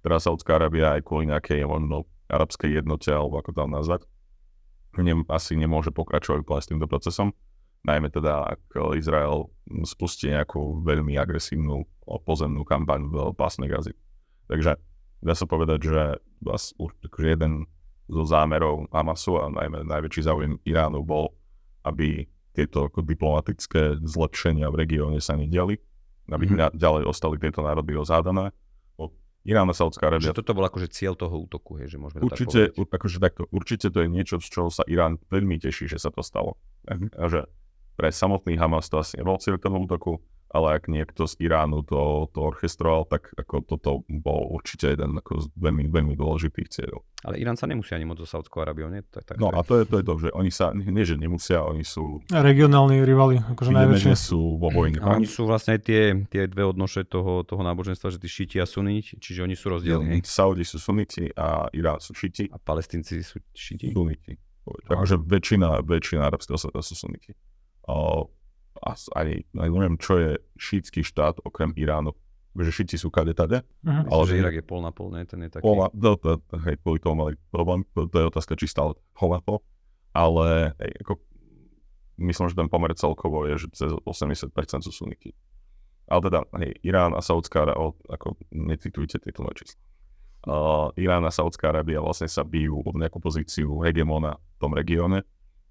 Teraz 0.00 0.24
Saudská 0.24 0.56
Arábia 0.56 0.96
aj 0.96 1.04
kvôli 1.04 1.28
nejakej 1.28 1.68
možno 1.68 2.08
arabskej 2.32 2.80
jednote, 2.80 3.12
alebo 3.12 3.36
ako 3.38 3.52
tam 3.52 3.76
nazvať, 3.76 4.08
ne, 4.96 5.22
asi 5.28 5.60
nemôže 5.60 5.92
pokračovať 5.92 6.40
s 6.42 6.70
týmto 6.72 6.88
procesom. 6.88 7.36
Najmä 7.86 8.10
teda, 8.10 8.58
ak 8.58 8.74
Izrael 8.98 9.46
spustí 9.86 10.32
nejakú 10.32 10.82
veľmi 10.82 11.14
agresívnu 11.14 11.86
pozemnú 12.24 12.64
kampaň 12.64 13.06
v 13.06 13.32
pásne 13.36 13.68
Gazy. 13.68 13.94
Takže 14.48 14.80
dá 15.20 15.34
sa 15.36 15.46
povedať, 15.46 15.92
že 15.92 16.02
akože 17.04 17.28
jeden 17.28 17.68
zo 18.08 18.24
zámerov 18.24 18.88
Hamasu 18.88 19.36
a 19.36 19.52
najmä 19.52 19.84
najväčší 19.84 20.24
záujem 20.24 20.56
Iránu 20.64 21.04
bol, 21.04 21.36
aby 21.84 22.24
tieto 22.56 22.88
ako 22.88 23.04
diplomatické 23.04 24.00
zlepšenia 24.02 24.66
v 24.72 24.76
regióne 24.82 25.20
sa 25.20 25.36
nediali, 25.36 25.76
aby 26.32 26.44
mm-hmm. 26.48 26.74
ďalej 26.74 27.02
ostali 27.04 27.36
tieto 27.36 27.60
národy 27.60 27.94
rozhádané. 27.94 28.50
Irán 29.46 29.70
a 29.70 29.72
Saudská 29.72 30.12
Arábia. 30.12 30.34
Že 30.34 30.44
toto 30.44 30.52
bol 30.52 30.66
akože 30.68 30.92
cieľ 30.92 31.16
toho 31.16 31.48
útoku, 31.48 31.80
hej, 31.80 31.96
že 31.96 31.96
môžeme 31.96 32.20
určite, 32.20 32.68
tak 32.68 33.00
akože 33.00 33.16
takto, 33.16 33.42
určite 33.48 33.88
to 33.88 34.04
je 34.04 34.08
niečo, 34.10 34.36
z 34.44 34.48
čoho 34.50 34.68
sa 34.68 34.84
Irán 34.84 35.16
veľmi 35.32 35.56
teší, 35.56 35.88
že 35.88 35.96
sa 35.96 36.12
to 36.12 36.20
stalo. 36.20 36.60
Mm-hmm. 36.84 37.16
A 37.16 37.24
že 37.32 37.40
pre 37.98 38.14
samotný 38.14 38.54
Hamas 38.54 38.86
to 38.86 39.02
asi 39.02 39.18
nebol 39.18 39.42
cieľ 39.42 39.58
útoku, 39.58 40.22
ale 40.48 40.80
ak 40.80 40.88
niekto 40.88 41.28
z 41.28 41.36
Iránu 41.44 41.84
to, 41.84 42.30
to 42.32 42.40
orchestroval, 42.40 43.04
tak 43.04 43.28
ako 43.36 43.54
toto 43.66 43.90
bol 44.08 44.48
určite 44.48 44.96
jeden 44.96 45.20
ako 45.20 45.44
z 45.44 45.46
veľmi, 45.60 45.90
veľmi 45.92 46.14
dôležitých 46.16 46.68
cieľov. 46.72 47.04
Ale 47.26 47.36
Irán 47.42 47.58
sa 47.58 47.66
nemusí 47.66 47.92
ani 47.92 48.06
moc 48.06 48.22
so 48.22 48.24
Saudskou 48.24 48.62
Arabiou, 48.62 48.88
nie? 48.88 49.02
To 49.12 49.20
je 49.20 49.24
tak, 49.26 49.36
no 49.42 49.50
a 49.50 49.60
to 49.66 49.82
je, 49.82 49.90
to 49.90 50.00
je 50.00 50.04
to, 50.06 50.14
že 50.22 50.28
oni 50.32 50.52
sa, 50.54 50.70
nie 50.72 51.04
že 51.04 51.18
nemusia, 51.18 51.60
oni 51.66 51.82
sú... 51.82 52.22
Regionálni 52.30 53.02
rivali, 53.02 53.42
akože 53.42 53.74
najväčšie. 53.74 54.14
sú 54.14 54.56
vo 54.56 54.70
vojne. 54.70 55.02
A 55.02 55.18
oni 55.18 55.26
sú 55.28 55.44
vlastne 55.44 55.76
tie, 55.82 56.14
tie 56.30 56.46
dve 56.48 56.64
odnoše 56.64 57.04
toho, 57.04 57.42
toho 57.42 57.60
náboženstva, 57.66 58.14
že 58.14 58.22
tí 58.22 58.30
šiti 58.30 58.56
a 58.62 58.64
suniti, 58.64 59.18
čiže 59.18 59.44
oni 59.44 59.58
sú 59.58 59.68
rozdielni. 59.68 60.22
Saudi 60.22 60.62
sú 60.62 60.78
suniti 60.80 61.28
a 61.34 61.68
Irán 61.74 62.00
sú 62.00 62.14
šiti. 62.14 62.48
A 62.48 62.56
palestinci 62.56 63.20
sú 63.20 63.42
šiti. 63.52 63.90
Suniti. 63.90 64.38
Takže 64.68 65.16
väčšina, 65.18 65.80
väčšina 65.80 66.28
arabského 66.28 66.60
sveta 66.60 66.80
sú 66.84 66.92
suniti 66.96 67.34
ani, 69.16 69.44
ani 69.58 69.70
neviem, 69.74 69.98
čo 69.98 70.18
je 70.18 70.30
šítsky 70.58 71.02
štát 71.02 71.42
okrem 71.42 71.74
Iránu. 71.74 72.14
Že 72.58 72.82
šíci 72.82 72.96
sú 72.98 73.14
kade 73.14 73.38
tade. 73.38 73.62
Uh-huh. 73.86 74.02
Ale 74.10 74.22
že 74.26 74.34
Irak 74.42 74.54
je 74.58 74.64
pol 74.66 74.82
na 74.82 74.90
pol, 74.90 75.14
ne? 75.14 75.22
Ten 75.22 75.46
je 75.46 75.50
taký... 75.52 75.62
Pol 75.62 75.78
na, 75.78 75.88
to, 75.94 76.42
hej, 76.66 76.74
kvôli 76.82 76.98
tomu 76.98 77.22
mali 77.22 77.32
problém. 77.54 77.86
To, 77.94 78.10
to 78.10 78.16
je 78.18 78.26
otázka, 78.34 78.58
či 78.58 78.66
stále 78.66 78.98
pol 79.14 79.30
na 79.30 79.38
pol. 79.38 79.62
Ale 80.10 80.74
hej, 80.82 80.92
ako, 81.06 81.22
myslím, 82.18 82.50
že 82.50 82.58
ten 82.58 82.66
pomer 82.66 82.90
celkovo 82.98 83.46
je, 83.46 83.62
že 83.62 83.66
cez 83.78 83.90
80% 83.94 84.50
sú 84.82 84.90
sunniky. 84.90 85.38
Ale 86.10 86.20
teda, 86.26 86.40
hej, 86.58 86.72
Irán 86.82 87.14
a 87.14 87.22
Saudská 87.22 87.62
Arábia, 87.62 87.94
ako 88.10 88.34
necitujte 88.50 89.22
tieto 89.22 89.44
čísla. 89.54 89.78
Uh, 90.48 90.88
Irán 90.98 91.22
a 91.28 91.34
Saudská 91.34 91.70
Arábia 91.70 92.00
vlastne 92.00 92.26
sa 92.26 92.42
bijú 92.42 92.80
o 92.80 92.90
nejakú 92.96 93.20
pozíciu 93.22 93.84
hegemona 93.84 94.34
v 94.34 94.56
tom 94.58 94.72
regióne. 94.74 95.22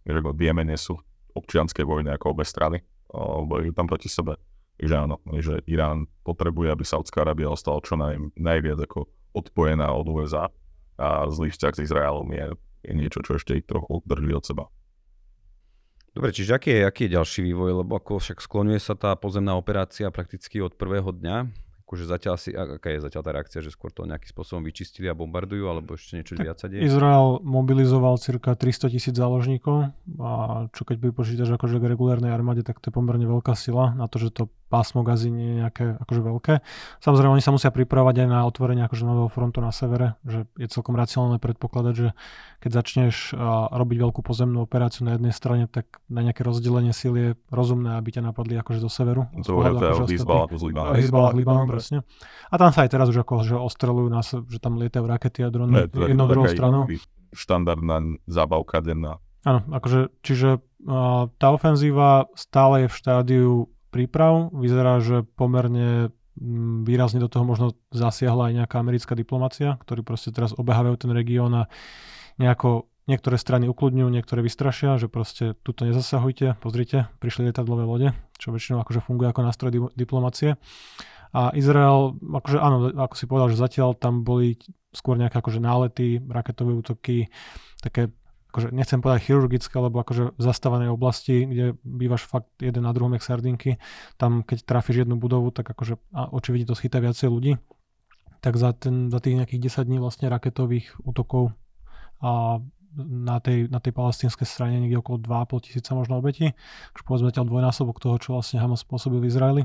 Že 0.08 0.24
v 0.24 0.40
Jemene 0.40 0.78
sú 0.80 0.96
občianské 1.38 1.86
vojny 1.86 2.10
ako 2.18 2.34
obe 2.34 2.44
strany 2.44 2.82
bojujú 3.46 3.72
tam 3.78 3.86
proti 3.86 4.10
sebe. 4.10 4.36
Takže 4.78 4.96
áno, 4.98 5.18
že 5.42 5.62
Irán 5.66 6.06
potrebuje, 6.22 6.70
aby 6.70 6.84
Saudská 6.86 7.26
Arábia 7.26 7.50
ostala 7.50 7.82
čo 7.82 7.98
naj, 7.98 8.38
najviac 8.38 8.78
ako 8.84 9.10
odpojená 9.34 9.90
od 9.90 10.06
USA 10.10 10.54
a 10.98 11.26
zlý 11.30 11.50
vzťah 11.54 11.74
s 11.78 11.84
Izraelom 11.86 12.30
je, 12.30 12.46
je 12.86 12.94
niečo, 12.94 13.26
čo 13.26 13.38
ešte 13.42 13.58
ich 13.58 13.66
trochu 13.66 14.06
drží 14.06 14.34
od 14.38 14.46
seba. 14.46 14.66
Dobre, 16.14 16.34
čiže 16.34 16.58
aký 16.58 16.70
je, 16.74 16.82
aký 16.82 17.02
je 17.06 17.16
ďalší 17.18 17.40
vývoj, 17.46 17.86
lebo 17.86 17.94
ako 17.98 18.18
však 18.18 18.42
skloňuje 18.42 18.82
sa 18.82 18.98
tá 18.98 19.14
pozemná 19.14 19.54
operácia 19.54 20.10
prakticky 20.10 20.62
od 20.62 20.74
prvého 20.74 21.14
dňa 21.14 21.46
akože 21.88 22.04
zatiaľ 22.04 22.36
si, 22.36 22.52
aká 22.52 22.92
je 22.92 23.00
zatiaľ 23.00 23.24
tá 23.24 23.32
reakcia, 23.32 23.64
že 23.64 23.72
skôr 23.72 23.96
to 23.96 24.04
nejakým 24.04 24.28
spôsobom 24.28 24.60
vyčistili 24.60 25.08
a 25.08 25.16
bombardujú, 25.16 25.72
alebo 25.72 25.96
ešte 25.96 26.20
niečo 26.20 26.36
tak 26.36 26.44
viac 26.44 26.60
sa 26.60 26.68
deje? 26.68 26.84
Izrael 26.84 27.40
mobilizoval 27.48 28.20
cirka 28.20 28.60
300 28.60 28.92
tisíc 28.92 29.16
záložníkov 29.16 29.96
a 30.20 30.32
čo 30.76 30.84
keď 30.84 31.00
vypočítaš 31.00 31.56
akože 31.56 31.80
k 31.80 31.88
regulárnej 31.88 32.36
armáde, 32.36 32.68
tak 32.68 32.84
to 32.84 32.92
je 32.92 32.94
pomerne 33.00 33.24
veľká 33.24 33.56
sila 33.56 33.96
na 33.96 34.12
to, 34.12 34.20
že 34.20 34.36
to 34.36 34.52
pásmo 34.68 35.04
gazy 35.04 35.32
nie 35.32 35.48
je 35.48 35.56
nejaké 35.64 35.86
akože 36.04 36.22
veľké. 36.22 36.54
Samozrejme, 37.00 37.32
oni 37.34 37.44
sa 37.44 37.56
musia 37.56 37.72
pripravať 37.72 38.24
aj 38.24 38.28
na 38.28 38.44
otvorenie 38.44 38.84
akože 38.84 39.04
nového 39.08 39.32
frontu 39.32 39.64
na 39.64 39.72
severe, 39.72 40.20
že 40.28 40.44
je 40.60 40.68
celkom 40.68 41.00
racionálne 41.00 41.40
predpokladať, 41.40 41.94
že 41.96 42.12
keď 42.60 42.72
začneš 42.72 43.32
robiť 43.72 43.98
veľkú 44.04 44.22
pozemnú 44.22 44.68
operáciu 44.68 45.08
na 45.08 45.16
jednej 45.16 45.32
strane, 45.32 45.72
tak 45.72 46.04
na 46.12 46.20
nejaké 46.22 46.44
rozdelenie 46.44 46.92
síl 46.92 47.14
je 47.16 47.30
rozumné, 47.48 47.96
aby 47.96 48.12
ťa 48.12 48.28
napadli 48.28 48.60
akože 48.60 48.80
do 48.84 48.92
severu. 48.92 49.32
To 49.48 49.64
je 49.64 49.72
akože 49.72 50.06
Hezbollah 51.00 51.34
z 51.34 51.38
Libanonu, 51.40 51.68
presne. 51.72 51.98
A 52.52 52.56
tam 52.60 52.76
sa 52.76 52.84
aj 52.84 52.92
teraz 52.92 53.08
už 53.08 53.24
ako, 53.24 53.48
že 53.48 53.56
ostrelujú 53.56 54.10
nás, 54.12 54.32
že 54.32 54.60
tam 54.60 54.76
lietajú 54.76 55.06
rakety 55.08 55.44
a 55.44 55.50
drony 55.50 55.88
jednou 55.88 56.28
druhou 56.28 56.52
stranou. 56.52 56.84
Štandardná 57.32 58.20
zábavka 58.26 58.80
denná. 58.84 59.20
Áno, 59.48 59.64
akože, 59.72 60.12
čiže 60.28 60.60
uh, 60.60 61.32
tá 61.40 61.48
ofenzíva 61.56 62.28
stále 62.36 62.84
je 62.84 62.88
v 62.92 62.98
štádiu 63.00 63.52
príprav. 63.90 64.52
Vyzerá, 64.54 65.00
že 65.00 65.24
pomerne 65.36 66.14
mm, 66.40 66.88
výrazne 66.88 67.24
do 67.24 67.32
toho 67.32 67.44
možno 67.48 67.76
zasiahla 67.92 68.52
aj 68.52 68.54
nejaká 68.64 68.78
americká 68.80 69.14
diplomacia, 69.16 69.80
ktorí 69.82 70.04
proste 70.04 70.30
teraz 70.34 70.54
obehávajú 70.56 70.96
ten 71.08 71.12
región 71.14 71.52
a 71.56 71.72
nejako 72.38 72.90
niektoré 73.08 73.40
strany 73.40 73.72
ukludňujú, 73.72 74.08
niektoré 74.12 74.44
vystrašia, 74.44 75.00
že 75.00 75.08
proste 75.08 75.56
tuto 75.64 75.88
nezasahujte, 75.88 76.60
pozrite, 76.60 77.08
prišli 77.24 77.50
lietadlové 77.50 77.88
lode, 77.88 78.10
čo 78.36 78.52
väčšinou 78.52 78.84
akože 78.84 79.00
funguje 79.00 79.32
ako 79.32 79.42
nástroj 79.48 79.72
di- 79.72 79.94
diplomacie. 79.96 80.60
A 81.32 81.52
Izrael, 81.56 82.16
akože 82.20 82.58
áno, 82.60 82.92
ako 82.92 83.16
si 83.16 83.26
povedal, 83.28 83.52
že 83.52 83.60
zatiaľ 83.60 83.96
tam 83.96 84.24
boli 84.24 84.60
skôr 84.92 85.20
nejaké 85.20 85.40
akože 85.40 85.60
nálety, 85.60 86.20
raketové 86.24 86.72
útoky, 86.76 87.28
také 87.80 88.12
akože 88.58 88.74
nechcem 88.74 88.98
povedať 88.98 89.30
chirurgické, 89.30 89.78
alebo 89.78 90.02
akože 90.02 90.34
v 90.34 90.42
zastávanej 90.42 90.90
oblasti, 90.90 91.46
kde 91.46 91.78
bývaš 91.86 92.26
fakt 92.26 92.50
jeden 92.58 92.82
na 92.82 92.90
druhom 92.90 93.14
jak 93.14 93.22
sardinky, 93.22 93.78
tam 94.18 94.42
keď 94.42 94.66
trafíš 94.66 95.06
jednu 95.06 95.22
budovu, 95.22 95.54
tak 95.54 95.70
akože 95.70 96.02
a 96.18 96.34
očividne 96.34 96.66
to 96.66 96.74
schytá 96.74 96.98
viacej 96.98 97.30
ľudí, 97.30 97.62
tak 98.42 98.58
za, 98.58 98.74
ten, 98.74 99.14
za 99.14 99.22
tých 99.22 99.38
nejakých 99.38 99.70
10 99.70 99.86
dní 99.86 99.98
vlastne 100.02 100.26
raketových 100.34 100.98
útokov 101.06 101.54
a 102.18 102.58
na 102.98 103.38
tej, 103.38 103.70
na 103.70 103.78
tej 103.78 103.94
palestinskej 103.94 104.50
strane 104.50 104.82
niekde 104.82 104.98
okolo 104.98 105.22
2,5 105.22 105.70
tisíca 105.70 105.94
možno 105.94 106.18
obeti. 106.18 106.58
Už 106.98 107.06
povedzme 107.06 107.30
ťa 107.30 107.46
dvojnásobok 107.46 108.02
toho, 108.02 108.18
čo 108.18 108.34
vlastne 108.34 108.58
Hamas 108.58 108.82
spôsobil 108.82 109.22
v 109.22 109.30
Izraeli. 109.30 109.64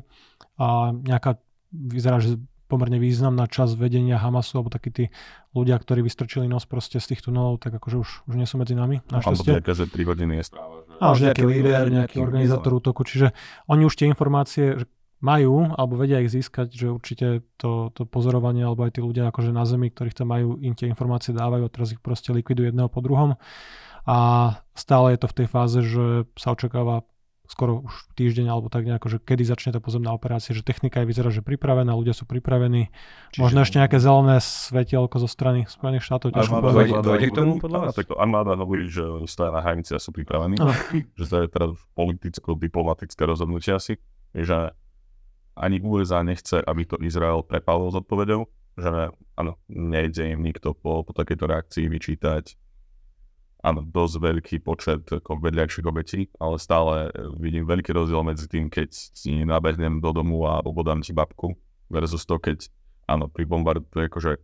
A 0.60 0.92
nejaká 0.92 1.40
vyzerá, 1.72 2.20
že 2.20 2.36
pomerne 2.72 2.96
významná 2.96 3.44
časť 3.44 3.76
vedenia 3.76 4.16
Hamasu, 4.16 4.56
alebo 4.56 4.72
takí 4.72 4.88
tí 4.88 5.04
ľudia, 5.52 5.76
ktorí 5.76 6.00
vystrčili 6.00 6.48
nos 6.48 6.64
proste 6.64 6.96
z 6.96 7.12
tých 7.12 7.28
tunelov, 7.28 7.60
tak 7.60 7.76
akože 7.76 7.96
už, 8.00 8.08
už 8.32 8.34
nie 8.40 8.48
sú 8.48 8.56
medzi 8.56 8.72
nami, 8.72 9.04
našťastie. 9.12 9.60
Áno, 9.60 9.76
že 9.76 9.84
3 9.92 10.08
hodiny 10.08 10.40
je 10.40 10.44
správa. 10.48 10.88
Že... 10.88 10.96
Už 11.04 11.20
nejaký 11.28 11.44
líder, 11.44 11.84
nejaký 11.92 12.16
organizátor 12.24 12.72
útoku, 12.80 13.04
čiže 13.04 13.36
oni 13.68 13.84
už 13.84 13.92
tie 13.92 14.08
informácie 14.08 14.88
majú, 15.22 15.70
alebo 15.78 16.00
vedia 16.00 16.18
ich 16.18 16.32
získať, 16.32 16.72
že 16.74 16.90
určite 16.90 17.46
to, 17.60 17.94
to 17.94 18.08
pozorovanie, 18.08 18.66
alebo 18.66 18.88
aj 18.88 18.98
tí 18.98 19.00
ľudia 19.04 19.30
akože 19.30 19.54
na 19.54 19.62
zemi, 19.62 19.92
ktorých 19.92 20.18
tam 20.18 20.34
majú, 20.34 20.58
im 20.58 20.74
tie 20.74 20.90
informácie 20.90 21.30
dávajú 21.30 21.68
a 21.68 21.70
teraz 21.70 21.94
ich 21.94 22.02
proste 22.02 22.34
likvidujú 22.34 22.72
jedného 22.72 22.90
po 22.90 23.04
druhom. 23.04 23.38
A 24.02 24.18
stále 24.74 25.14
je 25.14 25.22
to 25.22 25.30
v 25.30 25.36
tej 25.38 25.46
fáze, 25.46 25.78
že 25.78 26.26
sa 26.34 26.58
očakáva 26.58 27.06
skoro 27.52 27.84
už 27.84 27.92
týždeň 28.16 28.48
alebo 28.48 28.72
tak 28.72 28.88
nejako, 28.88 29.12
že 29.12 29.18
kedy 29.20 29.44
začne 29.44 29.76
tá 29.76 29.80
pozemná 29.84 30.08
operácia, 30.16 30.56
že 30.56 30.64
technika 30.64 31.04
je 31.04 31.06
vyzerá, 31.12 31.28
že 31.28 31.44
pripravená, 31.44 31.92
ľudia 31.92 32.16
sú 32.16 32.24
pripravení. 32.24 32.88
Čiže... 33.36 33.42
Možno 33.44 33.60
ešte 33.60 33.76
nejaké 33.76 34.00
zelené 34.00 34.40
svetielko 34.40 35.20
zo 35.20 35.28
strany 35.28 35.68
Spojených 35.68 36.08
štátov. 36.08 36.32
Dojde, 36.32 37.28
k 37.28 37.36
tomu 37.36 37.60
podľa 37.60 37.78
vás? 37.84 37.92
Tak 37.92 38.16
armáda 38.16 38.56
hovorí, 38.56 38.88
že 38.88 39.04
stoja 39.28 39.52
na 39.52 39.60
hranici 39.60 39.92
a 39.92 40.00
sú 40.00 40.16
pripravení. 40.16 40.56
že 41.20 41.26
to 41.28 41.36
je 41.44 41.46
teraz 41.52 41.70
politicko-diplomatické 41.92 43.22
rozhodnutie 43.28 43.76
asi. 43.76 44.00
Že 44.32 44.72
ani 45.52 45.84
USA 45.84 46.24
nechce, 46.24 46.64
aby 46.64 46.88
to 46.88 46.96
Izrael 47.04 47.44
prepálil 47.44 47.92
s 47.92 48.00
odpovedou, 48.00 48.48
že 48.80 49.12
áno, 49.36 49.60
nejde 49.68 50.32
im 50.32 50.40
nikto 50.40 50.72
po, 50.72 51.04
po 51.04 51.12
takejto 51.12 51.44
reakcii 51.44 51.84
vyčítať 51.92 52.56
áno, 53.62 53.80
dosť 53.86 54.14
veľký 54.18 54.56
počet 54.66 55.06
vedľajších 55.22 55.86
obetí, 55.86 56.26
ale 56.42 56.58
stále 56.58 57.08
e, 57.08 57.10
vidím 57.38 57.64
veľký 57.64 57.94
rozdiel 57.94 58.26
medzi 58.26 58.50
tým, 58.50 58.66
keď 58.66 58.90
si 58.90 59.46
nabehnem 59.46 60.02
do 60.02 60.10
domu 60.10 60.42
a 60.50 60.58
obodám 60.66 61.00
ti 61.00 61.14
babku 61.14 61.54
versus 61.86 62.26
to, 62.26 62.42
keď 62.42 62.66
áno, 63.06 63.30
pri 63.30 63.46
bombardu 63.46 63.86
akože 63.86 64.42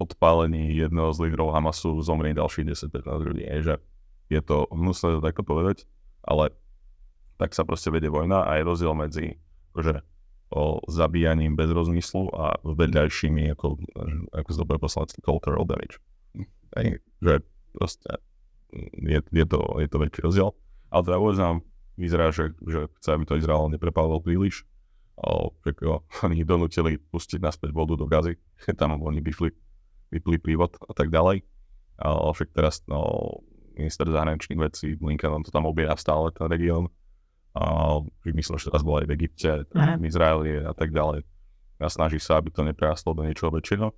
odpálení 0.00 0.72
jedného 0.72 1.12
z 1.12 1.28
lídrov 1.28 1.52
Hamasu 1.52 2.00
zomrie 2.00 2.32
ďalších 2.32 2.72
10-15 2.72 3.28
ľudí. 3.28 3.44
Je, 3.44 3.58
že 3.60 3.74
je 4.32 4.40
to 4.40 4.64
hnusné 4.72 5.18
to 5.18 5.20
takto 5.20 5.42
povedať, 5.44 5.84
ale 6.24 6.54
tak 7.36 7.52
sa 7.52 7.66
proste 7.66 7.92
vedie 7.92 8.08
vojna 8.08 8.46
a 8.46 8.56
je 8.56 8.62
rozdiel 8.64 8.94
medzi 8.96 9.36
akože, 9.74 10.00
o 10.50 10.82
zabíjaním 10.90 11.54
bez 11.54 11.70
rozmyslu 11.70 12.26
a 12.34 12.58
vedľajšími, 12.64 13.54
ako, 13.54 13.78
ako 14.34 14.48
sa 14.50 14.58
to 14.58 14.66
povie 14.66 14.82
poslanecky, 14.82 15.18
cultural 15.22 15.62
damage. 15.62 16.02
Že 17.22 17.46
proste 17.70 18.10
je, 18.94 19.18
je, 19.20 19.46
to, 19.46 19.60
je 19.82 19.88
to 19.90 19.96
veľký 19.98 20.20
rozdiel. 20.22 20.54
Ale 20.90 21.02
teda 21.06 21.18
nám 21.38 21.62
vyzerá, 21.94 22.32
že, 22.34 22.54
že 22.66 22.90
chce, 22.98 23.08
aby 23.14 23.24
to 23.26 23.38
Izrael 23.38 23.70
neprepálil 23.70 24.18
príliš. 24.22 24.66
O, 25.20 25.52
že 25.66 25.76
oni 26.26 26.42
donútili 26.46 26.96
pustiť 26.96 27.40
naspäť 27.42 27.70
vodu 27.76 27.94
do 27.98 28.06
gazy, 28.08 28.38
tam 28.80 28.96
oni 28.98 29.20
vypli, 29.20 29.52
vypli 30.10 30.36
prívod 30.40 30.78
a 30.80 30.92
tak 30.96 31.12
ďalej. 31.12 31.44
Ale 32.00 32.32
však 32.32 32.56
teraz 32.56 32.80
no, 32.88 33.44
minister 33.76 34.08
zahraničných 34.08 34.56
vecí 34.56 34.96
Blinken 34.96 35.44
to 35.44 35.52
tam 35.52 35.68
obieha 35.68 35.92
stále, 36.00 36.32
ten 36.32 36.48
región. 36.48 36.88
A 37.52 37.98
myslím, 38.24 38.56
že 38.56 38.70
teraz 38.70 38.86
bol 38.86 39.02
aj 39.02 39.10
v 39.10 39.14
Egypte, 39.20 39.66
v 39.74 40.04
Izraeli 40.06 40.64
a 40.64 40.72
tak 40.72 40.94
ďalej. 40.94 41.26
A 41.82 41.90
snaží 41.90 42.22
sa, 42.22 42.38
aby 42.38 42.54
to 42.54 42.62
neprerastlo 42.62 43.12
do 43.12 43.26
niečoho 43.26 43.50
väčšieho 43.52 43.90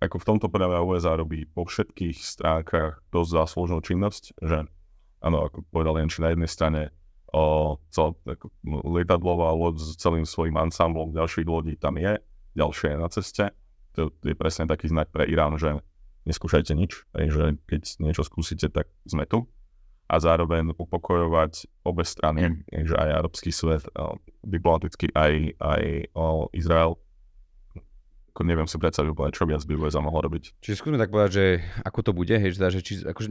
ako 0.00 0.16
v 0.16 0.28
tomto 0.32 0.48
práve 0.48 0.80
USA 0.80 1.12
robí 1.12 1.44
po 1.44 1.68
všetkých 1.68 2.16
stránkach 2.16 3.04
dosť 3.12 3.30
záslužnú 3.36 3.84
činnosť, 3.84 4.40
že 4.40 4.64
áno, 5.20 5.38
ako 5.44 5.68
povedal 5.68 6.00
Janči, 6.00 6.24
na 6.24 6.32
jednej 6.32 6.48
strane 6.48 6.80
o, 7.36 7.76
cel, 7.92 8.16
ako, 8.24 8.48
lietadlová 8.64 9.52
loď 9.52 9.76
s 9.76 10.00
celým 10.00 10.24
svojim 10.24 10.56
ansamblom 10.56 11.12
ďalších 11.12 11.46
lodí 11.46 11.76
tam 11.76 12.00
je, 12.00 12.16
ďalšie 12.56 12.96
je 12.96 12.98
na 12.98 13.08
ceste. 13.12 13.44
To 13.98 14.08
je 14.24 14.34
presne 14.34 14.64
taký 14.64 14.88
znak 14.88 15.12
pre 15.12 15.28
Irán, 15.28 15.60
že 15.60 15.84
neskúšajte 16.24 16.72
nič, 16.72 17.04
že 17.12 17.60
keď 17.68 17.82
niečo 18.00 18.24
skúsite, 18.24 18.72
tak 18.72 18.88
sme 19.04 19.28
tu. 19.28 19.44
A 20.10 20.18
zároveň 20.18 20.74
upokojovať 20.74 21.70
obe 21.86 22.02
strany, 22.02 22.66
že 22.66 22.98
aj 22.98 23.22
arabský 23.22 23.54
svet, 23.54 23.86
diplomaticky 24.42 25.12
aj, 25.14 25.54
aj 25.60 25.82
o, 26.16 26.50
Izrael, 26.50 26.98
ako 28.30 28.40
neviem 28.46 28.70
si 28.70 28.78
predstaviť 28.78 29.08
úplne, 29.10 29.34
čo 29.34 29.44
viac 29.44 29.62
by 29.66 29.74
USA 29.74 29.98
mohlo 29.98 30.22
robiť. 30.22 30.62
Čiže 30.62 30.78
skúsme 30.78 31.02
tak 31.02 31.10
povedať, 31.10 31.30
že 31.34 31.44
ako 31.82 31.98
to 32.06 32.10
bude, 32.14 32.30
hej, 32.30 32.54
že, 32.54 32.80
či, 32.80 33.02
akože, 33.02 33.28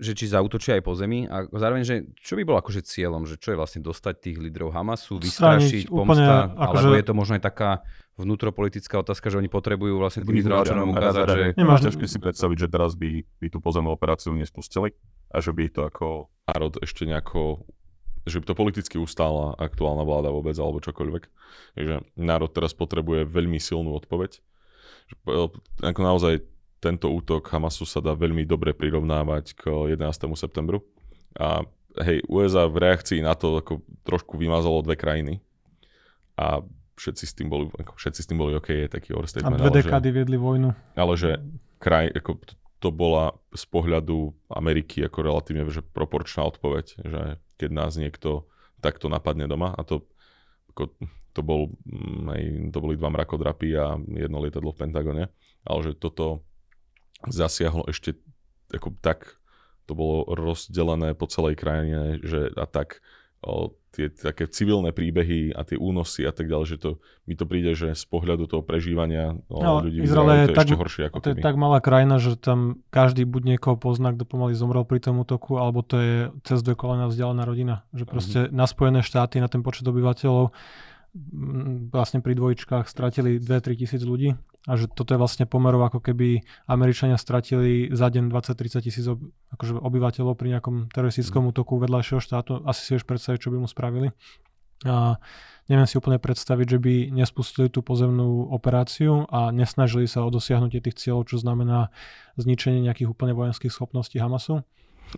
že 0.00 0.12
či 0.16 0.24
zautočia 0.24 0.80
aj 0.80 0.82
po 0.88 0.96
zemi 0.96 1.28
a 1.28 1.44
zároveň, 1.52 1.84
že 1.84 1.96
čo 2.24 2.40
by 2.40 2.42
bolo 2.48 2.58
akože 2.64 2.80
cieľom, 2.82 3.28
že 3.28 3.36
čo 3.36 3.52
je 3.52 3.60
vlastne 3.60 3.84
dostať 3.84 4.14
tých 4.24 4.36
lídrov 4.40 4.72
Hamasu, 4.72 5.20
vystrašiť, 5.20 5.92
pomsta, 5.92 5.94
úplne, 5.94 6.24
akože... 6.56 6.80
alebo 6.80 6.94
je 6.96 7.04
to 7.04 7.14
možno 7.14 7.32
aj 7.36 7.44
taká 7.44 7.70
vnútropolitická 8.18 8.98
otázka, 8.98 9.30
že 9.30 9.38
oni 9.38 9.46
potrebujú 9.46 9.94
vlastne 9.94 10.26
tým 10.26 10.42
Izraelčanom 10.42 10.90
ukázať, 10.90 11.26
že... 11.30 11.42
Nemáš 11.54 11.86
ťažké 11.86 12.04
si 12.10 12.18
predstaviť, 12.18 12.56
že 12.66 12.68
teraz 12.68 12.98
by, 12.98 13.22
by 13.38 13.46
tú 13.52 13.62
pozemnú 13.62 13.94
operáciu 13.94 14.34
nespustili 14.34 14.90
a 15.30 15.38
že 15.38 15.54
by 15.54 15.70
to 15.70 15.86
ako 15.86 16.06
národ 16.50 16.74
ešte 16.82 17.06
nejako 17.06 17.68
že 18.28 18.40
by 18.40 18.46
to 18.48 18.54
politicky 18.54 18.96
ustála 19.00 19.56
aktuálna 19.56 20.04
vláda 20.04 20.28
vôbec 20.30 20.54
alebo 20.56 20.84
čokoľvek. 20.84 21.24
Takže 21.74 21.94
národ 22.16 22.50
teraz 22.52 22.76
potrebuje 22.76 23.24
veľmi 23.24 23.56
silnú 23.56 23.96
odpoveď. 23.96 24.40
Ako 25.82 26.00
naozaj 26.04 26.44
tento 26.78 27.10
útok 27.10 27.48
Hamasu 27.50 27.88
sa 27.88 27.98
dá 27.98 28.14
veľmi 28.14 28.46
dobre 28.46 28.70
prirovnávať 28.76 29.58
k 29.58 29.62
11. 29.98 30.04
septembru. 30.38 30.84
A 31.34 31.66
hej, 32.04 32.22
USA 32.30 32.70
v 32.70 32.86
reakcii 32.86 33.24
na 33.24 33.34
to 33.34 33.58
ako 33.58 33.82
trošku 34.06 34.38
vymazalo 34.38 34.84
dve 34.86 34.94
krajiny. 34.94 35.42
A 36.38 36.62
všetci 36.94 37.24
s 37.26 37.32
tým 37.34 37.50
boli, 37.50 37.66
ako 37.74 37.98
všetci 37.98 38.20
s 38.22 38.28
tým 38.30 38.38
boli 38.38 38.54
OK, 38.54 38.70
je 38.70 38.88
taký 38.90 39.10
overstatement. 39.14 39.58
A 39.58 39.70
dve 39.70 39.82
dekády 39.82 40.08
viedli 40.14 40.38
vojnu. 40.38 40.70
Ale 40.94 41.14
že 41.18 41.42
kraj, 41.82 42.14
ako 42.14 42.38
to 42.78 42.94
bola 42.94 43.34
z 43.50 43.64
pohľadu 43.66 44.34
Ameriky 44.54 45.02
ako 45.02 45.18
relatívne 45.26 45.66
že 45.68 45.82
proporčná 45.82 46.46
odpoveď, 46.46 46.86
že 47.02 47.22
keď 47.58 47.70
nás 47.74 47.98
niekto 47.98 48.46
takto 48.78 49.10
napadne 49.10 49.50
doma 49.50 49.74
a 49.74 49.82
to, 49.82 50.06
ako, 50.74 50.94
to, 51.34 51.40
bol, 51.42 51.74
mm, 51.82 52.24
aj, 52.30 52.42
to 52.70 52.78
boli 52.78 52.94
dva 52.94 53.10
mrakodrapy 53.10 53.74
a 53.74 53.98
jedno 53.98 54.38
lietadlo 54.38 54.70
v 54.70 54.80
Pentagone, 54.86 55.24
ale 55.66 55.78
že 55.82 55.98
toto 55.98 56.46
zasiahlo 57.26 57.82
ešte 57.90 58.14
ako 58.70 58.94
tak, 59.02 59.38
to 59.88 59.96
bolo 59.96 60.28
rozdelené 60.28 61.16
po 61.16 61.26
celej 61.26 61.58
krajine, 61.58 62.20
že 62.22 62.52
a 62.54 62.68
tak 62.68 63.00
o, 63.42 63.74
tie 63.88 64.12
také 64.12 64.46
civilné 64.46 64.92
príbehy 64.92 65.56
a 65.56 65.64
tie 65.64 65.74
únosy 65.80 66.28
a 66.28 66.32
tak 66.32 66.46
ďalej, 66.46 66.66
že 66.70 66.76
to, 66.78 66.90
mi 67.24 67.34
to 67.34 67.48
príde, 67.48 67.72
že 67.72 67.96
z 67.96 68.04
pohľadu 68.06 68.46
toho 68.46 68.62
prežívania 68.62 69.34
o, 69.48 69.58
no, 69.58 69.82
ľudí 69.82 70.04
Izrael 70.04 70.46
je 70.46 70.48
to 70.52 70.58
tak, 70.58 70.66
ešte 70.68 70.76
horšie 70.78 71.02
ako 71.08 71.16
To 71.24 71.30
je 71.32 71.36
tak 71.40 71.56
malá 71.56 71.78
krajina, 71.80 72.20
že 72.20 72.36
tam 72.36 72.84
každý 72.92 73.24
buď 73.24 73.56
niekoho 73.56 73.74
pozná, 73.80 74.12
kto 74.12 74.28
pomaly 74.28 74.54
zomrel 74.54 74.84
pri 74.84 75.00
tom 75.02 75.18
útoku, 75.18 75.56
alebo 75.56 75.80
to 75.82 75.96
je 75.98 76.16
cez 76.44 76.60
dve 76.60 76.76
kolena 76.76 77.08
vzdialená 77.08 77.42
rodina. 77.48 77.88
Že 77.96 78.04
proste 78.04 78.38
mm-hmm. 78.46 78.54
na 78.54 78.66
Spojené 78.68 79.00
štáty, 79.00 79.40
na 79.40 79.48
ten 79.48 79.64
počet 79.64 79.88
obyvateľov 79.88 80.52
vlastne 81.90 82.22
pri 82.22 82.38
dvojčkách 82.38 82.86
stratili 82.86 83.42
2-3 83.42 83.80
tisíc 83.84 84.02
ľudí 84.02 84.38
a 84.68 84.72
že 84.76 84.84
toto 84.90 85.16
je 85.16 85.20
vlastne 85.20 85.48
pomerov 85.48 85.88
ako 85.88 86.04
keby 86.04 86.44
Američania 86.68 87.16
stratili 87.16 87.88
za 87.88 88.12
deň 88.12 88.28
20-30 88.28 88.84
tisíc 88.84 89.06
ob, 89.08 89.24
akože 89.56 89.80
obyvateľov 89.80 90.36
pri 90.36 90.58
nejakom 90.58 90.92
teroristickom 90.92 91.48
mm. 91.48 91.50
útoku 91.56 91.80
vedľajšieho 91.80 92.20
štátu. 92.20 92.60
Asi 92.68 92.84
si 92.84 92.92
vieš 92.92 93.08
predstaviť, 93.08 93.48
čo 93.48 93.52
by 93.54 93.56
mu 93.64 93.68
spravili. 93.70 94.12
A 94.84 95.16
neviem 95.66 95.88
si 95.88 95.96
úplne 95.96 96.20
predstaviť, 96.20 96.66
že 96.68 96.78
by 96.78 96.94
nespustili 97.10 97.72
tú 97.72 97.80
pozemnú 97.80 98.52
operáciu 98.52 99.26
a 99.32 99.50
nesnažili 99.50 100.04
sa 100.06 100.22
o 100.22 100.30
dosiahnutie 100.30 100.84
tých 100.84 101.00
cieľov, 101.00 101.32
čo 101.32 101.40
znamená 101.40 101.88
zničenie 102.36 102.84
nejakých 102.84 103.10
úplne 103.10 103.32
vojenských 103.34 103.72
schopností 103.72 104.20
Hamasu. 104.20 104.62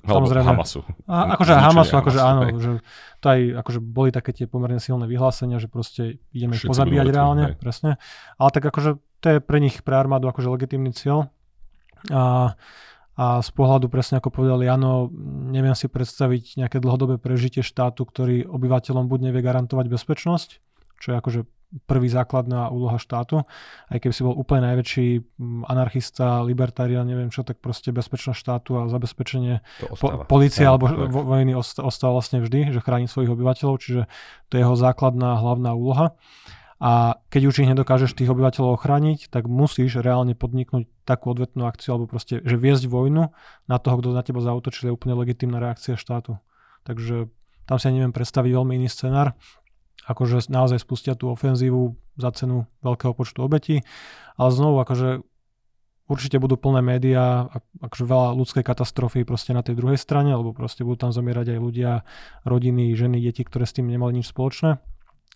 Samozrejme. 0.07 0.47
Hamasu. 0.47 0.81
A, 1.11 1.35
akože 1.35 1.53
Hamasu, 1.53 1.95
akože 1.99 2.21
áno, 2.23 2.41
hej. 2.47 2.53
že 2.59 2.73
to 3.19 3.27
aj 3.31 3.41
akože 3.61 3.81
boli 3.83 4.11
také 4.15 4.31
tie 4.31 4.47
pomerne 4.47 4.79
silné 4.79 5.05
vyhlásenia, 5.11 5.59
že 5.59 5.67
proste 5.67 6.23
ideme 6.31 6.55
ich 6.55 6.65
pozabíjať 6.65 7.07
reálne, 7.11 7.45
hej. 7.53 7.57
presne. 7.59 7.91
Ale 8.39 8.51
tak 8.55 8.65
akože 8.71 8.97
to 9.21 9.27
je 9.27 9.39
pre 9.43 9.59
nich, 9.61 9.83
pre 9.85 9.99
armádu 9.99 10.31
akože 10.31 10.49
legitímny 10.49 10.95
cieľ. 10.97 11.29
A, 12.09 12.57
a 13.21 13.25
z 13.45 13.51
pohľadu 13.53 13.93
presne 13.93 14.17
ako 14.23 14.33
povedal 14.33 14.65
Jano, 14.65 15.13
neviem 15.53 15.77
si 15.77 15.91
predstaviť 15.93 16.57
nejaké 16.57 16.81
dlhodobé 16.81 17.21
prežitie 17.21 17.61
štátu, 17.61 18.09
ktorý 18.09 18.49
obyvateľom 18.49 19.05
buď 19.11 19.31
nevie 19.31 19.45
garantovať 19.45 19.87
bezpečnosť, 19.93 20.49
čo 20.97 21.07
je 21.13 21.17
akože 21.21 21.41
prvý 21.87 22.11
základná 22.11 22.67
úloha 22.71 22.99
štátu. 22.99 23.47
Aj 23.87 23.99
keby 24.03 24.11
si 24.11 24.27
bol 24.27 24.35
úplne 24.35 24.67
najväčší 24.75 25.07
anarchista, 25.71 26.43
libertarian, 26.43 27.07
neviem 27.07 27.31
čo, 27.31 27.47
tak 27.47 27.63
proste 27.63 27.95
bezpečnosť 27.95 28.39
štátu 28.39 28.71
a 28.79 28.91
zabezpečenie 28.91 29.63
po, 29.95 30.27
policie 30.27 30.67
alebo 30.67 30.91
vo, 31.07 31.23
vojny 31.31 31.55
ostáva 31.55 32.19
vlastne 32.19 32.43
vždy, 32.43 32.75
že 32.75 32.83
chráni 32.83 33.07
svojich 33.07 33.31
obyvateľov, 33.31 33.77
čiže 33.79 34.03
to 34.51 34.53
je 34.59 34.63
jeho 34.67 34.75
základná 34.75 35.39
hlavná 35.39 35.79
úloha. 35.79 36.19
A 36.81 37.21
keď 37.29 37.53
už 37.53 37.61
ich 37.61 37.69
nedokážeš 37.69 38.17
tých 38.17 38.33
obyvateľov 38.33 38.81
ochrániť, 38.81 39.29
tak 39.29 39.45
musíš 39.45 40.01
reálne 40.01 40.33
podniknúť 40.33 40.89
takú 41.05 41.37
odvetnú 41.37 41.69
akciu, 41.69 41.95
alebo 41.95 42.09
proste, 42.09 42.41
že 42.41 42.57
viesť 42.57 42.89
vojnu 42.89 43.37
na 43.69 43.77
toho, 43.77 44.01
kto 44.01 44.17
na 44.17 44.25
teba 44.25 44.41
zautočil, 44.41 44.89
je 44.89 44.97
úplne 44.97 45.13
legitímna 45.13 45.61
reakcia 45.61 46.01
štátu. 46.01 46.41
Takže 46.89 47.29
tam 47.69 47.77
si 47.77 47.85
ja 47.87 47.93
neviem 47.93 48.17
predstaviť 48.17 48.51
veľmi 48.51 48.81
iný 48.81 48.89
scenár. 48.89 49.37
Akože 50.09 50.49
naozaj 50.49 50.81
spustia 50.81 51.13
tú 51.17 51.29
ofenzívu 51.33 51.97
za 52.17 52.33
cenu 52.33 52.69
veľkého 52.81 53.13
počtu 53.13 53.45
obetí, 53.45 53.85
ale 54.41 54.51
znovu 54.53 54.81
akože 54.81 55.25
určite 56.11 56.43
budú 56.43 56.59
plné 56.59 56.83
médiá, 56.83 57.47
akože 57.79 58.05
veľa 58.05 58.29
ľudskej 58.35 58.65
katastrofy 58.67 59.23
proste 59.23 59.55
na 59.55 59.63
tej 59.63 59.79
druhej 59.79 60.01
strane, 60.01 60.35
lebo 60.35 60.51
proste 60.51 60.83
budú 60.83 61.07
tam 61.07 61.13
zomierať 61.15 61.55
aj 61.55 61.59
ľudia, 61.63 61.93
rodiny, 62.43 62.91
ženy, 62.99 63.23
deti, 63.23 63.47
ktoré 63.47 63.63
s 63.63 63.77
tým 63.79 63.87
nemali 63.87 64.19
nič 64.19 64.35
spoločné. 64.35 64.83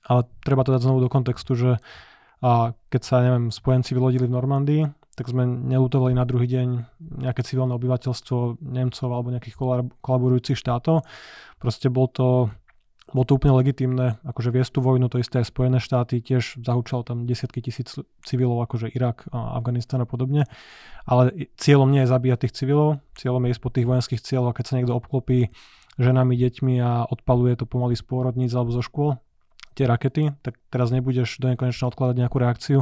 Ale 0.05 0.29
treba 0.43 0.67
to 0.67 0.75
dať 0.75 0.85
znovu 0.85 1.01
do 1.01 1.09
kontextu, 1.09 1.55
že 1.55 1.71
a 2.45 2.77
keď 2.93 3.01
sa, 3.01 3.25
neviem, 3.25 3.49
spojenci 3.49 3.97
vylodili 3.97 4.29
v 4.29 4.37
Normandii, 4.37 4.83
tak 5.17 5.31
sme 5.33 5.47
nelutovali 5.47 6.13
na 6.13 6.29
druhý 6.29 6.45
deň 6.45 6.69
nejaké 7.25 7.41
civilné 7.41 7.73
obyvateľstvo 7.73 8.61
Nemcov 8.61 9.09
alebo 9.09 9.33
nejakých 9.33 9.57
kolaborujúcich 10.03 10.59
štátov. 10.59 11.07
Proste 11.57 11.89
bol 11.89 12.11
to 12.13 12.53
bolo 13.13 13.29
to 13.29 13.37
úplne 13.37 13.53
legitimné, 13.61 14.17
akože 14.25 14.49
viesť 14.49 14.79
tú 14.79 14.81
vojnu, 14.81 15.13
to 15.13 15.21
isté 15.21 15.45
aj 15.45 15.53
Spojené 15.53 15.79
štáty, 15.79 16.25
tiež 16.25 16.65
zahúčalo 16.65 17.05
tam 17.05 17.29
desiatky 17.29 17.61
tisíc 17.61 17.93
civilov, 18.25 18.65
akože 18.65 18.89
Irak, 18.89 19.29
Afganistan 19.31 20.03
a 20.03 20.09
podobne. 20.09 20.49
Ale 21.05 21.53
cieľom 21.61 21.93
nie 21.93 22.03
je 22.03 22.11
zabíjať 22.11 22.49
tých 22.49 22.57
civilov, 22.65 23.05
cieľom 23.15 23.45
je 23.45 23.53
ísť 23.53 23.63
po 23.63 23.71
tých 23.71 23.87
vojenských 23.87 24.25
cieľov 24.25 24.51
a 24.51 24.57
keď 24.57 24.65
sa 24.65 24.77
niekto 24.81 24.97
obklopí 24.97 25.53
ženami, 26.01 26.35
deťmi 26.35 26.75
a 26.81 27.05
odpaluje 27.07 27.61
to 27.61 27.69
pomaly 27.69 27.95
z 27.95 28.03
pôrodníc 28.03 28.51
alebo 28.57 28.73
zo 28.73 28.83
škôl, 28.83 29.21
tie 29.77 29.85
rakety, 29.85 30.33
tak 30.43 30.59
teraz 30.73 30.91
nebudeš 30.91 31.39
do 31.39 31.53
nekonečna 31.53 31.93
odkladať 31.93 32.17
nejakú 32.19 32.37
reakciu, 32.41 32.79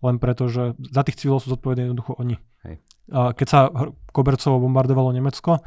len 0.00 0.16
preto, 0.22 0.46
že 0.48 0.78
za 0.78 1.02
tých 1.02 1.18
civilov 1.22 1.44
sú 1.44 1.54
zodpovední 1.54 1.90
jednoducho 1.90 2.16
oni. 2.18 2.38
Hej. 2.66 2.82
Keď 3.10 3.46
sa 3.46 3.70
kobercovo 4.10 4.62
bombardovalo 4.62 5.14
Nemecko, 5.14 5.62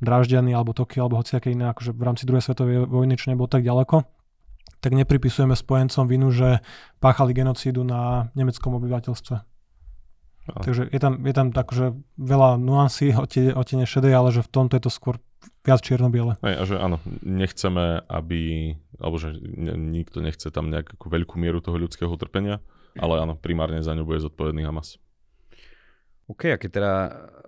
Drážďany 0.00 0.52
alebo 0.52 0.76
Tokio 0.76 1.08
alebo 1.08 1.20
hociaké 1.20 1.52
iné, 1.52 1.72
akože 1.72 1.96
v 1.96 2.02
rámci 2.04 2.28
druhej 2.28 2.44
svetovej 2.44 2.84
vojny, 2.84 3.16
čo 3.16 3.32
nebolo 3.32 3.48
tak 3.48 3.64
ďaleko, 3.64 4.04
tak 4.80 4.92
nepripisujeme 4.92 5.56
spojencom 5.56 6.04
vinu, 6.04 6.28
že 6.30 6.60
páchali 7.00 7.32
genocídu 7.32 7.82
na 7.82 8.28
nemeckom 8.36 8.76
obyvateľstve. 8.76 9.36
No. 10.46 10.62
Takže 10.62 10.86
je 10.94 11.00
tam, 11.02 11.26
je 11.26 11.34
tam 11.34 11.50
tak, 11.50 11.74
že 11.74 11.96
veľa 12.14 12.60
nuansí, 12.60 13.10
otene 13.60 13.84
šedej, 13.88 14.12
ale 14.14 14.30
že 14.30 14.46
v 14.46 14.52
tomto 14.52 14.78
je 14.78 14.84
to 14.86 14.92
skôr 14.92 15.18
viac 15.66 15.82
čierno-biele. 15.82 16.38
Hej, 16.42 16.54
a 16.54 16.62
že 16.66 16.76
áno, 16.78 16.96
nechceme, 17.22 18.06
aby, 18.06 18.74
alebo 19.02 19.16
že 19.18 19.34
nikto 19.74 20.22
nechce 20.22 20.46
tam 20.54 20.70
nejakú 20.70 21.10
veľkú 21.10 21.34
mieru 21.38 21.58
toho 21.58 21.78
ľudského 21.78 22.10
utrpenia, 22.10 22.62
ale 22.94 23.18
áno, 23.18 23.34
primárne 23.34 23.82
za 23.82 23.94
ňu 23.94 24.06
bude 24.06 24.22
zodpovedný 24.22 24.62
Hamas. 24.62 25.02
OK, 26.26 26.50
a 26.50 26.58
keď 26.58 26.70
teda 26.70 26.92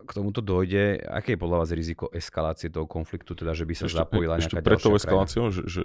k 0.09 0.11
tomuto 0.15 0.41
dojde, 0.41 1.03
aké 1.05 1.35
je 1.35 1.43
podľa 1.43 1.67
vás 1.67 1.71
riziko 1.75 2.09
eskalácie 2.15 2.73
toho 2.73 2.89
konfliktu, 2.89 3.35
teda 3.35 3.53
že 3.53 3.69
by 3.69 3.75
sa 3.75 3.87
ešte, 3.91 3.99
zapojila 3.99 4.35
ešte 4.39 4.57
nejaká 4.57 4.69
pred 4.71 4.81
tou 4.81 4.95
eskaláciou, 4.97 5.51
že, 5.51 5.63
že 5.67 5.83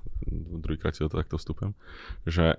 druhýkrát 0.64 0.96
si 0.96 1.04
to 1.04 1.12
takto 1.12 1.36
vstúpem, 1.38 1.76
že 2.26 2.58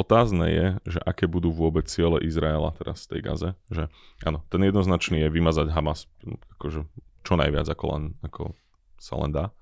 otázne 0.00 0.46
je, 0.48 0.66
že 0.96 1.00
aké 1.04 1.28
budú 1.28 1.52
vôbec 1.52 1.84
ciele 1.88 2.24
Izraela 2.24 2.72
teraz 2.76 3.04
v 3.04 3.16
tej 3.16 3.20
Gaze, 3.20 3.50
že 3.68 3.92
áno, 4.24 4.44
ten 4.48 4.62
jednoznačný 4.64 5.28
je 5.28 5.28
vymazať 5.28 5.68
Hamas 5.72 6.08
akože 6.56 6.88
čo 7.22 7.34
najviac, 7.38 7.66
ako, 7.70 7.84
len, 7.96 8.04
ako 8.24 8.54
sa 8.98 9.14
len 9.18 9.30
dá. 9.30 9.54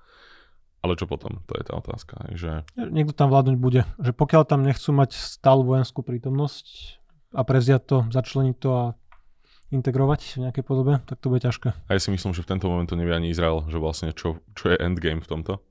Ale 0.81 0.97
čo 0.97 1.05
potom? 1.05 1.45
To 1.45 1.53
je 1.53 1.63
tá 1.65 1.77
otázka. 1.77 2.25
Že... 2.33 2.65
Niekto 2.73 3.13
tam 3.13 3.29
vládnuť 3.29 3.57
bude. 3.61 3.85
Že 4.01 4.17
pokiaľ 4.17 4.49
tam 4.49 4.65
nechcú 4.65 4.89
mať 4.89 5.13
stálu 5.13 5.61
vojenskú 5.61 6.01
prítomnosť, 6.01 6.97
a 7.31 7.41
prevziať 7.47 7.81
to, 7.87 7.97
začleniť 8.11 8.55
to 8.59 8.69
a 8.71 8.85
integrovať 9.71 10.35
v 10.35 10.41
nejakej 10.47 10.63
podobe, 10.67 10.99
tak 11.07 11.17
to 11.23 11.31
bude 11.31 11.41
ťažké. 11.41 11.71
A 11.87 11.91
ja 11.95 11.99
si 12.03 12.11
myslím, 12.11 12.35
že 12.35 12.43
v 12.43 12.51
tento 12.51 12.67
moment 12.67 12.91
to 12.91 12.99
nevie 12.99 13.15
ani 13.15 13.31
Izrael, 13.31 13.63
že 13.71 13.79
vlastne 13.79 14.11
čo, 14.11 14.43
čo 14.51 14.75
je 14.75 14.77
endgame 14.77 15.23
v 15.23 15.31
tomto. 15.31 15.63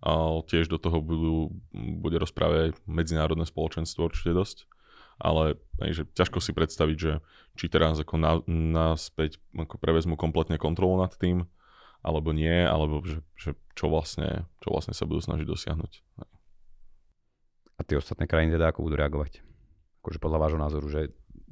A 0.00 0.40
tiež 0.46 0.70
do 0.70 0.78
toho 0.80 1.02
budú, 1.02 1.52
bude 1.74 2.16
rozprávať 2.16 2.56
aj 2.56 2.70
medzinárodné 2.88 3.44
spoločenstvo 3.44 4.08
určite 4.08 4.32
dosť. 4.32 4.64
Ale 5.20 5.60
že 5.92 6.08
ťažko 6.16 6.40
si 6.40 6.56
predstaviť, 6.56 6.96
že 6.96 7.20
či 7.58 7.68
teraz 7.68 8.00
ako 8.00 8.16
na, 8.16 8.40
naspäť 8.48 9.36
ako 9.52 9.76
prevezmu 9.76 10.16
kompletne 10.16 10.56
kontrolu 10.56 10.96
nad 10.96 11.12
tým, 11.12 11.44
alebo 12.00 12.32
nie, 12.32 12.64
alebo 12.64 13.04
že, 13.04 13.20
že 13.36 13.52
čo, 13.76 13.92
vlastne, 13.92 14.48
čo 14.64 14.72
vlastne 14.72 14.96
sa 14.96 15.04
budú 15.04 15.20
snažiť 15.20 15.44
dosiahnuť. 15.44 15.92
A 17.76 17.80
tie 17.84 18.00
ostatné 18.00 18.24
krajiny 18.24 18.56
teda 18.56 18.72
ako 18.72 18.88
budú 18.88 18.96
reagovať? 18.96 19.44
Akože 20.00 20.18
podľa 20.18 20.38
vášho 20.40 20.60
názoru, 20.60 20.86
že 20.88 21.00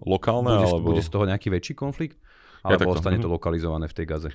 lokálne, 0.01 0.57
bude, 0.57 0.67
alebo... 0.67 0.87
bude 0.93 1.03
z 1.05 1.11
toho 1.11 1.25
nejaký 1.29 1.53
väčší 1.53 1.75
konflikt? 1.77 2.17
Alebo 2.65 2.91
ja, 2.91 2.99
ostane 2.99 3.23
to 3.23 3.31
mhm. 3.31 3.35
lokalizované 3.39 3.87
v 3.87 3.95
tej 3.95 4.07
gaze? 4.09 4.31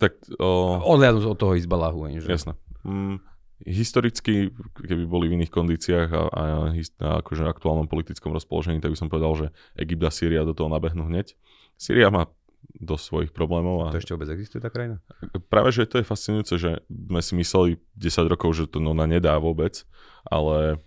Tak, 0.00 0.16
o... 0.40 0.80
Odliadnúť 0.96 1.24
od 1.28 1.38
toho 1.38 1.52
Izbalahu. 1.54 2.08
Že... 2.18 2.28
Jasné. 2.32 2.52
Mm, 2.82 3.20
historicky, 3.68 4.48
keby 4.80 5.04
boli 5.04 5.28
v 5.28 5.36
iných 5.36 5.52
kondíciách 5.52 6.08
a, 6.08 6.22
a, 6.32 6.42
a 6.72 7.08
akože 7.20 7.44
aktuálnom 7.44 7.84
politickom 7.84 8.32
rozpoložení, 8.32 8.80
tak 8.80 8.96
by 8.96 8.98
som 8.98 9.12
povedal, 9.12 9.32
že 9.36 9.46
Egypt 9.76 10.08
a 10.08 10.10
Sýria 10.10 10.42
do 10.48 10.56
toho 10.56 10.72
nabehnú 10.72 11.04
hneď. 11.06 11.36
Sýria 11.76 12.08
má 12.08 12.32
do 12.80 12.96
svojich 12.96 13.32
problémov. 13.32 13.88
A... 13.88 13.92
To 13.92 14.00
ešte 14.00 14.16
vôbec 14.16 14.32
existuje 14.32 14.64
tá 14.64 14.72
krajina? 14.72 15.04
Práve, 15.52 15.76
že 15.76 15.84
to 15.84 16.00
je 16.00 16.08
fascinujúce, 16.08 16.54
že 16.56 16.80
sme 16.88 17.20
si 17.20 17.32
mysleli 17.36 17.70
10 18.00 18.32
rokov, 18.32 18.56
že 18.56 18.64
to 18.68 18.80
ona 18.80 19.04
nedá 19.04 19.36
vôbec, 19.36 19.84
ale 20.24 20.80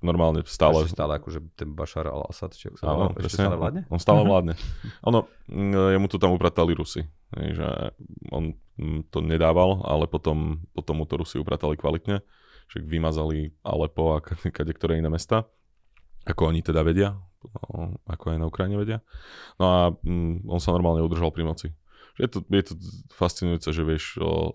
normálne 0.00 0.44
stále... 0.46 0.84
Ešte 0.84 0.96
stále 0.96 1.18
akože 1.20 1.38
ten 1.54 1.70
Bashar 1.72 2.08
al-Assad, 2.08 2.52
či 2.56 2.72
sa 2.76 2.92
Áno, 2.92 3.12
ešte 3.16 3.44
stále 3.44 3.56
vládne? 3.56 3.82
On 3.88 4.00
stále 4.00 4.22
vládne. 4.24 4.54
ono, 5.08 5.28
mm, 5.48 5.96
jemu 5.96 6.06
to 6.08 6.16
tam 6.20 6.32
upratali 6.34 6.72
Rusy. 6.74 7.04
Že 7.36 7.94
on 8.34 8.56
mm, 8.80 9.12
to 9.12 9.22
nedával, 9.22 9.84
ale 9.86 10.10
potom, 10.10 10.64
potom 10.74 11.00
mu 11.00 11.04
to 11.06 11.20
Rusy 11.20 11.38
upratali 11.38 11.76
kvalitne. 11.78 12.24
Že 12.70 12.86
vymazali 12.86 13.54
Alepo 13.66 14.16
a 14.16 14.22
kade 14.24 14.72
ktoré 14.74 14.98
iné 14.98 15.10
mesta. 15.10 15.46
Ako 16.26 16.52
oni 16.52 16.60
teda 16.60 16.84
vedia. 16.84 17.16
No, 17.72 17.96
ako 18.04 18.36
aj 18.36 18.38
na 18.38 18.46
Ukrajine 18.46 18.76
vedia. 18.76 18.98
No 19.56 19.64
a 19.64 19.78
mm, 20.04 20.44
on 20.44 20.60
sa 20.60 20.76
normálne 20.76 21.00
udržal 21.00 21.32
pri 21.32 21.48
moci. 21.48 21.68
Je 22.20 22.28
to, 22.28 22.44
je 22.52 22.62
to 22.62 22.72
fascinujúce, 23.16 23.72
že 23.72 23.80
vieš 23.80 24.20
o, 24.20 24.52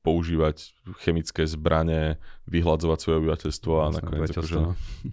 používať 0.00 0.72
chemické 1.04 1.44
zbranie, 1.44 2.16
vyhľadzovať 2.48 2.98
svoje 2.98 3.16
obyvateľstvo 3.24 3.72
a 3.80 3.86
nakoniec 3.92 4.32
akože, 4.32 4.58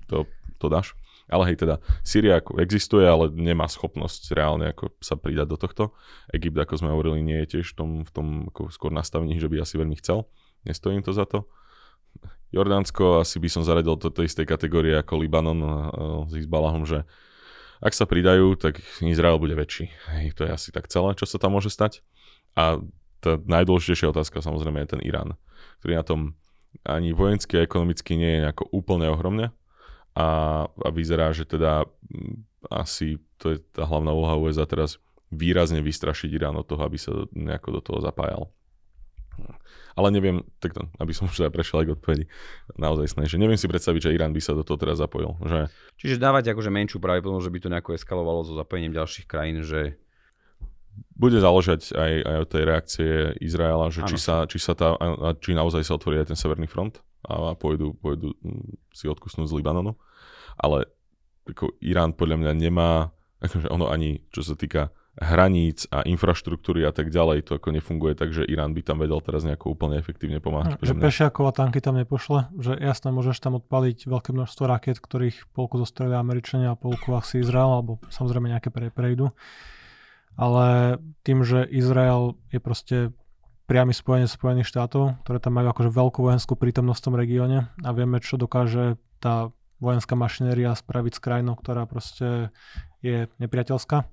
to, 0.07 0.25
to 0.57 0.67
dáš. 0.67 0.95
Ale 1.27 1.43
hej, 1.51 1.59
teda, 1.59 1.83
Syria 2.07 2.39
ako 2.39 2.63
existuje, 2.63 3.03
ale 3.03 3.27
nemá 3.35 3.67
schopnosť 3.67 4.31
reálne 4.31 4.71
ako 4.71 4.95
sa 5.03 5.19
pridať 5.19 5.47
do 5.51 5.57
tohto. 5.59 5.83
Egypt, 6.31 6.55
ako 6.55 6.73
sme 6.79 6.89
hovorili, 6.95 7.19
nie 7.19 7.43
je 7.43 7.59
tiež 7.59 7.75
v 7.75 7.75
tom, 7.75 7.89
v 8.07 8.11
tom 8.15 8.27
ako 8.47 8.71
skôr 8.71 8.95
nastavení, 8.95 9.35
že 9.35 9.51
by 9.51 9.59
asi 9.59 9.75
veľmi 9.75 9.99
chcel. 9.99 10.23
Nestojím 10.63 11.03
to 11.03 11.11
za 11.11 11.27
to. 11.27 11.43
Jordánsko 12.55 13.27
asi 13.27 13.43
by 13.43 13.49
som 13.51 13.67
zaradil 13.67 13.99
do 13.99 14.07
tej 14.07 14.31
istej 14.31 14.47
kategórie 14.47 14.95
ako 14.95 15.19
Libanon 15.19 15.59
uh, 15.59 15.71
s 16.31 16.33
Izbalahom, 16.39 16.87
že 16.87 17.03
ak 17.83 17.91
sa 17.91 18.07
pridajú, 18.07 18.55
tak 18.55 18.79
Izrael 19.03 19.37
bude 19.37 19.53
väčší. 19.53 19.91
Hej, 20.15 20.33
to 20.33 20.47
je 20.47 20.51
asi 20.55 20.71
tak 20.71 20.87
celé, 20.87 21.13
čo 21.13 21.27
sa 21.27 21.37
tam 21.37 21.59
môže 21.59 21.69
stať. 21.69 22.01
A 22.55 22.81
tá 23.19 23.37
najdôležitejšia 23.41 24.13
otázka 24.13 24.41
samozrejme 24.41 24.83
je 24.85 24.91
ten 24.97 25.01
Irán, 25.03 25.35
ktorý 25.81 25.93
na 25.97 26.05
tom 26.05 26.19
ani 26.85 27.15
vojensky 27.15 27.57
a 27.57 27.65
ekonomicky 27.65 28.19
nie 28.19 28.37
je 28.37 28.43
nejako 28.45 28.69
úplne 28.69 29.09
ohromne 29.09 29.49
a, 30.13 30.27
a 30.69 30.89
vyzerá, 30.93 31.33
že 31.33 31.45
teda 31.45 31.85
asi 32.69 33.17
to 33.37 33.53
je 33.55 33.57
tá 33.73 33.85
hlavná 33.85 34.13
úloha 34.13 34.37
USA 34.37 34.65
teraz 34.65 35.01
výrazne 35.29 35.83
vystrašiť 35.83 36.29
Irán 36.31 36.55
od 36.57 36.65
toho, 36.67 36.81
aby 36.85 36.97
sa 36.97 37.27
nejako 37.35 37.69
do 37.79 37.81
toho 37.83 37.99
zapájal. 38.01 38.49
Ale 39.97 40.13
neviem, 40.13 40.45
tak 40.61 40.77
to, 40.77 40.85
aby 41.01 41.13
som 41.13 41.29
už 41.29 41.41
teda 41.41 41.49
prešiel 41.49 41.81
aj 41.81 41.85
k 41.89 41.93
odpovedi 41.97 42.25
naozaj 42.77 43.17
snej, 43.17 43.29
že 43.33 43.41
neviem 43.41 43.57
si 43.57 43.69
predstaviť, 43.69 44.09
že 44.09 44.13
Irán 44.13 44.33
by 44.33 44.41
sa 44.41 44.53
do 44.53 44.61
toho 44.61 44.77
teraz 44.77 45.01
zapojil. 45.01 45.37
Že... 45.41 45.59
Čiže 45.97 46.21
dávať 46.21 46.53
akože 46.53 46.69
menšiu 46.69 46.97
pravdepodobnosť, 47.01 47.45
že 47.49 47.53
by 47.53 47.59
to 47.61 47.71
nejako 47.73 47.91
eskalovalo 47.97 48.45
so 48.45 48.53
zapojením 48.53 48.93
ďalších 48.93 49.25
krajín, 49.25 49.65
že 49.65 49.97
bude 51.17 51.37
záležať 51.41 51.93
aj, 51.97 52.13
aj 52.21 52.37
od 52.45 52.49
tej 52.49 52.63
reakcie 52.63 53.11
Izraela, 53.41 53.89
že 53.89 54.05
či 54.05 54.17
sa, 54.21 54.45
či 54.45 54.61
sa 54.61 54.77
tá, 54.77 54.93
či 55.41 55.57
naozaj 55.57 55.81
sa 55.81 55.97
otvorí 55.97 56.21
aj 56.21 56.33
ten 56.33 56.39
severný 56.39 56.69
front 56.69 57.01
a 57.25 57.57
pôjdu, 57.57 57.97
pôjdu 57.97 58.37
si 58.93 59.09
odkusnúť 59.09 59.49
z 59.49 59.55
Libanonu. 59.57 59.97
Ale 60.57 60.85
ako 61.47 61.73
Irán 61.81 62.13
podľa 62.13 62.37
mňa 62.43 62.51
nemá, 62.53 63.09
akože 63.45 63.67
ono 63.69 63.89
ani 63.89 64.21
čo 64.29 64.45
sa 64.45 64.53
týka 64.53 64.93
hraníc 65.17 65.89
a 65.89 66.05
infraštruktúry 66.05 66.85
a 66.85 66.93
tak 66.93 67.09
ďalej, 67.09 67.49
to 67.49 67.57
ako 67.57 67.73
nefunguje 67.73 68.13
tak, 68.13 68.29
že 68.29 68.45
Irán 68.45 68.77
by 68.77 68.85
tam 68.85 69.01
vedel 69.01 69.17
teraz 69.25 69.41
nejako 69.41 69.73
úplne 69.73 69.97
efektívne 69.97 70.37
pomáhať. 70.37 70.77
Že 70.77 70.93
pešiakov 71.01 71.49
a 71.49 71.53
tanky 71.57 71.81
tam 71.81 71.97
nepošle, 71.97 72.53
že 72.61 72.77
jasne 72.77 73.09
môžeš 73.09 73.41
tam 73.41 73.57
odpaliť 73.57 74.05
veľké 74.05 74.29
množstvo 74.29 74.63
raket, 74.69 75.01
ktorých 75.01 75.49
polku 75.57 75.81
zostrelia 75.81 76.21
Američania 76.21 76.77
a 76.77 76.77
polku 76.77 77.17
asi 77.17 77.41
Izrael, 77.41 77.81
alebo 77.81 77.97
samozrejme 78.13 78.53
nejaké 78.53 78.69
pre, 78.69 78.93
prejdu 78.93 79.33
ale 80.37 80.97
tým, 81.25 81.41
že 81.41 81.65
Izrael 81.65 82.37
je 82.53 82.59
proste 82.61 82.97
priamy 83.67 83.91
spojenie 83.91 84.29
Spojených 84.29 84.69
štátov, 84.69 85.19
ktoré 85.27 85.43
tam 85.43 85.59
majú 85.59 85.73
akože 85.73 85.91
veľkú 85.91 86.19
vojenskú 86.23 86.55
prítomnosť 86.55 87.01
v 87.01 87.05
tom 87.05 87.15
regióne 87.19 87.59
a 87.83 87.89
vieme, 87.91 88.23
čo 88.23 88.39
dokáže 88.39 88.95
tá 89.19 89.51
vojenská 89.81 90.15
mašinéria 90.15 90.71
spraviť 90.71 91.13
s 91.17 91.21
krajinou, 91.21 91.57
ktorá 91.57 91.83
proste 91.89 92.53
je 93.03 93.27
nepriateľská, 93.41 94.07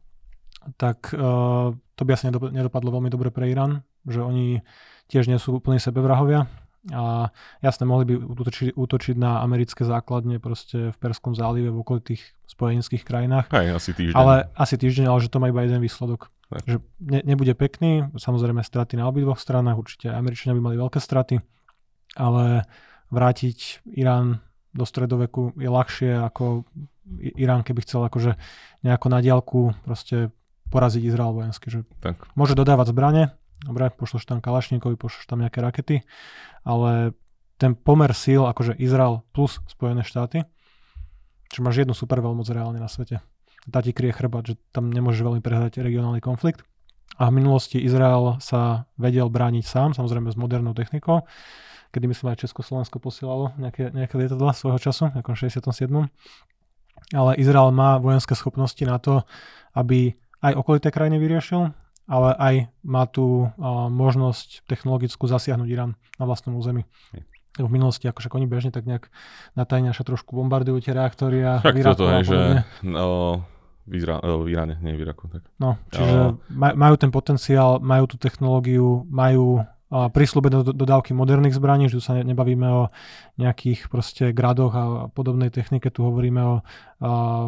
tak 0.81 1.13
uh, 1.15 1.73
to 1.95 2.03
by 2.03 2.11
asi 2.17 2.33
nedopadlo 2.33 2.99
veľmi 2.99 3.13
dobre 3.13 3.31
pre 3.31 3.53
Irán, 3.53 3.85
že 4.09 4.21
oni 4.21 4.65
tiež 5.07 5.29
nie 5.29 5.39
sú 5.39 5.57
úplne 5.57 5.79
sebevrahovia 5.79 6.49
A 6.93 7.33
jasne, 7.65 7.89
mohli 7.89 8.05
by 8.05 8.15
útočiť, 8.29 8.77
útočiť 8.77 9.17
na 9.17 9.41
americké 9.41 9.89
základne 9.89 10.37
proste 10.37 10.93
v 10.93 10.97
Perskom 11.01 11.33
zálive 11.33 11.73
v 11.73 11.81
okolitých 11.81 12.21
spojeneckých 12.45 13.09
krajinách. 13.09 13.49
Hej, 13.49 13.73
asi 13.73 13.91
týždeň. 13.97 14.17
Ale 14.21 14.53
asi 14.53 14.77
týždeň, 14.77 15.09
ale 15.09 15.21
že 15.25 15.33
to 15.33 15.41
má 15.41 15.49
iba 15.49 15.65
jeden 15.65 15.81
výsledok. 15.81 16.29
Tak. 16.53 16.61
Že 16.69 16.77
ne, 17.01 17.21
nebude 17.25 17.57
pekný, 17.57 18.13
samozrejme 18.21 18.61
straty 18.61 19.01
na 19.01 19.09
obidvoch 19.09 19.41
stranách, 19.41 19.81
určite 19.81 20.13
aj 20.13 20.21
Američania 20.21 20.53
by 20.53 20.63
mali 20.63 20.77
veľké 20.77 21.01
straty, 21.01 21.41
ale 22.21 22.69
vrátiť 23.09 23.81
Irán 23.97 24.45
do 24.77 24.85
stredoveku 24.85 25.57
je 25.57 25.71
ľahšie 25.71 26.11
ako 26.21 26.69
Irán, 27.17 27.65
keby 27.65 27.81
chcel 27.87 28.05
akože 28.05 28.37
nejako 28.85 29.07
na 29.09 29.19
diálku 29.25 29.61
proste 29.89 30.35
poraziť 30.69 31.03
Izrael 31.07 31.33
vojensky. 31.33 31.71
Že 31.71 31.81
Tak. 32.03 32.29
môže 32.35 32.59
dodávať 32.59 32.91
zbranie, 32.93 33.31
dobre, 33.63 33.93
pošleš 33.95 34.27
tam 34.27 34.43
Kalašníkovi, 34.43 34.99
pošleš 34.99 35.31
tam 35.31 35.39
nejaké 35.39 35.63
rakety, 35.63 36.03
ale 36.67 37.15
ten 37.61 37.79
pomer 37.79 38.11
síl, 38.13 38.43
akože 38.43 38.75
Izrael 38.77 39.23
plus 39.31 39.63
Spojené 39.71 40.03
štáty, 40.03 40.43
čo 41.55 41.63
máš 41.63 41.87
jednu 41.87 41.95
super 41.95 42.19
veľmoc 42.19 42.51
reálne 42.51 42.83
na 42.83 42.91
svete. 42.91 43.23
Tá 43.71 43.81
ti 43.81 43.95
kryje 43.95 44.19
chrbát, 44.19 44.45
že 44.45 44.61
tam 44.75 44.91
nemôžeš 44.91 45.25
veľmi 45.25 45.41
prehrať 45.41 45.81
regionálny 45.81 46.21
konflikt. 46.21 46.67
A 47.15 47.31
v 47.31 47.39
minulosti 47.39 47.79
Izrael 47.79 48.43
sa 48.43 48.91
vedel 48.99 49.31
brániť 49.31 49.65
sám, 49.65 49.95
samozrejme 49.95 50.35
s 50.35 50.37
modernou 50.37 50.75
technikou, 50.75 51.23
kedy 51.95 52.11
myslím 52.11 52.35
aj 52.35 52.43
Československo 52.43 52.99
posielalo 52.99 53.55
nejaké, 53.55 53.95
nejaké 53.95 54.19
lietadla 54.19 54.51
svojho 54.51 54.83
času, 54.83 55.15
ako 55.15 55.31
v 55.31 55.39
67. 55.47 56.11
Ale 57.15 57.31
Izrael 57.39 57.71
má 57.71 58.03
vojenské 58.03 58.35
schopnosti 58.35 58.83
na 58.83 58.99
to, 58.99 59.23
aby 59.79 60.19
aj 60.43 60.59
okolité 60.59 60.91
krajiny 60.91 61.23
vyriešil, 61.23 61.71
ale 62.05 62.37
aj 62.37 62.55
má 62.85 63.09
tú 63.09 63.49
uh, 63.49 63.89
možnosť 63.89 64.69
technologickú 64.69 65.25
zasiahnuť 65.25 65.69
Irán 65.69 65.97
na 66.21 66.25
vlastnom 66.29 66.57
území. 66.57 66.85
Hej. 67.17 67.23
V 67.55 67.71
minulosti, 67.71 68.11
akože 68.11 68.35
oni 68.35 68.51
bežne 68.51 68.75
tak 68.75 68.83
nejak 68.83 69.15
na 69.55 69.63
tajňaša 69.63 70.03
trošku 70.03 70.35
bombardujú 70.35 70.83
tie 70.83 70.91
reaktory 70.91 71.39
a 71.47 71.63
Tak 71.63 71.79
v 71.79 71.81
Iraku 71.87 71.95
toto 71.95 72.11
je, 72.11 72.21
že 72.27 72.39
no, 72.83 73.07
v, 73.87 73.93
Izra- 73.95 74.19
e, 74.19 74.27
v 74.27 74.49
Iráne, 74.51 74.75
nie 74.83 74.99
v 74.99 75.07
Iraku. 75.07 75.31
Tak. 75.31 75.43
No, 75.63 75.79
čiže 75.95 76.35
maj, 76.51 76.75
majú 76.75 76.95
ten 76.99 77.15
potenciál, 77.15 77.79
majú 77.79 78.11
tú 78.11 78.19
technológiu, 78.19 79.07
majú 79.07 79.63
a 79.95 80.11
prislúbené 80.11 80.67
do, 80.67 80.75
dodávky 80.75 81.15
moderných 81.15 81.55
zbraní, 81.55 81.87
že 81.87 82.01
tu 82.01 82.03
sa 82.03 82.19
ne- 82.19 82.27
nebavíme 82.27 82.67
o 82.67 82.83
nejakých 83.39 83.87
proste 83.87 84.35
gradoch 84.35 84.73
a 84.75 84.85
podobnej 85.07 85.55
technike, 85.55 85.87
tu 85.87 86.03
hovoríme 86.03 86.43
o 86.43 86.55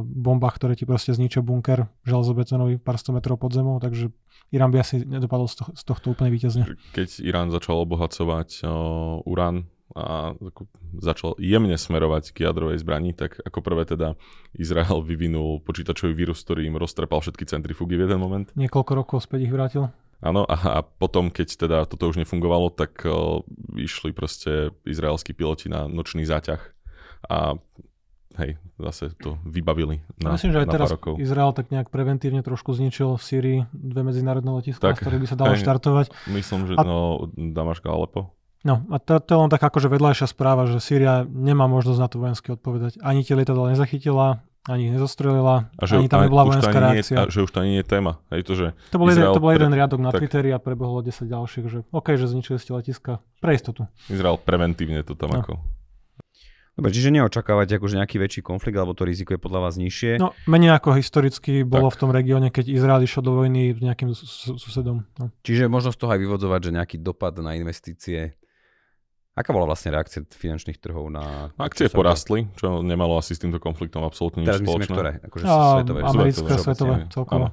bombách, 0.07 0.55
ktoré 0.55 0.79
ti 0.79 0.87
proste 0.87 1.11
zničia 1.11 1.43
bunker 1.43 1.91
železobetónový 2.07 2.79
pár 2.79 3.03
sto 3.03 3.11
metrov 3.11 3.43
pod 3.43 3.51
zemou, 3.51 3.83
takže 3.83 4.15
Irán 4.55 4.71
by 4.71 4.79
asi 4.83 5.03
nedopadol 5.03 5.51
z, 5.51 5.59
to, 5.59 5.65
z 5.75 5.83
tohto 5.83 6.15
úplne 6.15 6.31
víťazne. 6.31 6.67
Keď 6.95 7.23
Irán 7.27 7.51
začal 7.51 7.83
obohacovať 7.83 8.63
o, 8.63 8.71
urán 9.27 9.67
a 9.97 10.37
začal 11.01 11.41
jemne 11.41 11.75
smerovať 11.75 12.37
k 12.37 12.45
jadrovej 12.45 12.85
zbrani, 12.85 13.17
tak 13.17 13.41
ako 13.43 13.65
prvé 13.65 13.89
teda 13.89 14.15
Izrael 14.53 15.01
vyvinul 15.01 15.65
počítačový 15.65 16.13
vírus, 16.13 16.45
ktorý 16.45 16.69
im 16.69 16.77
roztrepal 16.77 17.25
všetky 17.25 17.49
centrifugy 17.49 17.97
v 17.97 18.05
jeden 18.05 18.21
moment. 18.21 18.47
Niekoľko 18.55 18.93
rokov 18.93 19.19
späť 19.25 19.49
ich 19.49 19.55
vrátil. 19.55 19.89
Áno, 20.21 20.49
a, 20.49 20.57
a 20.57 20.81
potom, 20.81 21.29
keď 21.29 21.49
teda 21.69 21.79
toto 21.85 22.09
už 22.09 22.21
nefungovalo, 22.21 22.73
tak 22.73 23.05
o, 23.05 23.45
išli 23.77 24.13
proste 24.13 24.73
izraelskí 24.85 25.33
piloti 25.33 25.73
na 25.73 25.89
nočný 25.89 26.25
záťah 26.29 26.61
a 27.27 27.59
hej, 28.39 28.51
zase 28.77 29.13
to 29.15 29.37
vybavili 29.43 30.01
na, 30.19 30.33
Myslím, 30.33 30.51
že 30.51 30.61
aj 30.61 30.69
teraz 30.69 30.89
rokov. 30.91 31.17
Izrael 31.17 31.51
tak 31.51 31.69
nejak 31.69 31.89
preventívne 31.89 32.41
trošku 32.41 32.71
zničil 32.71 33.13
v 33.13 33.23
Sýrii 33.23 33.59
dve 33.71 34.03
medzinárodné 34.03 34.53
letiská, 34.53 34.81
Tak, 34.87 34.97
z 34.97 35.03
ktorých 35.03 35.21
by 35.21 35.29
sa 35.29 35.37
dalo 35.37 35.53
hej. 35.53 35.61
štartovať. 35.61 36.07
Myslím, 36.29 36.61
že 36.65 36.75
A- 36.75 36.83
no, 36.83 36.97
Damaška 37.33 37.87
Alepo. 37.87 38.33
No 38.63 38.83
a 38.89 38.97
to, 38.97 39.19
to 39.19 39.31
je 39.31 39.39
len 39.39 39.49
taká 39.49 39.69
akože 39.69 39.87
vedľajšia 39.89 40.27
správa, 40.27 40.65
že 40.65 40.79
Sýria 40.79 41.23
nemá 41.23 41.65
možnosť 41.65 41.99
na 41.99 42.09
to 42.09 42.17
vojensky 42.17 42.49
odpovedať. 42.51 42.99
Ani 43.01 43.21
tie 43.21 43.33
lietadla 43.33 43.71
nezachytila, 43.71 44.43
ani 44.65 44.83
ich 44.85 44.93
nezostrelila, 44.93 45.71
A 45.73 45.85
že, 45.85 45.95
ani 45.97 46.07
tam 46.07 46.21
nebola 46.21 46.43
vojenská 46.45 46.75
ani 46.75 46.83
nie, 46.91 46.95
reakcia. 46.99 47.17
a 47.17 47.29
že 47.29 47.39
už 47.39 47.49
to 47.49 47.63
ani 47.63 47.71
nie 47.71 47.81
je 47.81 47.89
téma. 47.89 48.19
Hej, 48.29 48.43
to, 48.43 48.53
že 48.53 48.67
To 48.91 48.99
bol, 48.99 49.07
jeden, 49.07 49.23
Izrael 49.23 49.31
to 49.31 49.39
bol 49.39 49.53
jeden 49.53 49.71
pre- 49.71 49.79
riadok 49.79 50.01
na 50.01 50.11
tak. 50.11 50.19
Twitteri 50.19 50.51
a 50.51 50.59
prebehlo 50.59 50.99
10 50.99 51.23
ďalších, 51.25 51.65
že 51.65 51.79
OK, 51.89 52.09
že 52.13 52.27
zničili 52.27 52.59
ste 52.59 52.71
letiska 52.73 53.13
pre 53.39 53.55
istotu. 53.55 53.87
Izrael 54.07 54.35
preventívne 54.37 54.99
to 55.01 55.15
tam 55.15 55.31
No. 55.31 55.39
ako... 55.41 55.53
Dobre, 56.77 56.93
čiže 56.93 57.09
neočakávate 57.09 57.73
akože 57.73 57.97
nejaký 57.97 58.21
väčší 58.21 58.41
konflikt, 58.41 58.77
alebo 58.77 58.93
to 58.93 59.03
riziko 59.03 59.33
je 59.33 59.41
podľa 59.41 59.61
vás 59.65 59.75
nižšie. 59.75 60.21
No 60.21 60.37
menej 60.45 60.77
ako 60.77 60.93
historicky 60.93 61.65
bolo 61.65 61.89
Tak. 61.89 61.97
v 61.97 62.01
tom 62.05 62.11
regióne, 62.13 62.53
keď 62.53 62.69
Izrael 62.69 63.01
išiel 63.01 63.25
do 63.25 63.33
vojny 63.35 63.73
s 63.73 63.81
nejakým 63.81 64.13
sus- 64.13 64.29
sus- 64.29 64.61
susedom. 64.61 65.09
No. 65.17 65.33
Čiže 65.41 65.67
možno 65.67 65.89
z 65.89 65.97
toho 65.97 66.13
aj 66.13 66.21
vyvodzovať, 66.21 66.61
že 66.63 66.77
nejaký 66.77 66.97
dopad 67.01 67.33
na 67.39 67.57
investície. 67.57 68.37
Aká 69.33 69.53
bola 69.53 69.69
vlastne 69.69 69.93
reakcia 69.93 70.25
finančných 70.25 70.77
trhov 70.77 71.09
na... 71.09 71.53
Akcie 71.57 71.89
čo 71.89 71.97
porastli, 71.97 72.49
čo 72.57 72.81
nemalo 72.81 73.17
asi 73.17 73.33
s 73.33 73.41
týmto 73.41 73.57
konfliktom 73.57 74.01
absolútne 74.01 74.41
nič 74.41 74.49
Teraz 74.49 74.61
myslíme, 74.61 74.85
spoločné. 74.85 74.97
ktoré? 74.97 75.11
Akože 75.29 75.45
A 75.45 75.53
svetové. 75.77 76.01
americké, 76.03 76.41
Svetové, 76.49 76.61
svetové, 76.61 76.95
celkovo. 77.09 77.45
Áno. 77.45 77.49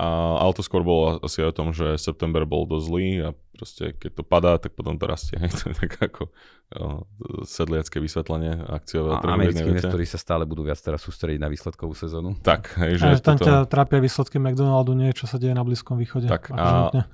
A 0.00 0.06
ale 0.40 0.52
to 0.56 0.64
skôr 0.64 0.82
bolo 0.82 1.20
asi 1.20 1.44
aj 1.44 1.52
o 1.52 1.58
tom, 1.62 1.68
že 1.70 1.94
september 1.94 2.42
bol 2.42 2.64
dosť 2.66 2.84
zlý 2.84 3.08
a 3.22 3.28
proste 3.52 3.92
keď 3.94 4.10
to 4.18 4.22
padá, 4.24 4.52
tak 4.58 4.72
potom 4.74 4.96
to 4.96 5.04
rastie. 5.06 5.36
To 5.62 5.70
je 5.70 5.76
tak 5.76 5.92
ako 6.00 6.22
o, 6.26 7.06
sedliacké 7.44 8.00
vysvetlenie 8.00 8.56
akciového 8.66 9.14
A 9.14 9.22
trhu. 9.22 9.30
americkí 9.30 9.62
neviete. 9.62 9.84
investori 9.84 10.04
sa 10.08 10.18
stále 10.18 10.42
budú 10.42 10.64
viac 10.64 10.80
teraz 10.80 11.04
sústrediť 11.04 11.38
na 11.38 11.46
výsledkovú 11.46 11.92
sezónu. 11.94 12.34
Tak, 12.40 12.74
hej, 12.82 12.98
že 12.98 13.06
Že 13.14 13.22
tam 13.22 13.36
toto, 13.38 13.46
ťa 13.46 13.54
trápia 13.68 13.98
výsledky 14.00 14.36
McDonaldu, 14.36 14.96
nie 14.96 15.12
čo 15.12 15.30
sa 15.30 15.36
deje 15.38 15.54
na 15.54 15.62
Blízkom 15.62 15.94
východe. 15.94 16.26
Tak, 16.26 16.50
a- 16.50 17.06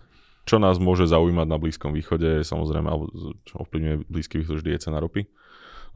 čo 0.49 0.57
nás 0.57 0.81
môže 0.81 1.05
zaujímať 1.05 1.45
na 1.45 1.59
Blízkom 1.61 1.93
východe, 1.93 2.41
samozrejme, 2.41 2.89
alebo 2.89 3.13
čo 3.45 3.61
ovplyvňuje 3.61 4.09
Blízky 4.09 4.41
východ, 4.41 4.65
vždy 4.65 4.71
je 4.73 4.81
cena 4.81 4.97
ropy. 4.97 5.29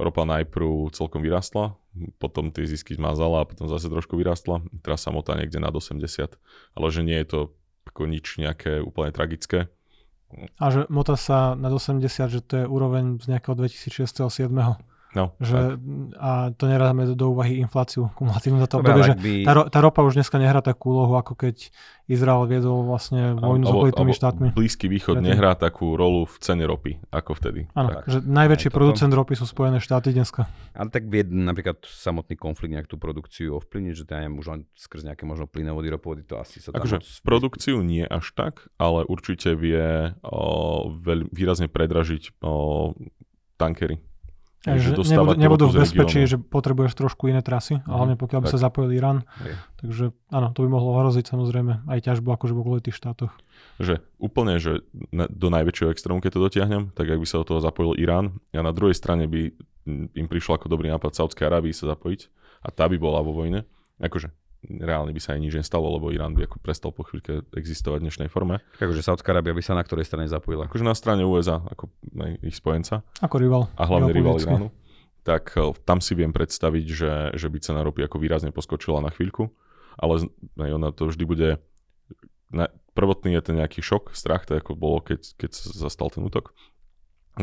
Ropa 0.01 0.25
najprv 0.25 0.93
celkom 0.93 1.21
vyrastla, 1.21 1.77
potom 2.17 2.49
tie 2.49 2.65
zisky 2.65 2.97
zmazala 2.97 3.45
a 3.45 3.49
potom 3.49 3.69
zase 3.69 3.93
trošku 3.93 4.17
vyrastla. 4.17 4.65
Teraz 4.81 5.05
sa 5.05 5.13
motá 5.13 5.37
niekde 5.37 5.61
nad 5.61 5.73
80, 5.73 6.37
ale 6.77 6.87
že 6.89 7.03
nie 7.05 7.19
je 7.21 7.27
to 7.29 7.41
ako 7.89 8.09
nič 8.09 8.41
nejaké 8.41 8.81
úplne 8.81 9.13
tragické. 9.13 9.69
A 10.57 10.73
že 10.73 10.89
mota 10.89 11.13
sa 11.21 11.53
na 11.53 11.69
80, 11.69 12.09
že 12.33 12.41
to 12.41 12.65
je 12.65 12.65
úroveň 12.65 13.21
z 13.21 13.37
nejakého 13.37 13.53
2006-2007. 13.53 14.92
No, 15.13 15.37
Že, 15.39 15.77
a 16.17 16.31
to 16.51 16.65
neráme 16.65 17.05
do, 17.05 17.13
do 17.13 17.27
úvahy 17.31 17.61
infláciu 17.61 18.09
kumulatívnu 18.13 18.57
za 18.57 18.67
to 18.67 18.81
Dobre, 18.81 18.97
obdobie, 18.97 19.05
že 19.05 19.15
by... 19.15 19.33
tá, 19.45 19.53
ro- 19.53 19.69
tá 19.69 19.79
ropa 19.79 20.01
už 20.01 20.17
dneska 20.17 20.37
nehrá 20.37 20.59
takú 20.59 20.89
úlohu, 20.91 21.15
ako 21.15 21.37
keď 21.37 21.69
Izrael 22.07 22.41
viedol 22.45 22.83
vlastne 22.83 23.33
vojnu 23.35 23.61
s 23.61 23.69
Alebo- 23.69 23.81
okolitými 23.83 24.09
alebo 24.09 24.17
štátmi. 24.17 24.47
Blízky 24.53 24.89
východ 24.89 25.21
Predtým. 25.21 25.29
nehrá 25.29 25.53
takú 25.53 25.95
rolu 25.95 26.25
v 26.25 26.37
cene 26.39 26.65
ropy, 26.65 26.97
ako 27.09 27.31
vtedy. 27.35 27.69
Áno, 27.73 27.93
Tak. 27.93 28.05
že 28.07 28.19
najväčší 28.21 28.67
Aj 28.67 28.73
toto. 28.73 28.79
producent 28.79 29.13
ropy 29.13 29.35
sú 29.35 29.45
Spojené 29.45 29.79
štáty 29.79 30.09
dneska. 30.11 30.49
Ale 30.73 30.89
tak 30.89 31.05
vie 31.05 31.23
napríklad 31.23 31.77
samotný 31.83 32.35
konflikt 32.35 32.73
nejak 32.73 32.89
tú 32.89 32.97
produkciu 32.97 33.53
ovplyvniť, 33.55 33.93
že 33.93 34.05
neviem, 34.09 34.35
už 34.35 34.47
len 34.49 34.61
skrz 34.73 35.05
nejaké 35.05 35.23
možno 35.23 35.45
plynovody, 35.45 35.89
ropovody, 35.89 36.25
to 36.25 36.37
asi 36.37 36.57
sa 36.57 36.73
tam 36.73 36.81
Akože 36.81 36.97
moc- 36.99 37.21
produkciu 37.21 37.77
nie 37.81 38.03
až 38.03 38.33
tak, 38.33 38.65
ale 38.75 39.05
určite 39.05 39.53
vie 39.53 40.17
o, 40.21 40.41
veľ, 40.91 41.29
výrazne 41.29 41.69
predražiť 41.69 42.41
o, 42.41 42.97
tankery. 43.57 44.01
Aj, 44.63 44.77
že 44.77 44.95
nebudú, 44.95 45.35
nebudú 45.35 45.65
v 45.67 45.75
bezpečí, 45.77 46.23
regiónu. 46.23 46.31
že 46.31 46.49
potrebuješ 46.49 46.93
trošku 46.95 47.27
iné 47.27 47.41
trasy, 47.41 47.79
Mhm, 47.79 47.89
hlavne 47.89 48.15
pokiaľ 48.15 48.41
by 48.41 48.47
tak. 48.47 48.53
sa 48.53 48.63
zapojil 48.63 48.91
Irán. 48.93 49.27
Hej. 49.41 49.55
Takže 49.77 50.05
áno, 50.29 50.49
to 50.51 50.63
by 50.63 50.69
mohlo 50.71 50.95
ohroziť 50.95 51.25
samozrejme 51.27 51.73
aj 51.85 51.99
ťažbu 52.01 52.29
akože 52.31 52.53
v 52.53 52.61
okolitých 52.61 52.95
štátoch. 52.95 53.35
Že 53.77 53.99
úplne, 54.17 54.57
že 54.57 54.87
na, 55.11 55.27
do 55.27 55.49
najväčšieho 55.49 55.91
extrému, 55.91 56.19
keď 56.19 56.31
to 56.31 56.41
dotiahnem, 56.43 56.83
tak 56.91 57.07
ak 57.07 57.19
by 57.19 57.27
sa 57.27 57.39
do 57.39 57.49
toho 57.49 57.59
zapojil 57.59 57.97
Irán 57.97 58.39
a 58.51 58.61
na 58.61 58.71
druhej 58.71 58.95
strane 58.95 59.27
by 59.27 59.51
im 60.13 60.27
prišlo 60.27 60.55
ako 60.55 60.67
dobrý 60.69 60.89
nápad 60.89 61.11
Saudskej 61.11 61.43
Arábii 61.45 61.75
sa 61.75 61.91
zapojiť 61.91 62.31
a 62.63 62.71
tá 62.71 62.87
by 62.87 62.97
bola 62.97 63.19
vo 63.19 63.35
vojne, 63.35 63.67
akože 63.99 64.31
reálne 64.69 65.11
by 65.11 65.21
sa 65.21 65.35
aj 65.35 65.41
nič 65.43 65.55
nestalo, 65.59 65.91
lebo 65.91 66.15
Irán 66.15 66.39
by 66.39 66.47
ako 66.47 66.63
prestal 66.63 66.95
po 66.95 67.03
chvíľke 67.03 67.43
existovať 67.55 67.99
v 67.99 68.07
dnešnej 68.09 68.29
forme. 68.31 68.63
Akože 68.79 69.03
Saudská 69.03 69.35
Arábia 69.35 69.57
by 69.57 69.63
sa 69.63 69.75
na 69.75 69.83
ktorej 69.83 70.07
strane 70.07 70.31
zapojila. 70.31 70.71
Akože 70.71 70.87
na 70.87 70.95
strane 70.95 71.27
USA, 71.27 71.59
ako 71.67 71.91
ich 72.47 72.55
spojenca, 72.55 73.03
Ako 73.19 73.37
rival. 73.43 73.67
a 73.75 73.83
hlavne 73.83 74.15
rival. 74.15 74.39
Iránu, 74.39 74.71
tak 75.27 75.55
eh, 75.59 75.75
tam 75.83 75.99
si 75.99 76.15
viem 76.15 76.31
predstaviť, 76.31 76.87
že, 76.87 77.13
že 77.35 77.47
by 77.51 77.59
cena 77.59 77.83
ropy 77.83 78.07
ako 78.07 78.23
výrazne 78.23 78.55
poskočila 78.55 79.03
na 79.03 79.11
chvíľku, 79.11 79.51
ale 79.99 80.31
ona 80.57 80.95
to 80.95 81.11
vždy 81.11 81.25
bude... 81.27 81.49
Na, 82.53 82.69
prvotný 82.93 83.33
je 83.41 83.49
ten 83.49 83.57
nejaký 83.57 83.81
šok, 83.81 84.13
strach, 84.13 84.45
tak 84.45 84.63
ako 84.63 84.77
bolo, 84.77 85.01
keď, 85.01 85.25
keď 85.41 85.51
sa 85.57 85.89
zastal 85.89 86.13
ten 86.13 86.21
útok. 86.21 86.53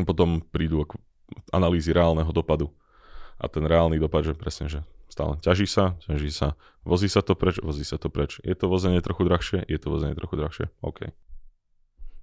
Potom 0.06 0.38
prídu 0.38 0.86
ako 0.86 1.02
analýzy 1.50 1.90
reálneho 1.90 2.30
dopadu. 2.30 2.70
A 3.40 3.50
ten 3.50 3.66
reálny 3.66 3.98
dopad, 3.98 4.22
že 4.22 4.38
presne, 4.38 4.70
že 4.70 4.80
stále 5.10 5.36
ťaží 5.42 5.66
sa, 5.66 5.98
ťaží 6.06 6.30
sa, 6.30 6.54
vozí 6.86 7.10
sa 7.10 7.20
to 7.20 7.34
preč, 7.34 7.58
vozí 7.60 7.82
sa 7.82 7.98
to 7.98 8.08
preč. 8.08 8.38
Je 8.46 8.54
to 8.54 8.70
vozenie 8.70 9.02
trochu 9.02 9.26
drahšie? 9.26 9.66
Je 9.66 9.78
to 9.82 9.90
vozenie 9.90 10.14
trochu 10.14 10.38
drahšie? 10.38 10.66
OK. 10.80 11.10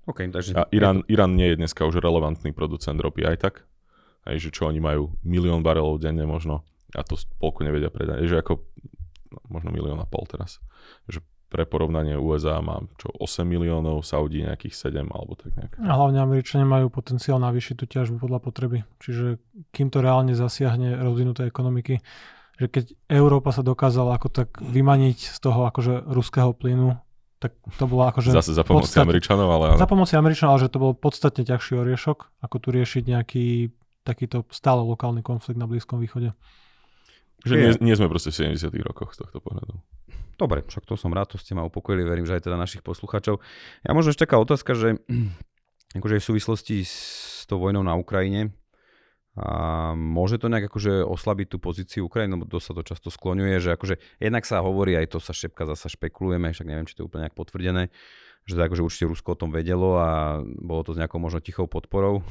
OK, 0.08 0.20
takže... 0.32 0.56
A 0.56 0.72
Irán, 0.72 1.04
Irán 1.12 1.36
nie 1.36 1.52
je 1.52 1.60
dneska 1.60 1.84
už 1.84 2.00
relevantný 2.00 2.56
producent 2.56 2.96
ropy 2.96 3.28
aj 3.28 3.38
tak. 3.44 3.56
Hej, 4.24 4.48
že 4.48 4.50
čo 4.56 4.72
oni 4.72 4.80
majú, 4.80 5.12
milión 5.28 5.60
barelov 5.64 6.00
denne 6.00 6.24
možno 6.24 6.64
a 6.96 7.04
to 7.04 7.20
spolku 7.20 7.68
nevedia 7.68 7.92
predať. 7.92 8.24
Je, 8.24 8.32
že 8.32 8.40
ako 8.40 8.64
no, 9.36 9.40
možno 9.52 9.76
milión 9.76 10.00
a 10.00 10.08
pol 10.08 10.24
teraz. 10.24 10.64
Že 11.12 11.20
pre 11.48 11.64
porovnanie 11.64 12.20
USA 12.20 12.60
má 12.60 12.84
čo 13.00 13.08
8 13.12 13.48
miliónov, 13.48 14.04
Saudi 14.04 14.44
nejakých 14.44 14.92
7 14.92 15.08
alebo 15.08 15.36
tak 15.40 15.56
nejak. 15.56 15.80
A 15.80 15.96
hlavne 15.96 16.20
Američania 16.20 16.68
majú 16.68 16.92
potenciál 16.92 17.40
navýšiť 17.40 17.76
tú 17.80 17.86
ťažbu 17.88 18.20
podľa 18.20 18.40
potreby. 18.44 18.84
Čiže 19.00 19.40
kým 19.72 19.88
to 19.88 20.04
reálne 20.04 20.36
zasiahne 20.36 21.00
rozvinuté 21.00 21.48
ekonomiky, 21.48 22.04
že 22.58 22.66
keď 22.68 22.86
Európa 23.08 23.53
sa 23.53 23.62
dokázala 23.62 24.18
ako 24.18 24.34
tak 24.34 24.49
vymaniť 24.58 25.18
z 25.34 25.38
toho 25.38 25.70
akože 25.70 26.10
ruského 26.10 26.51
plynu, 26.58 26.97
tak 27.38 27.53
to 27.78 27.86
bolo 27.86 28.10
akože... 28.10 28.34
Zase 28.34 28.58
za 28.58 28.66
pomoci 28.66 28.97
podstat- 28.97 29.05
Američanov, 29.05 29.45
ale 29.45 29.66
áno. 29.74 29.80
Za 29.80 29.86
pomoci 29.86 30.14
Američanov, 30.18 30.58
ale 30.58 30.62
že 30.66 30.74
to 30.74 30.82
bol 30.82 30.93
podstatne 30.97 31.45
ťažší 31.45 31.78
oriešok, 31.78 32.41
ako 32.41 32.55
tu 32.58 32.68
riešiť 32.74 33.03
nejaký 33.05 33.45
takýto 34.01 34.41
stále 34.49 34.82
lokálny 34.82 35.22
konflikt 35.22 35.62
na 35.62 35.70
Blízkom 35.70 36.01
východe. 36.01 36.34
Že 37.45 37.53
nie, 37.53 37.93
nie 37.93 37.95
sme 37.95 38.10
proste 38.10 38.34
v 38.34 38.58
70 38.58 38.74
rokoch 38.82 39.14
z 39.14 39.22
tohto 39.22 39.38
pohľadu. 39.38 39.78
Dobre, 40.38 40.66
však 40.66 40.86
to 40.89 40.97
som 40.97 41.14
rád, 41.14 41.34
to 41.34 41.38
ste 41.38 41.53
ma 41.53 41.66
upokojili, 41.66 42.05
verím, 42.05 42.26
že 42.26 42.38
aj 42.38 42.49
teda 42.49 42.58
našich 42.58 42.82
poslucháčov. 42.82 43.38
Ja 43.86 43.93
možno 43.93 44.14
ešte 44.14 44.26
taká 44.26 44.41
otázka, 44.41 44.74
že 44.74 44.97
akože 45.97 46.18
v 46.18 46.26
súvislosti 46.26 46.82
s 46.82 47.45
tou 47.45 47.62
vojnou 47.62 47.86
na 47.86 47.93
Ukrajine, 47.93 48.49
a 49.38 49.94
môže 49.94 50.42
to 50.42 50.50
nejak 50.50 50.66
akože 50.66 51.06
oslabiť 51.06 51.48
tú 51.54 51.58
pozíciu 51.62 52.10
Ukrajiny, 52.10 52.42
lebo 52.42 52.50
to 52.50 52.58
sa 52.58 52.74
to 52.74 52.82
často 52.82 53.14
skloňuje, 53.14 53.62
že 53.62 53.78
akože 53.78 54.02
jednak 54.18 54.50
sa 54.50 54.66
hovorí, 54.66 54.98
aj 54.98 55.14
to 55.14 55.20
sa 55.22 55.30
šepka, 55.30 55.70
zasa 55.70 55.94
špekulujeme, 55.94 56.50
však 56.50 56.66
neviem, 56.66 56.90
či 56.90 56.98
to 56.98 57.06
je 57.06 57.08
úplne 57.08 57.30
nejak 57.30 57.38
potvrdené, 57.38 57.94
že 58.50 58.58
to 58.58 58.62
akože 58.66 58.82
určite 58.82 59.06
Rusko 59.14 59.38
o 59.38 59.40
tom 59.46 59.54
vedelo 59.54 60.02
a 60.02 60.42
bolo 60.42 60.82
to 60.82 60.98
s 60.98 61.00
nejakou 61.00 61.22
možno 61.22 61.38
tichou 61.38 61.70
podporou 61.70 62.26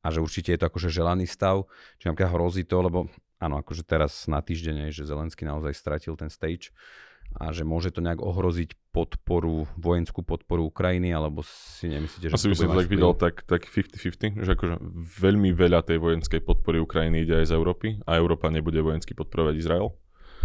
a 0.00 0.08
že 0.08 0.24
určite 0.24 0.56
je 0.56 0.60
to 0.64 0.68
akože 0.72 0.88
želaný 0.88 1.28
stav, 1.28 1.68
či 2.00 2.08
napríklad 2.08 2.32
hrozí 2.32 2.64
to, 2.64 2.80
lebo 2.80 3.12
áno, 3.36 3.60
akože 3.60 3.84
teraz 3.84 4.24
na 4.24 4.40
týždeň 4.40 4.96
že 4.96 5.04
Zelenský 5.04 5.44
naozaj 5.44 5.76
stratil 5.76 6.16
ten 6.16 6.32
stage 6.32 6.72
a 7.34 7.50
že 7.50 7.66
môže 7.66 7.90
to 7.90 7.98
nejak 7.98 8.22
ohroziť 8.22 8.78
podporu, 8.94 9.66
vojenskú 9.74 10.22
podporu 10.22 10.70
Ukrajiny, 10.70 11.10
alebo 11.10 11.42
si 11.42 11.90
nemyslíte, 11.90 12.30
že 12.30 12.34
Asi 12.34 12.46
by 12.46 12.54
som 12.54 12.70
to 12.70 12.78
tak 12.78 12.90
videl 12.90 13.12
tak, 13.18 13.42
tak 13.42 13.66
50-50, 13.66 14.46
že 14.46 14.50
akože 14.54 14.74
veľmi 15.18 15.50
veľa 15.50 15.82
tej 15.82 15.98
vojenskej 15.98 16.40
podpory 16.46 16.78
Ukrajiny 16.78 17.26
ide 17.26 17.42
aj 17.42 17.50
z 17.50 17.52
Európy 17.58 17.98
a 18.06 18.14
Európa 18.14 18.54
nebude 18.54 18.78
vojensky 18.78 19.18
podporovať 19.18 19.54
Izrael. 19.58 19.90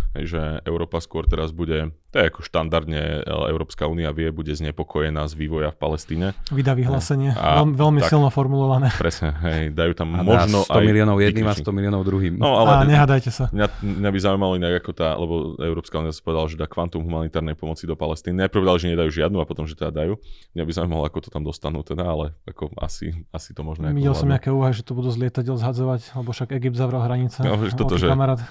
Že 0.09 0.65
Európa 0.65 0.97
skôr 0.97 1.29
teraz 1.29 1.53
bude, 1.53 1.93
to 2.09 2.15
je 2.17 2.33
ako 2.33 2.41
štandardne 2.41 3.21
Európska 3.29 3.85
únia 3.85 4.09
vie, 4.09 4.33
bude 4.33 4.49
znepokojená 4.49 5.21
z 5.29 5.33
vývoja 5.37 5.69
v 5.69 5.77
Palestíne. 5.77 6.27
Vydá 6.49 6.73
vyhlásenie, 6.73 7.37
A 7.37 7.61
veľmi, 7.61 7.77
veľmi 7.77 7.99
tak. 8.01 8.09
silno 8.09 8.33
formulované. 8.33 8.89
Presne, 8.97 9.37
hej, 9.45 9.61
dajú 9.69 9.93
tam 9.93 10.17
A 10.17 10.25
možno 10.25 10.65
dá 10.65 10.73
100 10.73 10.81
aj 10.81 10.85
miliónov 10.89 11.17
jedným 11.21 11.45
a 11.45 11.53
vykričník. 11.53 11.69
100 11.69 11.77
miliónov 11.77 12.01
druhým. 12.09 12.33
No 12.41 12.57
A 12.57 12.65
ale 12.65 12.89
nehádajte 12.89 13.29
sa. 13.29 13.53
Mňa, 13.53 13.67
mňa 13.85 14.09
by 14.09 14.19
zaujímalo 14.19 14.53
inak 14.57 14.73
ako 14.81 14.91
tá, 14.97 15.13
lebo 15.13 15.53
Európska 15.61 16.01
únia 16.01 16.09
sa 16.09 16.25
povedala, 16.25 16.49
že 16.49 16.57
dá 16.57 16.65
kvantum 16.65 17.05
humanitárnej 17.05 17.53
pomoci 17.53 17.85
do 17.85 17.93
Palestíny. 17.93 18.41
Najprv 18.41 18.65
povedali, 18.65 18.81
že 18.81 18.87
nedajú 18.97 19.09
žiadnu 19.13 19.37
a 19.37 19.45
potom, 19.45 19.69
že 19.69 19.77
teda 19.77 19.93
dajú. 19.93 20.17
Mňa 20.57 20.63
by 20.65 20.71
zaujímalo, 20.73 21.03
ako 21.05 21.17
to 21.21 21.29
tam 21.29 21.45
dostanú 21.45 21.85
teda, 21.85 22.09
ale 22.09 22.33
ako 22.49 22.73
asi, 22.81 23.13
asi 23.29 23.53
to 23.53 23.61
možno 23.61 23.85
Videl 23.93 24.17
som 24.17 24.25
nejaké 24.25 24.49
úvahy, 24.49 24.73
že 24.73 24.81
to 24.81 24.97
budú 24.97 25.13
z 25.13 25.21
lietadiel 25.21 25.61
zhadzovať, 25.61 26.17
lebo 26.17 26.33
však 26.33 26.57
Egypt 26.57 26.81
zavrel 26.81 27.05
hranice. 27.05 27.45
No, 27.45 27.61
že 27.61 27.77
toto, 27.77 28.01
že- 28.01 28.09
kamarát. 28.09 28.41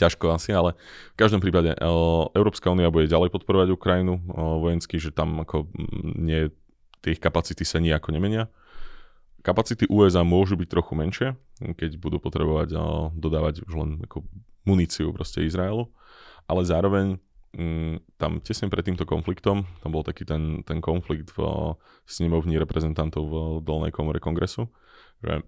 Ťažko 0.00 0.32
asi, 0.32 0.56
ale 0.56 0.72
v 1.12 1.18
každom 1.20 1.44
prípade 1.44 1.76
e, 1.76 1.78
Európska 2.32 2.72
únia 2.72 2.88
bude 2.88 3.04
ďalej 3.04 3.28
podporovať 3.28 3.68
Ukrajinu 3.76 4.16
e, 4.16 4.22
vojensky, 4.34 4.96
že 4.96 5.12
tam 5.12 5.44
ako 5.44 5.68
mm, 5.68 6.12
nie, 6.16 6.48
tie 7.04 7.12
ich 7.12 7.20
kapacity 7.20 7.62
sa 7.68 7.76
nejako 7.78 8.16
nemenia. 8.16 8.48
Kapacity 9.44 9.88
USA 9.88 10.24
môžu 10.24 10.56
byť 10.56 10.68
trochu 10.68 10.92
menšie, 10.96 11.28
keď 11.76 12.00
budú 12.00 12.16
potrebovať 12.16 12.72
e, 12.72 12.78
dodávať 13.20 13.68
už 13.68 13.72
len 13.76 13.90
ako 14.08 14.24
muníciu 14.64 15.12
proste 15.12 15.44
Izraelu, 15.44 15.88
ale 16.48 16.64
zároveň 16.64 17.20
mm, 17.52 18.16
tam 18.16 18.40
tesne 18.40 18.72
pred 18.72 18.84
týmto 18.84 19.04
konfliktom, 19.04 19.68
tam 19.84 19.90
bol 19.92 20.04
taký 20.04 20.24
ten, 20.24 20.64
ten 20.64 20.80
konflikt 20.80 21.32
v 21.36 21.40
snemovni 22.08 22.56
reprezentantov 22.56 23.22
v 23.28 23.34
dolnej 23.64 23.92
komore 23.92 24.20
kongresu, 24.20 24.68
že 25.20 25.44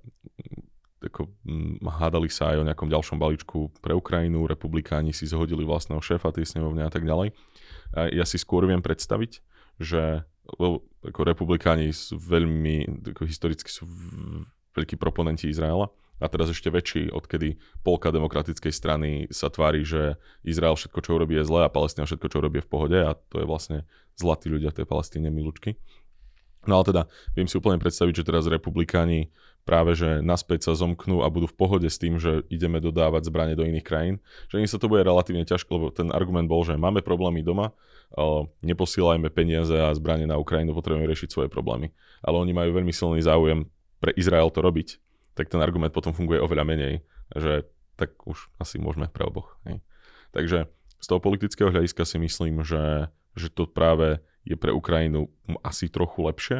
ako, 1.02 1.30
mm, 1.42 1.82
hádali 1.82 2.30
sa 2.30 2.54
aj 2.54 2.62
o 2.62 2.66
nejakom 2.68 2.88
ďalšom 2.90 3.18
balíčku 3.18 3.74
pre 3.82 3.96
Ukrajinu, 3.96 4.46
republikáni 4.46 5.10
si 5.10 5.26
zhodili 5.26 5.66
vlastného 5.66 5.98
šéfa 5.98 6.30
tej 6.30 6.54
snemovne 6.54 6.86
a 6.86 6.90
tak 6.92 7.02
ďalej. 7.02 7.34
A 7.92 8.08
ja 8.08 8.24
si 8.24 8.38
skôr 8.38 8.64
viem 8.64 8.80
predstaviť, 8.80 9.42
že 9.82 10.24
lebo 10.42 10.82
ako 11.06 11.20
republikáni 11.22 11.94
sú 11.94 12.18
veľmi, 12.18 13.06
ako 13.14 13.22
historicky 13.26 13.70
sú 13.70 13.86
veľkí 14.74 14.98
proponenti 14.98 15.46
Izraela 15.46 15.86
a 16.22 16.26
teraz 16.30 16.50
ešte 16.50 16.70
väčší, 16.70 17.10
odkedy 17.10 17.58
polka 17.82 18.14
demokratickej 18.14 18.72
strany 18.74 19.10
sa 19.30 19.50
tvári, 19.50 19.82
že 19.82 20.18
Izrael 20.46 20.78
všetko, 20.78 20.98
čo 21.02 21.18
urobí, 21.18 21.34
je 21.38 21.46
zlé 21.46 21.66
a 21.66 21.72
Palestína 21.72 22.06
všetko, 22.06 22.26
čo 22.30 22.38
urobí, 22.38 22.62
je 22.62 22.66
v 22.66 22.70
pohode 22.70 22.98
a 22.98 23.14
to 23.30 23.42
je 23.42 23.46
vlastne 23.46 23.78
zlatí 24.14 24.46
ľudia 24.46 24.70
v 24.70 24.82
tej 24.82 24.86
Palestíne, 24.86 25.28
milučky. 25.34 25.78
No 26.62 26.78
ale 26.78 26.84
teda 26.86 27.02
viem 27.34 27.50
si 27.50 27.58
úplne 27.58 27.82
predstaviť, 27.82 28.22
že 28.22 28.28
teraz 28.28 28.46
republikáni 28.46 29.34
práve 29.62 29.94
že 29.94 30.18
naspäť 30.22 30.70
sa 30.70 30.72
zomknú 30.74 31.22
a 31.22 31.30
budú 31.30 31.46
v 31.46 31.58
pohode 31.58 31.86
s 31.86 31.98
tým, 31.98 32.18
že 32.18 32.42
ideme 32.50 32.82
dodávať 32.82 33.30
zbranie 33.30 33.54
do 33.54 33.62
iných 33.62 33.86
krajín. 33.86 34.16
Že 34.50 34.62
im 34.62 34.70
sa 34.70 34.78
to 34.78 34.90
bude 34.90 35.06
relatívne 35.06 35.46
ťažko, 35.46 35.70
lebo 35.78 35.86
ten 35.94 36.10
argument 36.10 36.50
bol, 36.50 36.66
že 36.66 36.74
máme 36.74 37.02
problémy 37.02 37.46
doma, 37.46 37.70
ale 38.10 38.50
neposielajme 38.66 39.30
peniaze 39.30 39.74
a 39.74 39.94
zbranie 39.94 40.26
na 40.26 40.38
Ukrajinu, 40.38 40.74
potrebujeme 40.74 41.06
riešiť 41.06 41.30
svoje 41.30 41.48
problémy. 41.48 41.94
Ale 42.26 42.42
oni 42.42 42.52
majú 42.52 42.74
veľmi 42.74 42.90
silný 42.90 43.22
záujem 43.22 43.70
pre 44.02 44.10
Izrael 44.18 44.50
to 44.50 44.58
robiť, 44.58 44.98
tak 45.38 45.46
ten 45.46 45.62
argument 45.62 45.94
potom 45.94 46.10
funguje 46.10 46.42
oveľa 46.42 46.66
menej, 46.66 46.94
že 47.30 47.62
tak 47.94 48.18
už 48.26 48.50
asi 48.58 48.82
môžeme 48.82 49.06
pre 49.06 49.22
oboch. 49.22 49.54
Takže 50.34 50.66
z 50.98 51.06
toho 51.06 51.22
politického 51.22 51.70
hľadiska 51.70 52.02
si 52.02 52.18
myslím, 52.18 52.66
že, 52.66 53.08
že 53.38 53.46
to 53.52 53.70
práve 53.70 54.18
je 54.42 54.56
pre 54.58 54.74
Ukrajinu 54.74 55.30
asi 55.62 55.86
trochu 55.86 56.22
lepšie, 56.26 56.58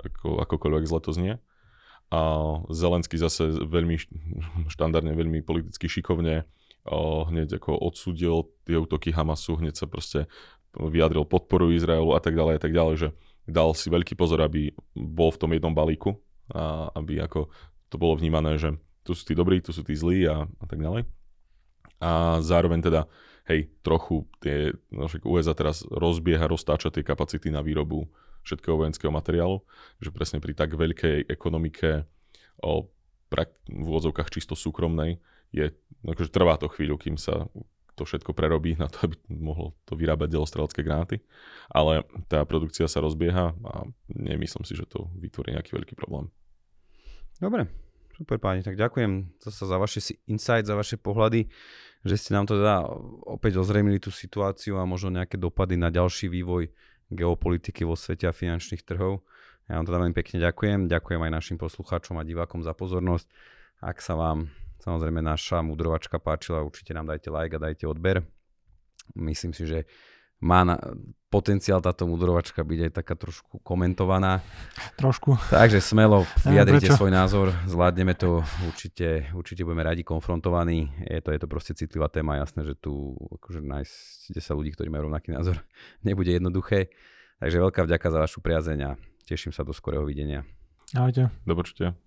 ako, 0.00 0.44
akokoľvek 0.44 0.84
zle 0.84 1.00
to 1.00 1.10
znie. 1.14 1.34
A 2.12 2.20
Zelenský 2.68 3.16
zase 3.16 3.48
veľmi 3.64 3.96
št- 3.96 4.12
štandardne, 4.70 5.16
veľmi 5.16 5.40
politicky 5.40 5.88
šikovne 5.88 6.44
hneď 7.28 7.56
ako 7.56 7.80
odsudil 7.80 8.52
tie 8.68 8.76
útoky 8.76 9.08
Hamasu, 9.08 9.56
hneď 9.56 9.74
sa 9.80 9.86
proste 9.88 10.28
vyjadril 10.76 11.24
podporu 11.24 11.72
Izraelu 11.72 12.12
a 12.12 12.20
tak 12.20 12.36
ďalej 12.36 12.54
a 12.58 12.60
tak 12.60 12.72
ďalej, 12.76 12.94
že 13.00 13.08
dal 13.48 13.72
si 13.72 13.88
veľký 13.88 14.18
pozor, 14.20 14.44
aby 14.44 14.76
bol 14.92 15.32
v 15.32 15.40
tom 15.40 15.50
jednom 15.56 15.72
balíku 15.72 16.20
a 16.52 16.92
aby 16.92 17.24
ako 17.24 17.48
to 17.88 17.96
bolo 17.96 18.20
vnímané, 18.20 18.60
že 18.60 18.76
tu 19.00 19.16
sú 19.16 19.24
tí 19.24 19.32
dobrí, 19.32 19.64
tu 19.64 19.72
sú 19.72 19.80
tí 19.80 19.96
zlí 19.96 20.28
a, 20.28 20.44
a 20.44 20.66
tak 20.68 20.80
ďalej. 20.80 21.08
A 22.04 22.42
zároveň 22.44 22.84
teda, 22.84 23.08
hej, 23.48 23.68
trochu 23.84 24.24
tie, 24.40 24.72
no 24.88 25.08
však 25.08 25.24
USA 25.28 25.52
teraz 25.52 25.84
rozbieha, 25.88 26.48
roztáča 26.48 26.88
tie 26.88 27.04
kapacity 27.04 27.52
na 27.52 27.60
výrobu 27.60 28.08
všetkého 28.44 28.76
vojenského 28.76 29.12
materiálu, 29.12 29.64
že 30.00 30.12
presne 30.12 30.40
pri 30.40 30.52
tak 30.52 30.76
veľkej 30.76 31.28
ekonomike 31.32 32.04
o 32.60 32.88
prak- 33.32 33.56
v 33.68 33.84
úvodzovkách 33.88 34.28
čisto 34.32 34.52
súkromnej 34.52 35.20
je, 35.52 35.72
akože 36.04 36.30
trvá 36.32 36.60
to 36.60 36.68
chvíľu, 36.68 37.00
kým 37.00 37.16
sa 37.16 37.48
to 37.94 38.02
všetko 38.02 38.34
prerobí 38.34 38.74
na 38.74 38.90
to, 38.90 39.06
aby 39.06 39.16
mohlo 39.30 39.78
to 39.86 39.94
vyrábať 39.94 40.34
delostrelecké 40.34 40.82
granáty. 40.82 41.22
Ale 41.70 42.02
tá 42.26 42.42
produkcia 42.42 42.90
sa 42.90 42.98
rozbieha 42.98 43.54
a 43.54 43.74
nemyslím 44.10 44.66
si, 44.66 44.74
že 44.74 44.84
to 44.84 45.06
vytvorí 45.14 45.54
nejaký 45.54 45.78
veľký 45.78 45.94
problém. 45.94 46.26
Dobre, 47.38 47.70
super 48.18 48.38
páni, 48.42 48.66
tak 48.66 48.74
ďakujem 48.78 49.38
zase 49.42 49.62
za 49.62 49.78
vaše 49.78 50.00
si- 50.02 50.18
insight, 50.26 50.66
za 50.66 50.74
vaše 50.74 50.98
pohľady, 50.98 51.46
že 52.04 52.20
ste 52.20 52.36
nám 52.36 52.44
teda 52.44 52.84
opäť 53.24 53.58
ozrejmili 53.58 53.96
tú 53.96 54.12
situáciu 54.12 54.76
a 54.76 54.84
možno 54.84 55.16
nejaké 55.16 55.40
dopady 55.40 55.80
na 55.80 55.88
ďalší 55.88 56.28
vývoj 56.28 56.68
geopolitiky 57.08 57.82
vo 57.88 57.96
svete 57.96 58.28
a 58.28 58.36
finančných 58.36 58.84
trhov. 58.84 59.24
Ja 59.64 59.80
vám 59.80 59.88
teda 59.88 59.98
veľmi 60.04 60.16
pekne 60.16 60.36
ďakujem, 60.44 60.92
ďakujem 60.92 61.20
aj 61.24 61.32
našim 61.32 61.56
poslucháčom 61.56 62.20
a 62.20 62.28
divákom 62.28 62.60
za 62.60 62.76
pozornosť. 62.76 63.32
Ak 63.80 64.04
sa 64.04 64.12
vám 64.12 64.52
samozrejme 64.84 65.24
naša 65.24 65.64
mudrovačka 65.64 66.20
páčila, 66.20 66.60
určite 66.60 66.92
nám 66.92 67.08
dajte 67.08 67.32
like 67.32 67.56
a 67.56 67.60
dajte 67.60 67.88
odber. 67.88 68.20
Myslím 69.16 69.56
si, 69.56 69.64
že 69.64 69.88
má 70.44 70.60
na, 70.68 70.76
potenciál 71.32 71.82
táto 71.82 72.06
mudrovačka 72.06 72.62
byť 72.62 72.80
aj 72.86 72.92
taká 72.94 73.18
trošku 73.18 73.58
komentovaná. 73.64 74.38
Trošku. 74.94 75.34
Takže 75.50 75.82
smelo 75.82 76.22
vyjadrite 76.46 76.92
prečo? 76.92 77.00
svoj 77.00 77.10
názor, 77.10 77.50
zvládneme 77.66 78.14
to, 78.14 78.44
určite, 78.68 79.34
určite 79.34 79.66
budeme 79.66 79.82
radi 79.82 80.06
konfrontovaní. 80.06 80.94
Je 81.02 81.18
to, 81.18 81.34
je 81.34 81.40
to 81.42 81.48
proste 81.50 81.74
citlivá 81.74 82.06
téma, 82.06 82.38
jasné, 82.38 82.62
že 82.62 82.78
tu 82.78 83.18
akože 83.40 83.64
nájsť 83.64 84.30
10 84.36 84.58
ľudí, 84.62 84.70
ktorí 84.78 84.88
majú 84.92 85.10
rovnaký 85.10 85.34
názor, 85.34 85.58
nebude 86.06 86.30
jednoduché. 86.30 86.92
Takže 87.42 87.58
veľká 87.58 87.82
vďaka 87.82 88.06
za 88.14 88.18
vašu 88.22 88.38
priazeň 88.38 88.78
a 88.86 88.90
teším 89.26 89.50
sa 89.50 89.66
do 89.66 89.74
skorého 89.74 90.06
videnia. 90.06 90.46
Ahojte. 90.94 91.34
Do 91.42 91.58
počutia. 91.58 91.98